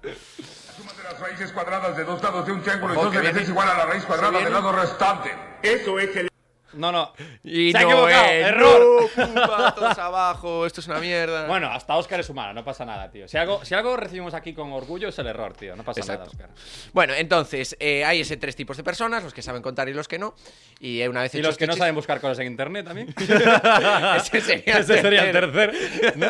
De 1.09 1.13
las 1.13 1.19
raíces 1.21 1.51
cuadradas 1.51 1.95
de 1.97 2.03
dos 2.03 2.21
lados 2.21 2.45
de 2.45 2.51
un 2.51 2.61
triángulo 2.61 2.93
y 2.93 2.97
dos 2.97 3.11
viene- 3.11 3.41
es 3.41 3.49
igual 3.49 3.67
a 3.69 3.77
la 3.77 3.85
raíz 3.85 4.05
cuadrada 4.05 4.39
del 4.39 4.53
lado 4.53 4.71
restante. 4.71 5.35
Eso 5.61 5.99
es 5.99 6.15
el... 6.15 6.28
No, 6.73 6.91
no. 6.91 7.13
Y 7.43 7.71
Se 7.71 7.77
ha 7.77 7.81
no 7.81 7.87
equivocado. 7.89 8.25
es, 8.25 8.45
Error. 8.47 9.09
no, 9.17 9.25
puta, 9.25 9.75
todos 9.75 9.97
abajo, 9.97 10.65
esto 10.65 10.81
es 10.81 10.87
una 10.87 10.99
mierda. 10.99 11.47
Bueno, 11.47 11.67
hasta 11.71 11.95
Oscar 11.95 12.19
es 12.19 12.29
humano, 12.29 12.53
no 12.53 12.63
pasa 12.63 12.85
nada, 12.85 13.09
tío. 13.09 13.27
Si 13.27 13.37
algo, 13.37 13.63
si 13.65 13.73
algo 13.73 13.95
recibimos 13.97 14.33
aquí 14.33 14.53
con 14.53 14.71
orgullo 14.71 15.09
es 15.09 15.17
el 15.19 15.27
error, 15.27 15.53
tío. 15.53 15.75
No 15.75 15.83
pasa 15.83 16.01
Exacto. 16.01 16.31
nada, 16.31 16.31
Oscar. 16.31 16.49
Bueno, 16.93 17.13
entonces, 17.13 17.75
eh, 17.79 18.03
hay 18.05 18.21
ese 18.21 18.37
tres 18.37 18.55
tipos 18.55 18.77
de 18.77 18.83
personas, 18.83 19.23
los 19.23 19.33
que 19.33 19.41
saben 19.41 19.61
contar 19.61 19.89
y 19.89 19.93
los 19.93 20.07
que 20.07 20.19
no. 20.19 20.35
Y 20.79 21.01
eh, 21.01 21.09
una 21.09 21.21
vez 21.21 21.33
Y 21.35 21.41
los 21.41 21.57
que 21.57 21.65
no 21.67 21.73
este 21.73 21.79
saben 21.79 21.95
buscar 21.95 22.21
cosas 22.21 22.39
en 22.39 22.47
internet 22.47 22.85
también. 22.85 23.13
Ese 23.19 24.41
sería 24.41 24.77
el 24.77 24.83
Ese 24.83 25.01
sería 25.01 25.23
el 25.25 25.31
tercero. 25.31 25.71
tercer. 25.71 26.17
¿no? 26.17 26.27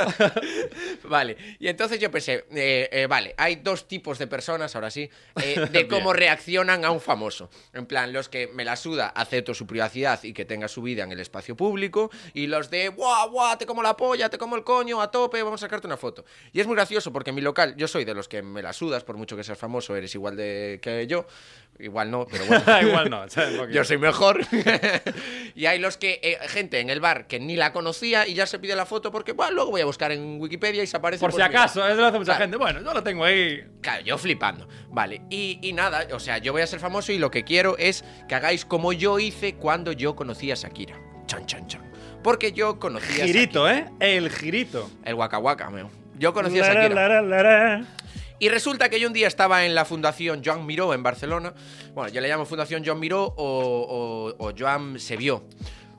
Vale, 1.09 1.37
y 1.59 1.67
entonces 1.67 1.99
yo 1.99 2.09
pensé, 2.11 2.45
eh, 2.51 2.89
eh, 2.91 3.07
vale, 3.07 3.33
hay 3.37 3.57
dos 3.57 3.87
tipos 3.87 4.17
de 4.19 4.27
personas, 4.27 4.75
ahora 4.75 4.89
sí, 4.91 5.09
eh, 5.41 5.67
de 5.71 5.87
cómo 5.87 6.13
reaccionan 6.13 6.85
a 6.85 6.91
un 6.91 7.01
famoso. 7.01 7.49
En 7.73 7.85
plan, 7.85 8.11
los 8.13 8.29
que 8.29 8.47
me 8.47 8.63
la 8.65 8.75
suda, 8.75 9.07
acepto 9.09 9.53
su 9.53 9.65
privacidad 9.67 10.21
y 10.23 10.28
que 10.33 10.45
tenga 10.45 10.67
su 10.67 10.81
vida 10.81 11.03
en 11.03 11.11
el 11.11 11.19
espacio 11.19 11.55
público, 11.55 12.09
y 12.33 12.47
los 12.47 12.69
de, 12.69 12.89
guau, 12.89 13.31
guau, 13.31 13.57
te 13.57 13.65
como 13.65 13.83
la 13.83 13.95
polla, 13.95 14.29
te 14.29 14.37
como 14.37 14.55
el 14.55 14.63
coño, 14.63 15.01
a 15.01 15.11
tope, 15.11 15.41
vamos 15.43 15.61
a 15.61 15.65
sacarte 15.65 15.87
una 15.87 15.97
foto. 15.97 16.25
Y 16.51 16.59
es 16.59 16.67
muy 16.67 16.75
gracioso 16.75 17.11
porque 17.11 17.29
en 17.29 17.35
mi 17.35 17.41
local, 17.41 17.75
yo 17.77 17.87
soy 17.87 18.05
de 18.05 18.13
los 18.13 18.27
que 18.27 18.41
me 18.41 18.61
la 18.61 18.73
sudas, 18.73 19.03
por 19.03 19.17
mucho 19.17 19.35
que 19.35 19.43
seas 19.43 19.57
famoso, 19.57 19.95
eres 19.95 20.13
igual 20.15 20.35
de 20.35 20.79
que 20.81 21.07
yo. 21.07 21.25
Igual 21.79 22.11
no, 22.11 22.27
pero 22.29 22.45
bueno. 22.47 22.63
Igual 22.81 23.09
no. 23.09 23.25
Yo 23.71 23.83
soy 23.85 23.97
mejor. 23.97 24.41
y 25.55 25.65
hay 25.65 25.79
los 25.79 25.97
que, 25.97 26.19
eh, 26.21 26.37
gente 26.49 26.79
en 26.79 26.89
el 26.89 26.99
bar 26.99 27.27
que 27.27 27.39
ni 27.39 27.55
la 27.55 27.71
conocía 27.71 28.27
y 28.27 28.33
ya 28.33 28.45
se 28.45 28.59
pide 28.59 28.75
la 28.75 28.85
foto 28.85 29.11
porque, 29.11 29.31
bueno, 29.31 29.53
luego 29.53 29.71
voy 29.71 29.81
a 29.81 29.85
buscar 29.85 30.11
en 30.11 30.39
Wikipedia 30.41 30.83
y 30.83 30.87
se 30.87 30.97
aparece. 30.97 31.21
Por 31.21 31.31
pues 31.31 31.41
si 31.43 31.49
mira. 31.49 31.61
acaso, 31.61 31.87
eso 31.87 31.95
lo 31.95 32.07
hace 32.07 32.17
mucha 32.19 32.31
Claro. 32.33 32.41
gente. 32.41 32.57
Bueno, 32.57 32.81
yo 32.83 32.93
lo 32.93 33.01
tengo 33.03 33.23
ahí. 33.23 33.63
Claro, 33.81 34.03
yo 34.03 34.17
flipando. 34.17 34.67
Vale, 34.89 35.21
y, 35.29 35.59
y 35.61 35.73
nada, 35.73 36.05
o 36.11 36.19
sea, 36.19 36.37
yo 36.39 36.51
voy 36.51 36.61
a 36.61 36.67
ser 36.67 36.79
famoso 36.79 37.11
y 37.11 37.17
lo 37.17 37.31
que 37.31 37.43
quiero 37.43 37.77
es 37.77 38.03
que 38.27 38.35
hagáis 38.35 38.65
como 38.65 38.91
yo 38.93 39.17
hice 39.19 39.55
cuando 39.55 39.91
yo 39.93 40.15
conocí 40.15 40.51
a 40.51 40.55
Shakira. 40.55 40.99
Chan, 41.27 41.45
chan, 41.45 41.67
chan. 41.67 41.89
Porque 42.23 42.51
yo 42.51 42.79
conocí 42.79 43.21
a 43.21 43.25
Girito, 43.25 43.69
¿eh? 43.69 43.85
El 44.01 44.29
girito. 44.29 44.89
El 45.05 45.13
Waka, 45.15 45.69
meo. 45.69 45.89
Yo 46.17 46.33
conocí 46.33 46.59
a 46.59 46.63
Shakira. 46.63 46.89
Lara, 46.89 47.21
lara, 47.21 47.53
lara. 47.77 47.85
Y 48.39 48.49
resulta 48.49 48.89
que 48.89 48.99
yo 48.99 49.07
un 49.07 49.13
día 49.13 49.27
estaba 49.27 49.65
en 49.65 49.75
la 49.75 49.85
Fundación 49.85 50.41
Joan 50.43 50.65
Miró 50.65 50.93
en 50.93 51.03
Barcelona. 51.03 51.53
Bueno, 51.93 52.11
yo 52.11 52.21
le 52.21 52.29
llamo 52.29 52.45
Fundación 52.45 52.83
Joan 52.85 52.99
Miró 52.99 53.25
o, 53.25 54.35
o, 54.37 54.47
o 54.47 54.53
Joan 54.57 54.99
Sevió. 54.99 55.43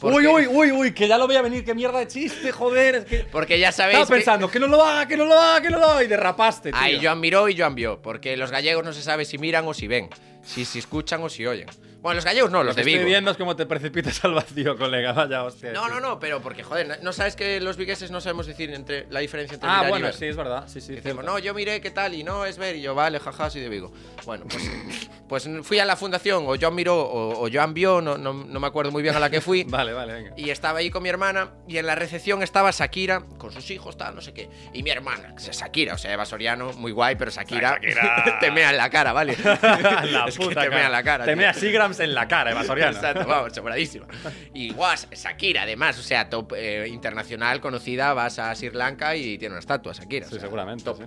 Uy, 0.02 0.26
uy, 0.26 0.46
uy, 0.46 0.72
uy, 0.72 0.94
que 0.94 1.06
ya 1.06 1.18
lo 1.18 1.26
voy 1.26 1.36
a 1.36 1.42
venir. 1.42 1.64
Qué 1.64 1.74
mierda 1.74 1.98
de 1.98 2.08
chiste, 2.08 2.52
joder. 2.52 2.94
Es 2.94 3.04
que. 3.04 3.18
Porque 3.30 3.58
ya 3.58 3.70
sabéis 3.70 3.98
Estaba 3.98 4.16
pensando, 4.16 4.50
que... 4.50 4.58
no 4.58 4.66
lo 4.66 4.82
haga, 4.82 5.06
que 5.06 5.16
no 5.16 5.26
lo 5.26 5.38
haga, 5.38 5.60
que 5.60 5.68
no 5.68 5.78
lo 5.78 5.86
haga. 5.86 6.02
Y 6.02 6.06
derrapaste, 6.06 6.70
tío. 6.72 6.80
hay 6.80 7.04
Joan 7.04 7.20
Miró 7.20 7.48
y 7.48 7.58
Joan 7.58 7.74
Vió. 7.74 8.00
Porque 8.00 8.36
los 8.36 8.50
gallegos 8.50 8.84
no 8.84 8.92
se 8.92 9.02
sabe 9.02 9.24
si 9.26 9.36
miran 9.36 9.66
o 9.68 9.74
si 9.74 9.86
ven. 9.86 10.08
Si, 10.42 10.64
si 10.64 10.78
escuchan 10.78 11.22
o 11.22 11.28
si 11.28 11.46
oyen. 11.46 11.68
Bueno, 12.00 12.14
los 12.14 12.24
gallegos 12.24 12.50
no, 12.50 12.64
los 12.64 12.74
de 12.74 12.82
Vigo. 12.82 12.96
estoy 12.96 13.10
viendo 13.10 13.30
es 13.30 13.36
como 13.36 13.56
te 13.56 13.66
precipitas 13.66 14.24
al 14.24 14.32
vacío, 14.32 14.74
colega. 14.78 15.12
Vaya 15.12 15.44
hostia. 15.44 15.72
No, 15.72 15.86
no, 15.86 16.00
no, 16.00 16.18
pero 16.18 16.40
porque, 16.40 16.62
joder, 16.62 16.98
no 17.02 17.12
sabes 17.12 17.36
que 17.36 17.60
los 17.60 17.76
vigueses 17.76 18.10
no 18.10 18.22
sabemos 18.22 18.46
decir 18.46 18.72
entre 18.72 19.06
la 19.10 19.20
diferencia 19.20 19.56
entre 19.56 19.68
Ah, 19.68 19.72
mirar 19.74 19.86
y 19.86 19.90
bueno, 19.90 20.06
ver? 20.06 20.14
sí, 20.14 20.24
es 20.24 20.36
verdad. 20.36 20.64
Sí, 20.66 20.80
sí. 20.80 20.94
Decimos, 20.94 21.02
cierto. 21.16 21.22
no, 21.24 21.38
yo 21.38 21.52
miré 21.52 21.82
qué 21.82 21.90
tal 21.90 22.14
y 22.14 22.24
no 22.24 22.46
es 22.46 22.56
ver 22.56 22.76
y 22.76 22.80
yo, 22.80 22.94
vale, 22.94 23.20
jaja, 23.20 23.50
soy 23.50 23.60
de 23.60 23.68
Vigo. 23.68 23.92
Bueno, 24.24 24.46
pues, 24.48 24.70
pues 25.28 25.46
fui 25.62 25.78
a 25.78 25.84
la 25.84 25.94
fundación, 25.94 26.44
o 26.46 26.54
Joan 26.58 26.74
miró, 26.74 26.98
o, 27.02 27.44
o 27.44 27.48
Joan 27.52 27.74
vio, 27.74 28.00
no, 28.00 28.16
no, 28.16 28.32
no 28.32 28.60
me 28.60 28.66
acuerdo 28.66 28.90
muy 28.92 29.02
bien 29.02 29.14
a 29.14 29.20
la 29.20 29.28
que 29.28 29.42
fui. 29.42 29.64
Vale, 29.68 29.92
vale, 29.92 30.14
venga. 30.14 30.32
Y 30.38 30.48
estaba 30.48 30.78
ahí 30.78 30.88
con 30.88 31.02
mi 31.02 31.10
hermana 31.10 31.50
y 31.68 31.76
en 31.76 31.84
la 31.86 31.96
recepción 31.96 32.42
estaba 32.42 32.70
Shakira 32.70 33.26
con 33.36 33.52
sus 33.52 33.70
hijos, 33.70 33.98
tal, 33.98 34.14
no 34.14 34.22
sé 34.22 34.32
qué. 34.32 34.48
Y 34.72 34.82
mi 34.82 34.88
hermana, 34.88 35.34
que 35.36 35.50
es 35.50 35.50
Shakira, 35.54 35.92
o 35.94 35.98
sea, 35.98 36.14
Eva 36.14 36.24
Soriano, 36.24 36.72
muy 36.72 36.92
guay, 36.92 37.16
pero 37.16 37.30
Shakira, 37.30 37.78
te 38.40 38.50
mea 38.50 38.70
en 38.70 38.78
la 38.78 38.88
cara, 38.88 39.12
¿vale? 39.12 39.36
la 39.42 40.29
Es 40.30 40.38
que 40.38 40.44
puta 40.44 40.62
te 40.62 40.70
mea 40.70 40.88
la 40.88 41.02
cara. 41.02 41.24
Te 41.24 41.36
mea 41.36 41.52
Sigrams 41.52 42.00
en 42.00 42.14
la 42.14 42.26
cara, 42.26 42.50
Eva 42.50 42.64
Soriano. 42.64 42.92
Exacto, 42.96 43.26
vamos, 43.26 43.52
sobradísima. 43.54 44.06
Y 44.54 44.72
guas, 44.72 45.08
Shakira, 45.12 45.62
además, 45.62 45.98
o 45.98 46.02
sea, 46.02 46.28
top 46.28 46.54
eh, 46.56 46.88
internacional, 46.88 47.60
conocida, 47.60 48.14
vas 48.14 48.38
a 48.38 48.54
Sri 48.54 48.70
Lanka 48.70 49.16
y 49.16 49.38
tiene 49.38 49.52
una 49.52 49.60
estatua, 49.60 49.92
Shakira. 49.92 50.26
Sí, 50.26 50.36
o 50.36 50.38
sea, 50.38 50.48
seguramente, 50.48 50.84
top. 50.84 50.98
sí. 50.98 51.04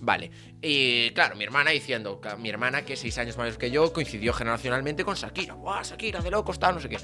Vale. 0.00 0.30
Y 0.60 1.10
claro, 1.10 1.36
mi 1.36 1.44
hermana 1.44 1.70
diciendo, 1.70 2.20
mi 2.38 2.48
hermana, 2.48 2.84
que 2.84 2.94
es 2.94 3.00
seis 3.00 3.16
años 3.18 3.36
mayor 3.36 3.58
que 3.58 3.70
yo, 3.70 3.92
coincidió 3.92 4.32
generacionalmente 4.32 5.04
con 5.04 5.14
Shakira. 5.14 5.54
¡Guau, 5.54 5.82
Shakira, 5.82 6.20
de 6.20 6.30
locos, 6.30 6.58
tal, 6.58 6.74
no 6.74 6.80
sé 6.80 6.88
qué! 6.88 6.98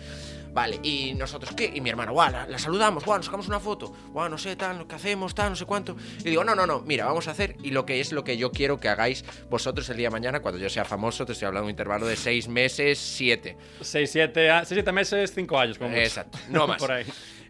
Vale, 0.53 0.79
y 0.83 1.15
nosotros, 1.15 1.53
¿qué? 1.57 1.71
Y 1.75 1.81
mi 1.81 1.91
hermana, 1.91 2.13
¡guau, 2.13 2.31
la, 2.31 2.47
la 2.47 2.59
saludamos! 2.59 3.05
¡guau, 3.05 3.19
nos 3.19 3.27
sacamos 3.27 3.49
una 3.49 3.61
foto! 3.61 3.93
¡guau, 4.13 4.29
no 4.29 4.39
sé, 4.39 4.57
tal, 4.57 4.87
qué 4.87 4.95
hacemos, 4.95 5.35
tal, 5.35 5.51
no 5.51 5.57
sé 5.57 5.65
cuánto! 5.65 5.97
Y 6.21 6.31
digo, 6.31 6.45
no, 6.45 6.55
no, 6.55 6.67
no, 6.67 6.81
mira, 6.81 7.07
vamos 7.07 7.29
a 7.29 7.33
hacer, 7.33 7.57
y 7.63 7.71
lo 7.71 7.87
que 7.87 8.01
es 8.01 8.13
lo 8.13 8.25
que 8.25 8.37
yo 8.37 8.51
quiero 8.51 8.79
que 8.79 8.89
hagáis 8.89 9.25
vosotros 9.51 9.89
el 9.89 9.97
día 9.97 10.09
de 10.09 10.13
mañana, 10.13 10.41
cuando 10.41 10.61
yo 10.61 10.69
sea 10.69 10.85
famoso, 10.85 11.25
te 11.27 11.33
estoy 11.33 11.47
hablando 11.47 11.67
de 11.67 11.67
un 11.67 11.71
intervalo 11.71 12.07
de 12.07 12.17
seis 12.17 12.49
meses, 12.49 12.99
siete. 12.99 13.57
6, 13.81 14.11
7 14.11 14.93
meses, 14.93 15.33
5 15.35 15.59
años, 15.59 15.79
como. 15.79 15.97
Exacto, 15.97 16.39
no 16.49 16.67
más. 16.69 16.79
Por 16.79 16.93
ahí. 16.93 17.05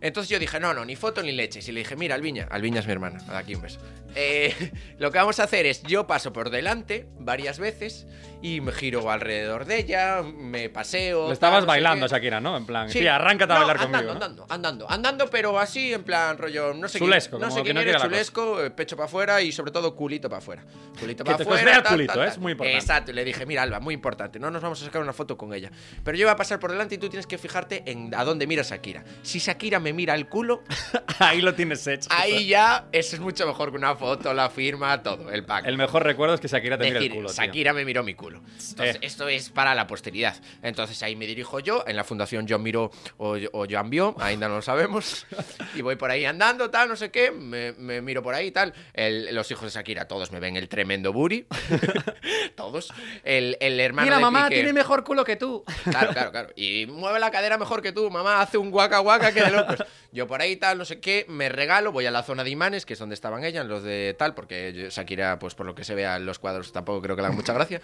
Entonces 0.04 0.28
yo 0.28 0.38
dije, 0.38 0.60
no, 0.60 0.74
no, 0.74 0.84
ni 0.84 0.96
foto 0.96 1.22
ni 1.22 1.32
leches. 1.32 1.66
Y 1.66 1.72
le 1.72 1.80
dije, 1.80 1.96
mira, 1.96 2.14
Alviña, 2.14 2.46
Alviña 2.50 2.80
es 2.80 2.86
mi 2.86 2.92
hermana, 2.92 3.24
aquí 3.30 3.54
un 3.54 3.62
beso. 3.62 3.80
Eh, 4.14 4.54
lo 4.98 5.10
que 5.10 5.16
vamos 5.16 5.40
a 5.40 5.44
hacer 5.44 5.64
es, 5.64 5.82
yo 5.84 6.06
paso 6.06 6.30
por 6.30 6.50
delante 6.50 7.06
varias 7.18 7.58
veces 7.58 8.06
y 8.42 8.60
me 8.60 8.70
giro 8.72 9.10
alrededor 9.10 9.64
de 9.64 9.78
ella, 9.78 10.20
me 10.22 10.68
paseo. 10.68 11.28
Le 11.28 11.32
estabas 11.32 11.60
tal, 11.60 11.66
no 11.66 11.72
sé 11.72 11.80
bailando. 11.80 12.06
Shakira, 12.06 12.38
¿no? 12.38 12.54
En 12.58 12.66
plan, 12.66 12.90
Sí. 12.90 12.98
tía, 12.98 13.16
arráncate 13.16 13.50
a 13.54 13.56
bailar 13.60 13.78
andando, 13.78 13.96
conmigo. 13.96 14.12
¿no? 14.12 14.24
Andando, 14.24 14.46
andando, 14.50 14.90
andando, 14.90 15.30
pero 15.30 15.58
así 15.58 15.94
en 15.94 16.04
plan 16.04 16.36
rollo, 16.36 16.74
no 16.74 16.86
sé 16.86 16.98
Chulesco, 16.98 17.38
quién, 17.38 17.48
no 17.48 17.54
sé 17.54 17.60
que 17.60 17.64
quién 17.64 17.74
no 17.76 17.80
eres, 17.80 17.96
chulesco, 18.02 18.62
eh, 18.62 18.70
pecho 18.70 18.96
para 18.96 19.06
afuera 19.06 19.40
y 19.40 19.52
sobre 19.52 19.70
todo 19.72 19.96
culito 19.96 20.28
para 20.28 20.40
afuera. 20.40 20.62
Culito 21.00 21.24
Que 21.24 21.30
para 21.32 21.42
afuera. 21.42 21.82
tal, 21.82 21.92
culito, 21.94 22.12
tal, 22.12 22.20
tal. 22.20 22.28
es 22.28 22.38
muy 22.38 22.52
importante. 22.52 22.78
Exacto, 22.78 23.10
y 23.10 23.14
le 23.14 23.24
dije, 23.24 23.46
mira, 23.46 23.62
Alba, 23.62 23.80
muy 23.80 23.94
importante, 23.94 24.38
no 24.38 24.50
nos 24.50 24.60
vamos 24.60 24.82
a 24.82 24.84
sacar 24.84 25.00
una 25.00 25.14
foto 25.14 25.38
con 25.38 25.54
ella. 25.54 25.70
Pero 26.04 26.18
yo 26.18 26.26
voy 26.26 26.32
a 26.34 26.36
pasar 26.36 26.60
por 26.60 26.70
delante 26.70 26.96
y 26.96 26.98
tú 26.98 27.08
tienes 27.08 27.26
que 27.26 27.38
fijarte 27.38 27.82
en 27.90 28.14
a 28.14 28.22
dónde 28.24 28.46
mira 28.46 28.62
Shakira. 28.62 29.02
Si 29.22 29.38
Shakira 29.38 29.80
me 29.80 29.93
mira 29.94 30.14
el 30.14 30.26
culo, 30.28 30.62
Ahí 31.18 31.40
lo 31.40 31.54
tienes 31.54 31.86
hecho. 31.86 32.08
ahí 32.12 32.46
ya 32.48 32.86
eso 32.92 33.16
es 33.16 33.20
mucho 33.20 33.46
mejor 33.46 33.70
que 33.70 33.76
una 33.76 33.94
foto, 33.96 34.34
la 34.34 34.50
firma, 34.50 35.02
todo, 35.02 35.30
el 35.30 35.44
pack. 35.44 35.66
El 35.66 35.76
mejor 35.76 36.02
recuerdo 36.04 36.34
es 36.34 36.40
que 36.40 36.48
Shakira 36.48 36.76
te 36.76 36.84
mira 36.84 36.98
el 37.00 37.10
culo, 37.10 37.28
tío. 37.30 37.36
Shakira 37.44 37.72
me 37.72 37.84
miró 37.84 38.02
mi 38.02 38.14
culo. 38.14 38.38
Entonces, 38.70 38.96
Eh. 38.96 38.98
esto 39.02 39.28
es 39.28 39.50
para 39.50 39.74
la 39.74 39.86
posteridad. 39.86 40.36
Entonces 40.62 41.02
ahí 41.02 41.16
me 41.16 41.26
dirijo 41.26 41.60
yo, 41.60 41.84
en 41.86 41.96
la 41.96 42.04
fundación 42.04 42.46
John 42.48 42.62
Miró 42.62 42.90
o, 43.16 43.36
o 43.52 43.66
Joan 43.70 43.90
Vio, 43.90 44.14
ainda 44.20 44.48
no 44.48 44.56
lo 44.56 44.62
sabemos. 44.62 45.26
Y 45.74 45.82
voy 45.82 45.96
por 45.96 46.10
ahí 46.10 46.24
andando, 46.24 46.70
tal, 46.70 46.88
no 46.88 46.96
sé 46.96 47.10
qué, 47.10 47.30
me, 47.32 47.72
me 47.72 48.00
miro 48.00 48.22
por 48.22 48.34
ahí, 48.34 48.50
tal. 48.50 48.72
El- 48.92 49.34
los 49.34 49.50
hijos 49.50 49.64
de 49.64 49.70
Shakira, 49.70 50.06
todos 50.06 50.30
me 50.32 50.40
ven 50.40 50.56
el 50.56 50.68
tremendo 50.68 51.12
buri. 51.12 51.46
todos. 52.56 52.92
El, 53.24 53.56
el 53.60 53.80
hermano 53.80 54.06
Mira, 54.06 54.16
de 54.16 54.22
mamá, 54.22 54.48
Piqué- 54.48 54.54
tiene 54.54 54.72
mejor 54.72 55.04
culo 55.04 55.24
que 55.24 55.36
tú. 55.36 55.64
Claro, 55.84 56.12
claro, 56.12 56.30
claro. 56.30 56.48
Y 56.56 56.86
mueve 56.86 57.18
la 57.20 57.30
cadera 57.30 57.58
mejor 57.58 57.82
que 57.82 57.92
tú, 57.92 58.10
mamá, 58.10 58.40
hace 58.40 58.58
un 58.58 58.70
guaca 58.70 58.98
guaca 58.98 59.32
que 59.32 59.42
de 59.42 59.50
locos. 59.50 59.83
Yo 60.12 60.26
por 60.26 60.40
ahí 60.40 60.56
tal, 60.56 60.78
no 60.78 60.84
sé 60.84 61.00
qué, 61.00 61.26
me 61.28 61.48
regalo, 61.48 61.92
voy 61.92 62.06
a 62.06 62.10
la 62.10 62.22
zona 62.22 62.44
de 62.44 62.50
imanes, 62.50 62.86
que 62.86 62.92
es 62.92 62.98
donde 62.98 63.14
estaban 63.14 63.44
ellas, 63.44 63.66
los 63.66 63.82
de 63.82 64.14
tal, 64.18 64.34
porque 64.34 64.88
Shakira, 64.90 65.38
pues 65.38 65.54
por 65.54 65.66
lo 65.66 65.74
que 65.74 65.84
se 65.84 65.94
vea 65.94 66.16
en 66.16 66.26
los 66.26 66.38
cuadros, 66.38 66.72
tampoco 66.72 67.02
creo 67.02 67.16
que 67.16 67.22
le 67.22 67.26
hagan 67.26 67.36
mucha 67.36 67.52
gracia. 67.52 67.80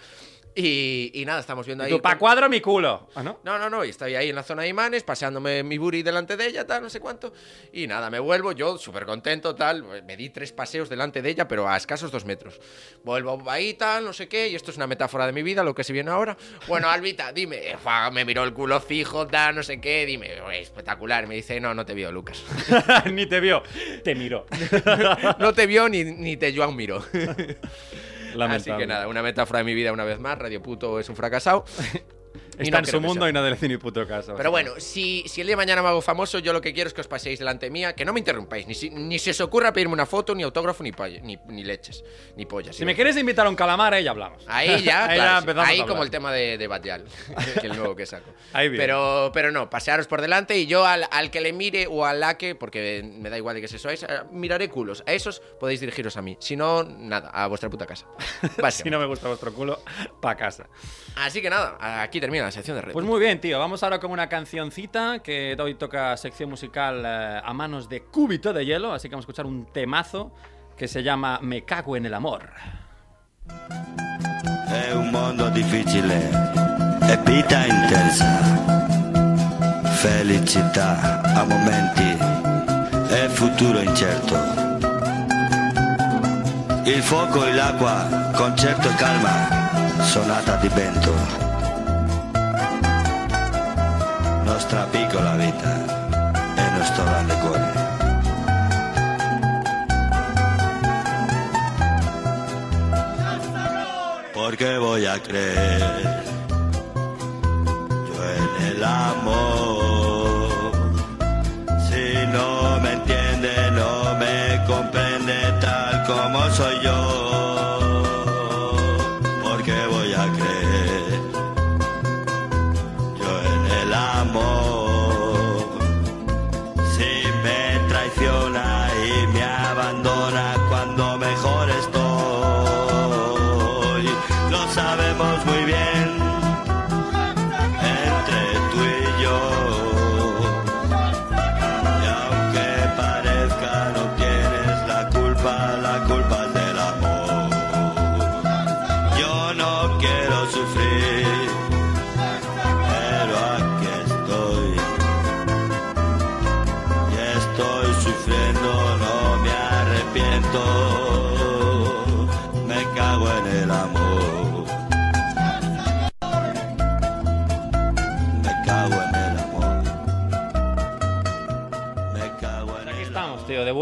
Y, 0.53 1.11
y 1.13 1.23
nada, 1.25 1.39
estamos 1.39 1.65
viendo 1.65 1.83
ahí. 1.83 1.89
Tú, 1.89 2.01
pa' 2.01 2.17
cuadro 2.17 2.49
mi 2.49 2.59
culo. 2.59 3.07
¿Ah, 3.15 3.23
no? 3.23 3.39
no, 3.43 3.57
no, 3.57 3.69
no, 3.69 3.85
y 3.85 3.89
estoy 3.89 4.15
ahí 4.15 4.29
en 4.29 4.35
la 4.35 4.43
zona 4.43 4.63
de 4.63 4.67
imanes, 4.67 5.03
paseándome 5.03 5.63
mi 5.63 5.77
buri 5.77 6.03
delante 6.03 6.35
de 6.35 6.45
ella, 6.45 6.67
tal, 6.67 6.81
no 6.81 6.89
sé 6.89 6.99
cuánto. 6.99 7.31
Y 7.71 7.87
nada, 7.87 8.09
me 8.09 8.19
vuelvo, 8.19 8.51
yo 8.51 8.77
súper 8.77 9.05
contento, 9.05 9.55
tal. 9.55 9.83
Me 10.03 10.17
di 10.17 10.29
tres 10.29 10.51
paseos 10.51 10.89
delante 10.89 11.21
de 11.21 11.29
ella, 11.29 11.47
pero 11.47 11.69
a 11.69 11.77
escasos 11.77 12.11
dos 12.11 12.25
metros. 12.25 12.59
Vuelvo 13.03 13.49
ahí, 13.49 13.75
tal, 13.75 14.03
no 14.03 14.11
sé 14.11 14.27
qué, 14.27 14.49
y 14.49 14.55
esto 14.55 14.71
es 14.71 14.77
una 14.77 14.87
metáfora 14.87 15.25
de 15.25 15.31
mi 15.31 15.41
vida, 15.41 15.63
lo 15.63 15.73
que 15.73 15.85
se 15.85 15.93
viene 15.93 16.11
ahora. 16.11 16.35
Bueno, 16.67 16.89
Albita, 16.89 17.31
dime, 17.31 17.77
me 18.11 18.25
miró 18.25 18.43
el 18.43 18.53
culo 18.53 18.81
fijo, 18.81 19.27
tal, 19.27 19.55
no 19.55 19.63
sé 19.63 19.79
qué, 19.79 20.05
dime, 20.05 20.31
espectacular. 20.59 21.27
Me 21.27 21.35
dice, 21.35 21.61
no, 21.61 21.73
no 21.73 21.80
te 21.85 21.93
vio, 21.93 22.11
Lucas. 22.11 22.43
Ni 23.11 23.25
te 23.25 23.39
vio. 23.39 23.63
Te 24.03 24.15
miró. 24.15 24.45
No 25.39 25.53
te 25.53 25.65
vio 25.67 25.89
ni, 25.89 26.03
ni 26.03 26.37
te 26.37 26.55
Joan 26.55 26.75
miró. 26.75 26.97
Así 28.31 28.37
Lamentable. 28.37 28.77
que 28.83 28.87
nada, 28.87 29.07
una 29.07 29.21
metáfora 29.21 29.59
de 29.59 29.65
mi 29.65 29.73
vida 29.73 29.91
una 29.91 30.05
vez 30.05 30.19
más. 30.19 30.37
Radio 30.37 30.61
Puto 30.61 30.99
es 30.99 31.09
un 31.09 31.15
fracasado. 31.15 31.65
Está 32.63 32.77
no 32.81 32.85
en 32.87 32.91
su 32.91 33.01
mundo 33.01 33.21
sea. 33.25 33.29
y 33.29 33.33
no 33.33 33.43
del 33.43 33.57
ni 33.61 33.77
puto 33.77 34.07
caso. 34.07 34.35
Pero 34.35 34.51
bueno, 34.51 34.71
si, 34.77 35.23
si 35.27 35.41
el 35.41 35.47
día 35.47 35.53
de 35.53 35.57
mañana 35.57 35.81
me 35.81 35.87
hago 35.89 36.01
famoso, 36.01 36.39
yo 36.39 36.53
lo 36.53 36.61
que 36.61 36.73
quiero 36.73 36.87
es 36.87 36.93
que 36.93 37.01
os 37.01 37.07
paséis 37.07 37.39
delante 37.39 37.69
mía, 37.69 37.93
que 37.93 38.05
no 38.05 38.13
me 38.13 38.19
interrumpáis, 38.19 38.67
ni, 38.67 38.73
si- 38.73 38.89
ni 38.89 39.19
se 39.19 39.31
os 39.31 39.41
ocurra 39.41 39.73
pedirme 39.73 39.93
una 39.93 40.05
foto, 40.05 40.33
ni 40.35 40.43
autógrafo, 40.43 40.83
ni, 40.83 40.91
ni, 41.21 41.37
ni 41.47 41.63
leches, 41.63 42.03
ni 42.35 42.45
pollas. 42.45 42.75
Si 42.75 42.85
me 42.85 42.95
quieres 42.95 43.15
invitar 43.17 43.45
a 43.45 43.49
un 43.49 43.55
calamar, 43.55 43.93
ahí 43.93 44.03
ya 44.03 44.11
hablamos. 44.11 44.43
Ahí 44.47 44.81
ya, 44.83 45.05
Ahí 45.09 45.15
claro, 45.17 45.31
ya 45.31 45.37
sí. 45.37 45.43
empezamos 45.43 45.69
ahí 45.69 45.79
a 45.81 45.85
como 45.85 46.03
el 46.03 46.09
tema 46.11 46.31
de, 46.31 46.57
de 46.57 46.67
Batial, 46.67 47.05
que 47.61 47.67
el 47.67 47.75
nuevo 47.77 47.95
que 47.95 48.05
saco. 48.05 48.31
Ahí 48.53 48.69
bien. 48.69 48.81
pero, 48.81 49.31
pero 49.33 49.51
no, 49.51 49.69
pasearos 49.69 50.07
por 50.07 50.21
delante 50.21 50.57
y 50.57 50.65
yo 50.67 50.85
al, 50.85 51.07
al 51.11 51.31
que 51.31 51.41
le 51.41 51.53
mire 51.53 51.87
o 51.89 52.05
al 52.05 52.19
la 52.19 52.37
que, 52.37 52.55
porque 52.55 53.01
me 53.03 53.29
da 53.29 53.37
igual 53.37 53.55
de 53.55 53.61
que 53.61 53.67
se 53.67 53.79
sois, 53.79 54.05
miraré 54.31 54.69
culos. 54.69 55.03
A 55.05 55.13
esos 55.13 55.39
podéis 55.59 55.79
dirigiros 55.79 56.17
a 56.17 56.21
mí. 56.21 56.37
Si 56.39 56.55
no, 56.55 56.83
nada, 56.83 57.29
a 57.29 57.47
vuestra 57.47 57.69
puta 57.69 57.85
casa. 57.85 58.05
Si 58.71 58.89
no 58.89 58.99
me 58.99 59.05
gusta 59.05 59.27
vuestro 59.27 59.53
culo, 59.53 59.79
pa' 60.21 60.35
casa. 60.35 60.67
Así 61.15 61.41
que 61.41 61.49
nada, 61.49 62.01
aquí 62.01 62.19
termina 62.19 62.50
la 62.51 62.55
sección 62.55 62.77
de 62.77 62.81
red. 62.81 62.93
Pues 62.93 63.05
muy 63.05 63.19
bien, 63.19 63.39
tío. 63.39 63.59
Vamos 63.59 63.81
ahora 63.83 63.99
con 63.99 64.11
una 64.11 64.27
cancioncita 64.27 65.19
que 65.19 65.55
hoy 65.59 65.75
toca 65.75 66.15
sección 66.17 66.49
musical 66.49 67.03
eh, 67.05 67.41
a 67.43 67.53
manos 67.53 67.89
de 67.89 68.03
Cúbito 68.03 68.53
de 68.53 68.65
Hielo. 68.65 68.93
Así 68.93 69.07
que 69.07 69.15
vamos 69.15 69.23
a 69.23 69.27
escuchar 69.27 69.45
un 69.45 69.65
temazo 69.65 70.31
que 70.75 70.87
se 70.87 71.03
llama 71.03 71.39
Me 71.41 71.63
cago 71.63 71.95
en 71.95 72.05
el 72.05 72.13
amor. 72.13 72.49
È 74.67 74.93
un 74.93 75.11
mondo 75.11 75.49
difficile 75.49 76.29
e 77.09 77.17
vita 77.25 77.65
intensa. 77.65 78.61
felicità 80.01 81.21
a 81.21 81.43
momenti 81.43 82.17
e 83.09 83.29
futuro 83.29 83.81
incerto. 83.81 84.35
Il 86.85 87.03
fuoco 87.03 87.45
e 87.45 87.53
l'acqua, 87.53 88.31
concerto 88.33 88.89
e 88.89 88.95
calma, 88.95 90.01
sonata 90.01 90.55
di 90.55 90.69
vento. 90.69 91.50
Nostra 94.61 94.85
piccola 94.91 95.35
vita 95.37 95.73
e 96.55 96.77
nostro 96.77 97.03
grande 97.03 97.33
cuore. 97.39 97.71
Porque 104.33 104.77
voy 104.77 105.07
a 105.07 105.19
creer 105.19 106.10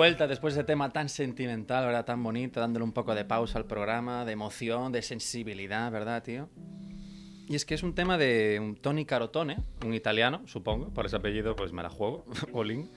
vuelta 0.09 0.27
después 0.27 0.55
de 0.55 0.63
tema 0.63 0.89
tan 0.89 1.07
sentimental, 1.07 1.85
¿verdad? 1.85 2.03
Tan 2.03 2.23
bonito, 2.23 2.59
dándole 2.59 2.83
un 2.83 2.93
poco 2.93 3.13
de 3.13 3.25
pausa 3.25 3.59
al 3.59 3.65
programa, 3.65 4.25
de 4.25 4.31
emoción, 4.31 4.91
de 4.91 5.03
sensibilidad, 5.03 5.91
¿verdad, 5.91 6.23
tío? 6.23 6.49
Y 7.47 7.53
es 7.53 7.63
que 7.63 7.75
es 7.75 7.83
un 7.83 7.93
tema 7.93 8.17
de 8.17 8.57
un 8.59 8.75
Tony 8.75 9.05
Carotone, 9.05 9.57
un 9.85 9.93
italiano, 9.93 10.41
supongo, 10.47 10.89
por 10.89 11.05
ese 11.05 11.17
apellido 11.17 11.55
pues 11.55 11.73
me 11.73 11.83
la 11.83 11.91
juego, 11.91 12.25
Olin. 12.53 12.89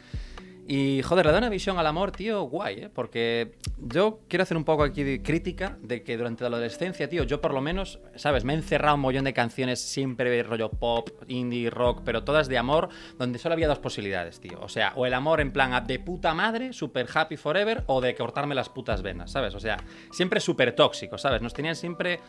Y 0.66 1.02
joder, 1.02 1.26
le 1.26 1.32
da 1.32 1.38
una 1.38 1.48
visión 1.48 1.78
al 1.78 1.86
amor, 1.86 2.12
tío, 2.12 2.42
guay, 2.44 2.84
¿eh? 2.84 2.88
Porque 2.88 3.56
yo 3.78 4.20
quiero 4.28 4.44
hacer 4.44 4.56
un 4.56 4.64
poco 4.64 4.84
aquí 4.84 5.02
de 5.02 5.20
crítica 5.20 5.76
de 5.82 6.02
que 6.04 6.16
durante 6.16 6.44
la 6.44 6.48
adolescencia, 6.48 7.08
tío, 7.08 7.24
yo 7.24 7.40
por 7.40 7.52
lo 7.52 7.60
menos, 7.60 7.98
¿sabes? 8.14 8.44
Me 8.44 8.52
he 8.52 8.56
encerrado 8.56 8.94
un 8.94 9.00
mollón 9.00 9.24
de 9.24 9.32
canciones 9.32 9.80
siempre 9.80 10.42
rollo 10.44 10.70
pop, 10.70 11.10
indie, 11.26 11.68
rock, 11.68 12.02
pero 12.04 12.22
todas 12.22 12.48
de 12.48 12.58
amor, 12.58 12.90
donde 13.18 13.38
solo 13.38 13.54
había 13.54 13.66
dos 13.66 13.80
posibilidades, 13.80 14.40
tío. 14.40 14.60
O 14.60 14.68
sea, 14.68 14.92
o 14.94 15.04
el 15.04 15.14
amor 15.14 15.40
en 15.40 15.52
plan 15.52 15.84
de 15.86 15.98
puta 15.98 16.32
madre, 16.32 16.72
super 16.72 17.08
happy 17.12 17.36
forever, 17.36 17.82
o 17.86 18.00
de 18.00 18.14
cortarme 18.14 18.54
las 18.54 18.68
putas 18.68 19.02
venas, 19.02 19.32
¿sabes? 19.32 19.54
O 19.54 19.60
sea, 19.60 19.78
siempre 20.12 20.38
súper 20.38 20.76
tóxico, 20.76 21.18
¿sabes? 21.18 21.42
Nos 21.42 21.54
tenían 21.54 21.74
siempre, 21.74 22.20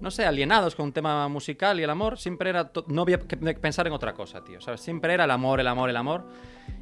no 0.00 0.10
sé, 0.10 0.24
alienados 0.24 0.74
con 0.74 0.86
un 0.86 0.92
tema 0.92 1.28
musical 1.28 1.78
y 1.80 1.82
el 1.82 1.90
amor, 1.90 2.18
siempre 2.18 2.50
era, 2.50 2.70
no 2.86 3.02
había 3.02 3.18
que 3.18 3.36
pensar 3.36 3.86
en 3.86 3.92
otra 3.92 4.14
cosa, 4.14 4.42
tío, 4.42 4.60
¿sabes? 4.60 4.80
Siempre 4.80 5.14
era 5.14 5.24
el 5.24 5.30
amor, 5.30 5.60
el 5.60 5.68
amor, 5.68 5.90
el 5.90 5.96
amor. 5.96 6.24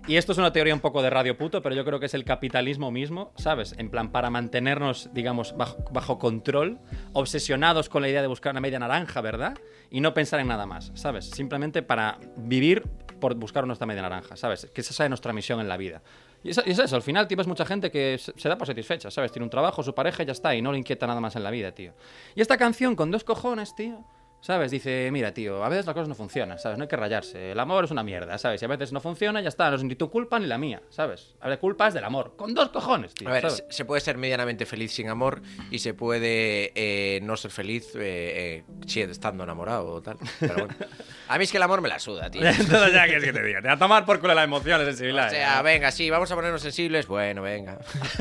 Y 0.06 0.16
esto 0.16 0.32
es 0.32 0.38
una 0.38 0.52
teoría 0.52 0.74
un 0.74 0.80
poco 0.80 1.02
de 1.02 1.10
radio 1.10 1.36
puto, 1.36 1.62
pero 1.62 1.74
yo 1.74 1.84
creo 1.84 2.00
que 2.00 2.06
es 2.06 2.14
el 2.14 2.24
capitalismo 2.24 2.90
mismo, 2.90 3.32
¿sabes? 3.36 3.74
En 3.78 3.90
plan, 3.90 4.10
para 4.10 4.30
mantenernos, 4.30 5.10
digamos, 5.12 5.56
bajo, 5.56 5.84
bajo 5.90 6.18
control, 6.18 6.78
obsesionados 7.12 7.88
con 7.88 8.02
la 8.02 8.08
idea 8.08 8.22
de 8.22 8.28
buscar 8.28 8.52
una 8.52 8.60
media 8.60 8.78
naranja, 8.78 9.20
¿verdad? 9.20 9.58
Y 9.90 10.00
no 10.00 10.14
pensar 10.14 10.40
en 10.40 10.48
nada 10.48 10.66
más, 10.66 10.92
¿sabes? 10.94 11.26
Simplemente 11.30 11.82
para 11.82 12.18
vivir 12.36 12.84
por 13.18 13.34
buscar 13.34 13.66
nuestra 13.66 13.86
media 13.86 14.02
naranja, 14.02 14.36
¿sabes? 14.36 14.70
Que 14.72 14.80
esa 14.80 15.04
es 15.04 15.10
nuestra 15.10 15.32
misión 15.32 15.60
en 15.60 15.68
la 15.68 15.76
vida. 15.76 16.02
Y 16.42 16.50
eso, 16.50 16.62
y 16.64 16.70
es 16.70 16.78
eso, 16.78 16.96
al 16.96 17.02
final, 17.02 17.26
tío, 17.26 17.40
es 17.40 17.46
mucha 17.46 17.66
gente 17.66 17.90
que 17.90 18.18
se 18.18 18.48
da 18.48 18.56
por 18.56 18.66
satisfecha, 18.66 19.10
¿sabes? 19.10 19.32
Tiene 19.32 19.44
un 19.44 19.50
trabajo, 19.50 19.82
su 19.82 19.94
pareja 19.94 20.22
ya 20.22 20.32
está, 20.32 20.54
y 20.54 20.62
no 20.62 20.72
le 20.72 20.78
inquieta 20.78 21.06
nada 21.06 21.20
más 21.20 21.34
en 21.36 21.42
la 21.42 21.50
vida, 21.50 21.72
tío. 21.72 21.92
Y 22.34 22.40
esta 22.40 22.56
canción, 22.56 22.94
con 22.94 23.10
dos 23.10 23.24
cojones, 23.24 23.74
tío, 23.74 24.04
¿Sabes? 24.40 24.70
Dice, 24.70 25.10
mira, 25.12 25.32
tío, 25.34 25.64
a 25.64 25.68
veces 25.68 25.84
las 25.84 25.94
cosas 25.94 26.08
no 26.08 26.14
funcionan, 26.14 26.58
¿sabes? 26.58 26.78
No 26.78 26.84
hay 26.84 26.88
que 26.88 26.96
rayarse. 26.96 27.52
El 27.52 27.60
amor 27.60 27.84
es 27.84 27.90
una 27.90 28.02
mierda, 28.02 28.38
¿sabes? 28.38 28.62
Y 28.62 28.64
a 28.64 28.68
veces 28.68 28.92
no 28.92 29.00
funciona, 29.00 29.40
ya 29.40 29.48
está. 29.48 29.68
No 29.68 29.76
es 29.76 29.84
ni 29.84 29.96
tu 29.96 30.10
culpa 30.10 30.38
ni 30.38 30.46
la 30.46 30.58
mía, 30.58 30.80
¿sabes? 30.90 31.34
La 31.42 31.56
culpa 31.58 31.88
es 31.88 31.94
del 31.94 32.04
amor. 32.04 32.34
Con 32.36 32.54
dos 32.54 32.68
cojones, 32.68 33.14
tío. 33.14 33.28
A 33.28 33.32
ver, 33.32 33.42
¿sabes? 33.42 33.64
se 33.68 33.84
puede 33.84 34.00
ser 34.00 34.16
medianamente 34.16 34.64
feliz 34.64 34.92
sin 34.92 35.08
amor 35.08 35.42
y 35.70 35.80
se 35.80 35.92
puede 35.92 36.72
eh, 36.74 37.20
no 37.22 37.36
ser 37.36 37.50
feliz 37.50 37.94
eh, 37.96 38.64
eh, 38.64 39.02
estando 39.10 39.44
enamorado 39.44 39.88
o 39.88 40.02
tal. 40.02 40.18
Pero 40.38 40.54
bueno. 40.54 40.74
A 41.28 41.36
mí 41.36 41.44
es 41.44 41.50
que 41.50 41.58
el 41.58 41.62
amor 41.62 41.80
me 41.80 41.88
la 41.88 41.98
suda, 41.98 42.30
tío. 42.30 42.42
Entonces 42.46 42.92
ya 42.92 43.04
quieres 43.04 43.24
que 43.24 43.32
te 43.32 43.42
diga. 43.42 43.60
Te 43.60 43.68
va 43.68 43.74
a 43.74 43.78
tomar 43.78 44.06
por 44.06 44.20
culo 44.20 44.34
la 44.34 44.44
emoción, 44.44 44.78
la 44.78 44.86
sensibilidad. 44.86 45.26
O 45.26 45.30
sea, 45.30 45.62
venga, 45.62 45.90
sí, 45.90 46.08
vamos 46.08 46.30
a 46.30 46.36
ponernos 46.36 46.62
sensibles. 46.62 47.06
Bueno, 47.06 47.42
venga. 47.42 47.78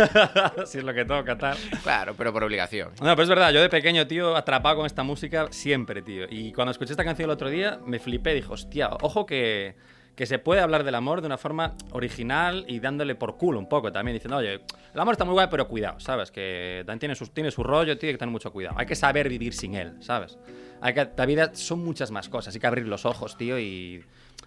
si 0.66 0.80
es 0.80 0.84
lo 0.84 0.94
que 0.94 1.06
toca, 1.06 1.38
tal. 1.38 1.58
Claro, 1.84 2.16
pero 2.18 2.34
por 2.34 2.44
obligación. 2.44 2.90
No, 3.02 3.16
pero 3.16 3.24
es 3.24 3.30
verdad, 3.30 3.52
yo 3.52 3.62
de 3.62 3.70
pequeño, 3.70 4.08
tío, 4.08 4.36
atrapado 4.36 4.78
con 4.78 4.86
esta 4.86 5.04
música 5.04 5.48
siempre, 5.52 6.02
tío. 6.02 6.07
Y 6.08 6.52
cuando 6.54 6.72
escuché 6.72 6.92
esta 6.92 7.04
canción 7.04 7.26
el 7.30 7.34
otro 7.34 7.50
día, 7.50 7.80
me 7.86 8.00
flipé. 8.00 8.34
Dije, 8.34 8.48
hostia, 8.52 8.90
ojo 9.02 9.26
que, 9.26 9.76
que 10.16 10.26
se 10.26 10.40
puede 10.40 10.62
hablar 10.62 10.84
del 10.84 10.96
amor 10.96 11.22
de 11.22 11.28
una 11.28 11.38
forma 11.38 11.76
original 11.92 12.66
y 12.68 12.80
dándole 12.80 13.16
por 13.16 13.38
culo 13.38 13.60
un 13.60 13.70
poco 13.70 13.92
también. 13.92 14.16
Diciendo, 14.16 14.38
oye, 14.38 14.62
el 14.94 15.00
amor 15.00 15.14
está 15.14 15.26
muy 15.26 15.34
guay, 15.34 15.48
pero 15.50 15.68
cuidado, 15.68 16.00
¿sabes? 16.00 16.32
Que 16.32 16.84
también 16.86 17.00
tiene, 17.00 17.16
sus, 17.16 17.32
tiene 17.32 17.52
su 17.52 17.64
rollo, 17.64 17.92
hay 17.92 17.98
que 17.98 18.18
tener 18.18 18.32
mucho 18.32 18.52
cuidado. 18.52 18.76
Hay 18.80 18.86
que 18.86 18.96
saber 18.96 19.30
vivir 19.30 19.54
sin 19.54 19.76
él, 19.76 19.94
¿sabes? 20.00 20.38
Hay 20.82 20.94
que, 20.94 21.08
la 21.16 21.26
vida 21.26 21.52
son 21.54 21.84
muchas 21.84 22.12
más 22.12 22.30
cosas. 22.30 22.54
Hay 22.56 22.60
que 22.60 22.68
abrir 22.68 22.88
los 22.88 23.06
ojos, 23.06 23.38
tío, 23.38 23.60
y, 23.60 24.04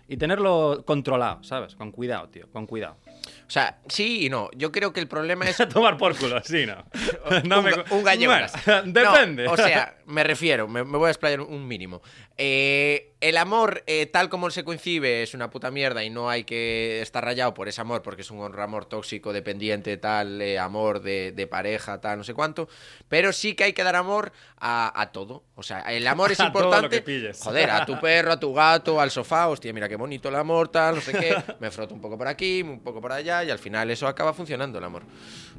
y 0.09 0.16
tenerlo 0.16 0.83
controlado, 0.85 1.42
¿sabes? 1.44 1.77
Con 1.77 1.92
cuidado, 1.92 2.29
tío, 2.29 2.51
con 2.51 2.66
cuidado. 2.66 2.96
O 3.47 3.51
sea, 3.51 3.79
sí 3.89 4.27
y 4.27 4.31
no. 4.31 4.49
Yo 4.55 4.71
creo 4.73 4.93
que 4.93 5.01
el 5.01 5.09
problema 5.09 5.49
es 5.49 5.57
tomar 5.73 5.97
por 5.97 6.17
culo, 6.17 6.41
sí, 6.45 6.67
¿no? 6.67 6.77
un, 7.31 7.43
ga- 7.51 7.85
un 7.91 8.05
gallego. 8.05 8.33
Bueno, 8.33 8.47
No, 8.87 8.93
depende. 8.93 9.49
o 9.49 9.57
sea, 9.57 9.97
me 10.07 10.23
refiero, 10.25 10.69
me, 10.69 10.85
me 10.85 10.99
voy 10.99 11.09
a 11.09 11.11
explayar 11.11 11.41
un 11.41 11.67
mínimo. 11.67 12.01
Eh, 12.37 13.13
el 13.21 13.37
amor, 13.37 13.83
eh, 13.87 14.07
tal 14.07 14.31
como 14.31 14.51
se 14.51 14.65
concibe, 14.65 15.23
es 15.23 15.35
una 15.35 15.51
puta 15.51 15.71
mierda 15.71 16.03
y 16.03 16.09
no 16.11 16.31
hay 16.31 16.45
que 16.45 17.03
estar 17.03 17.23
rayado 17.23 17.53
por 17.53 17.69
ese 17.69 17.81
amor, 17.83 18.01
porque 18.03 18.23
es 18.23 18.31
un 18.31 18.43
amor 18.59 18.87
tóxico, 18.87 19.33
dependiente, 19.35 19.99
tal, 19.99 20.41
eh, 20.41 20.59
amor 20.59 21.03
de, 21.03 21.33
de 21.33 21.47
pareja, 21.47 22.01
tal, 22.01 22.17
no 22.19 22.25
sé 22.25 22.33
cuánto. 22.33 22.69
Pero 23.09 23.33
sí 23.33 23.55
que 23.55 23.65
hay 23.65 23.73
que 23.75 23.83
dar 23.85 23.95
amor 23.97 24.33
a, 24.59 24.99
a 24.99 25.13
todo. 25.13 25.45
O 25.55 25.63
sea, 25.63 25.81
el 25.81 26.07
amor 26.07 26.33
es 26.33 26.41
A 26.41 26.51
todo 26.51 26.63
lo 26.63 26.69
importante. 26.71 26.97
que 26.97 27.03
pilles. 27.03 27.39
Joder, 27.43 27.69
a 27.71 27.85
tu 27.85 28.01
perro, 28.01 28.33
a 28.33 28.41
tu 28.41 28.55
gato, 28.55 28.99
al 29.01 29.11
sofá. 29.11 29.49
Hostia, 29.49 29.73
mira 29.75 29.87
qué 29.89 29.97
bonito 29.97 30.31
el 30.31 30.37
amor, 30.37 30.69
tal, 30.69 30.95
no 30.95 31.01
sé 31.03 31.13
qué. 31.13 31.37
Me 31.61 31.71
froto 31.71 31.95
un 31.95 32.01
poco 32.01 32.17
por 32.17 32.27
aquí, 32.27 32.63
un 32.63 32.81
poco 32.81 33.03
por 33.03 33.10
allá, 33.16 33.44
y 33.44 33.51
al 33.51 33.59
final 33.59 33.90
eso 33.90 34.07
acaba 34.07 34.33
funcionando, 34.33 34.79
el 34.79 34.85
amor. 34.85 35.03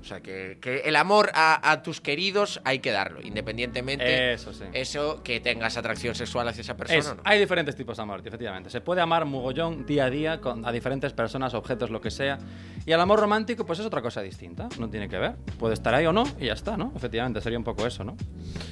O 0.02 0.04
sea, 0.04 0.20
que, 0.22 0.58
que 0.62 0.80
el 0.80 0.96
amor 0.96 1.32
a, 1.34 1.72
a 1.72 1.84
tus 1.84 2.02
queridos 2.02 2.60
hay 2.64 2.80
que 2.80 2.92
darlo, 2.92 3.22
independientemente 3.22 4.34
Eso 4.34 4.54
sí. 4.54 4.64
eso 4.74 5.22
que 5.24 5.40
tengas 5.40 5.78
atracción 5.78 6.16
sexual 6.16 6.48
hacia 6.48 6.62
esa 6.62 6.76
persona. 6.76 7.00
Es- 7.00 7.08
¿no? 7.16 7.22
Hay 7.24 7.40
diferentes 7.40 7.76
tipos 7.76 7.98
de 7.98 8.04
amor, 8.04 8.22
efectivamente. 8.26 8.70
Se 8.70 8.82
puede 8.82 9.02
amar 9.02 9.26
mogollón 9.26 9.86
día 9.86 10.06
a 10.06 10.10
día 10.10 10.42
con, 10.42 10.66
a 10.66 10.72
diferentes 10.72 11.14
personas, 11.14 11.54
objetos, 11.54 11.90
lo 11.90 12.02
que 12.02 12.12
sea. 12.12 12.40
Y 12.86 12.92
el 12.92 13.00
amor 13.00 13.20
romántico, 13.20 13.66
pues 13.66 13.80
es 13.80 13.86
otra 13.86 14.02
cosa 14.02 14.22
distinta. 14.22 14.68
No 14.80 14.90
tiene 14.90 15.08
que 15.08 15.18
ver. 15.18 15.36
Puede 15.60 15.74
estar 15.76 15.94
ahí 15.94 16.06
o 16.06 16.14
no 16.14 16.24
y 16.40 16.48
ya 16.48 16.54
está, 16.54 16.78
¿no? 16.78 16.92
Efectivamente, 16.96 17.42
sería 17.42 17.58
un 17.60 17.64
poco 17.64 17.86
eso, 17.86 18.04
¿no? 18.04 18.18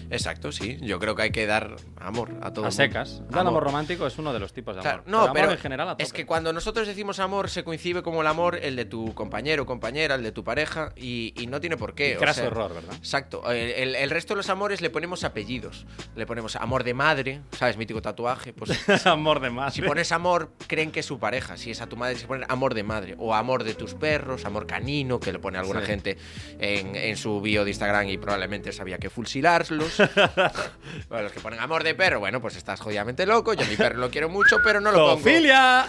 Exacto, 0.09 0.51
sí. 0.51 0.77
Yo 0.81 0.99
creo 0.99 1.15
que 1.15 1.23
hay 1.23 1.31
que 1.31 1.45
dar 1.45 1.75
amor 1.97 2.31
a 2.41 2.51
todo 2.53 2.65
a 2.65 2.71
secas. 2.71 3.21
El 3.31 3.37
amor 3.37 3.63
romántico 3.63 4.07
es 4.07 4.17
uno 4.17 4.33
de 4.33 4.39
los 4.39 4.53
tipos 4.53 4.75
de 4.75 4.81
amor. 4.81 4.91
Claro, 4.91 5.03
no, 5.05 5.19
amor 5.21 5.33
pero 5.35 5.51
en 5.51 5.57
general 5.57 5.89
a 5.89 5.95
es 5.99 6.11
que 6.13 6.25
cuando 6.25 6.51
nosotros 6.53 6.87
decimos 6.87 7.19
amor 7.19 7.49
se 7.49 7.63
coincide 7.63 8.01
como 8.01 8.21
el 8.21 8.27
amor 8.27 8.55
el 8.55 8.75
de 8.75 8.85
tu 8.85 9.13
compañero, 9.13 9.65
compañera, 9.65 10.15
el 10.15 10.23
de 10.23 10.31
tu 10.31 10.43
pareja 10.43 10.91
y, 10.95 11.18
y 11.35 11.47
no 11.47 11.59
tiene 11.59 11.77
por 11.77 11.93
qué. 11.95 12.17
o 12.17 12.33
sea, 12.33 12.45
error, 12.45 12.73
¿verdad? 12.73 12.93
Exacto. 12.95 13.49
El, 13.51 13.71
el- 13.71 13.95
el 13.95 14.09
resto 14.09 14.33
de 14.33 14.37
los 14.37 14.49
amores 14.49 14.81
le 14.81 14.89
ponemos 14.89 15.23
apellidos. 15.23 15.85
Le 16.15 16.25
ponemos 16.25 16.55
amor 16.55 16.83
de 16.83 16.93
madre, 16.93 17.41
¿sabes? 17.57 17.77
Mítico 17.77 18.01
tatuaje. 18.01 18.53
Pues 18.53 18.71
amor 19.05 19.39
de 19.39 19.49
más. 19.49 19.73
si 19.73 19.81
pones 19.81 20.11
amor, 20.11 20.51
creen 20.67 20.91
que 20.91 20.99
es 21.01 21.05
su 21.05 21.19
pareja. 21.19 21.57
Si 21.57 21.71
es 21.71 21.81
a 21.81 21.87
tu 21.87 21.97
madre, 21.97 22.15
se 22.17 22.27
pone 22.27 22.45
amor 22.49 22.73
de 22.73 22.83
madre. 22.83 23.15
O 23.17 23.33
amor 23.33 23.63
de 23.63 23.73
tus 23.73 23.93
perros, 23.93 24.45
amor 24.45 24.65
canino, 24.67 25.19
que 25.19 25.31
le 25.31 25.39
pone 25.39 25.57
alguna 25.57 25.81
Sí. 25.81 25.85
gente 25.87 26.17
en, 26.59 26.95
en 26.95 27.17
su 27.17 27.41
bio 27.41 27.63
de 27.63 27.71
Instagram 27.71 28.07
y 28.09 28.17
probablemente 28.17 28.71
sabía 28.71 28.97
que 28.97 29.09
fusilarlos. 29.09 29.97
bueno, 31.09 31.23
los 31.23 31.31
que 31.31 31.39
ponen 31.39 31.59
amor 31.59 31.83
de 31.83 31.95
perro, 31.95 32.19
bueno, 32.19 32.41
pues 32.41 32.55
estás 32.55 32.79
jodidamente 32.79 33.25
loco. 33.25 33.53
Yo 33.53 33.63
a 33.65 33.67
mi 33.67 33.75
perro 33.75 33.97
lo 33.99 34.09
quiero 34.09 34.29
mucho, 34.29 34.57
pero 34.63 34.79
no 34.81 34.91
lo 34.91 34.97
pongo. 34.99 35.23
¡Pedofilia! 35.23 35.85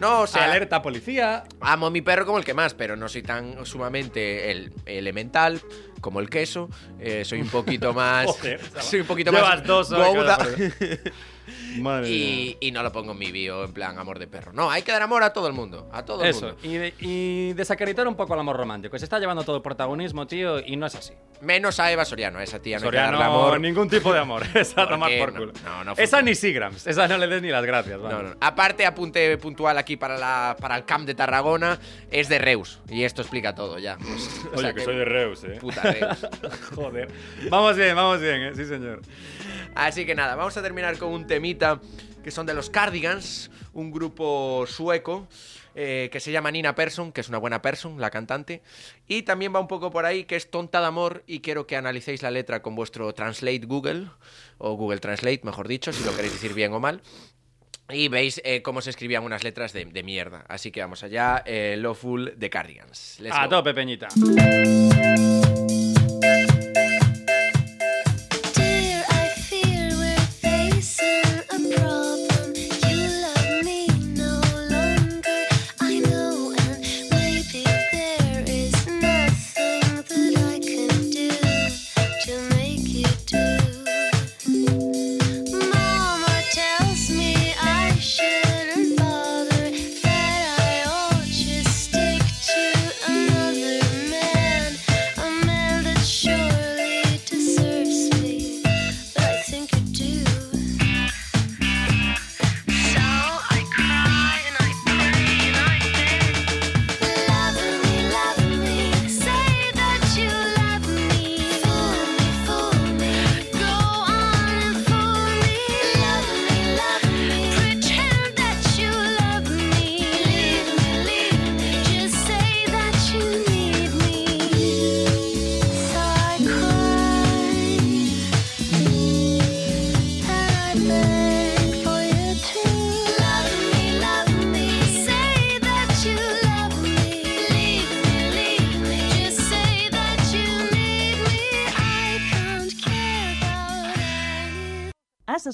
No, 0.00 0.20
o 0.22 0.26
sea, 0.26 0.44
Alerta 0.44 0.80
policía. 0.82 1.44
amo 1.60 1.86
a 1.86 1.90
mi 1.90 2.00
perro 2.02 2.24
como 2.26 2.38
el 2.38 2.44
que 2.44 2.54
más, 2.54 2.74
pero 2.74 2.96
no 2.96 3.08
soy 3.08 3.22
tan 3.22 3.64
sumamente 3.66 4.49
el- 4.50 4.72
elemental 4.86 5.60
como 6.00 6.20
el 6.20 6.28
queso. 6.30 6.68
Eh, 6.98 7.24
soy 7.24 7.40
un 7.40 7.48
poquito 7.48 7.92
más. 7.94 8.26
Joder, 8.26 8.60
soy 8.80 9.00
un 9.00 9.06
poquito 9.06 9.32
más. 9.32 9.64
dos 9.64 9.90
Gouda. 9.92 10.38
Madre 11.78 12.08
y, 12.08 12.56
y 12.60 12.72
no 12.72 12.82
lo 12.82 12.90
pongo 12.92 13.12
en 13.12 13.18
mi 13.18 13.30
bio 13.32 13.64
en 13.64 13.72
plan 13.72 13.98
amor 13.98 14.18
de 14.18 14.26
perro. 14.26 14.52
No, 14.52 14.70
hay 14.70 14.82
que 14.82 14.92
dar 14.92 15.02
amor 15.02 15.22
a 15.22 15.32
todo 15.32 15.46
el 15.46 15.52
mundo. 15.52 15.88
A 15.92 16.04
todo 16.04 16.22
el 16.24 16.30
Eso, 16.30 16.46
mundo. 16.46 16.60
y, 16.62 16.74
de- 16.76 16.94
y 17.00 17.52
desacreditar 17.54 18.06
un 18.08 18.14
poco 18.16 18.34
el 18.34 18.40
amor 18.40 18.56
romántico. 18.56 18.98
Se 18.98 19.04
está 19.04 19.18
llevando 19.18 19.42
todo 19.44 19.56
el 19.56 19.62
protagonismo, 19.62 20.26
tío, 20.26 20.58
y 20.60 20.76
no 20.76 20.86
es 20.86 20.94
así. 20.94 21.12
Menos 21.40 21.80
a 21.80 21.90
Eva 21.90 22.04
Soriano, 22.04 22.40
esa 22.40 22.60
tía 22.60 22.78
no 22.78 22.84
Soriano, 22.86 23.12
hay 23.16 23.18
que 23.18 23.24
amor. 23.24 23.60
ningún 23.60 23.88
tipo 23.88 24.12
de 24.12 24.18
amor. 24.18 24.42
Esa 24.54 24.86
tomar 24.88 25.10
por 25.18 25.32
no, 25.32 25.38
culo. 25.40 25.52
no, 25.64 25.84
no 25.84 25.94
esa 25.96 26.20
ni 26.22 26.34
Sigrams. 26.34 26.86
Esa 26.86 27.08
no 27.08 27.16
le 27.18 27.26
des 27.26 27.40
ni 27.42 27.48
las 27.48 27.64
gracias. 27.64 27.98
No. 27.98 28.34
Aparte, 28.40 28.84
apunte 28.84 29.36
puntual 29.38 29.78
aquí 29.78 29.96
para, 29.96 30.18
la, 30.18 30.56
para 30.60 30.76
el 30.76 30.84
camp 30.84 31.06
de 31.06 31.14
Tarragona, 31.14 31.78
es 32.10 32.28
de 32.28 32.38
Reus. 32.38 32.80
Y 32.88 33.04
esto 33.04 33.22
explica 33.22 33.54
todo 33.54 33.78
ya. 33.78 33.96
Pues, 33.96 34.40
o 34.52 34.56
Oye, 34.56 34.60
sea 34.62 34.74
que, 34.74 34.80
soy 34.82 34.96
de 34.96 35.04
Reus, 35.04 35.44
eh. 35.44 35.56
Puta 35.60 35.80
Reus. 35.82 36.26
Joder. 36.74 37.08
Vamos 37.48 37.76
bien, 37.76 37.96
vamos 37.96 38.20
bien, 38.20 38.42
eh. 38.42 38.52
Sí, 38.54 38.66
señor. 38.66 39.00
Así 39.74 40.04
que 40.04 40.14
nada, 40.14 40.34
vamos 40.34 40.56
a 40.56 40.62
terminar 40.62 40.98
con 40.98 41.10
un 41.10 41.26
temita 41.26 41.80
que 42.22 42.30
son 42.30 42.46
de 42.46 42.54
los 42.54 42.68
Cardigans, 42.70 43.50
un 43.72 43.90
grupo 43.90 44.66
sueco 44.66 45.26
eh, 45.74 46.10
que 46.12 46.20
se 46.20 46.32
llama 46.32 46.50
Nina 46.50 46.74
Persson, 46.74 47.12
que 47.12 47.20
es 47.22 47.28
una 47.28 47.38
buena 47.38 47.62
person, 47.62 48.00
la 48.00 48.10
cantante. 48.10 48.62
Y 49.06 49.22
también 49.22 49.54
va 49.54 49.60
un 49.60 49.68
poco 49.68 49.90
por 49.90 50.04
ahí, 50.04 50.24
que 50.24 50.36
es 50.36 50.50
Tonta 50.50 50.80
de 50.80 50.86
Amor, 50.86 51.22
y 51.26 51.40
quiero 51.40 51.66
que 51.66 51.76
analicéis 51.76 52.22
la 52.22 52.30
letra 52.30 52.60
con 52.60 52.74
vuestro 52.74 53.12
Translate 53.14 53.60
Google, 53.66 54.08
o 54.58 54.74
Google 54.74 54.98
Translate, 54.98 55.40
mejor 55.44 55.66
dicho, 55.68 55.92
si 55.92 56.04
lo 56.04 56.14
queréis 56.14 56.34
decir 56.34 56.52
bien 56.52 56.72
o 56.74 56.80
mal. 56.80 57.00
Y 57.88 58.08
veis 58.08 58.40
eh, 58.44 58.62
cómo 58.62 58.82
se 58.82 58.90
escribían 58.90 59.24
unas 59.24 59.42
letras 59.42 59.72
de, 59.72 59.84
de 59.84 60.02
mierda. 60.02 60.44
Así 60.48 60.70
que 60.70 60.80
vamos 60.80 61.02
allá, 61.02 61.42
eh, 61.46 61.76
Lawful 61.78 62.34
de 62.36 62.50
Cardigans. 62.50 63.18
Let's 63.20 63.34
A 63.34 63.44
go. 63.46 63.50
tope, 63.50 63.72
Peñita. 63.72 64.08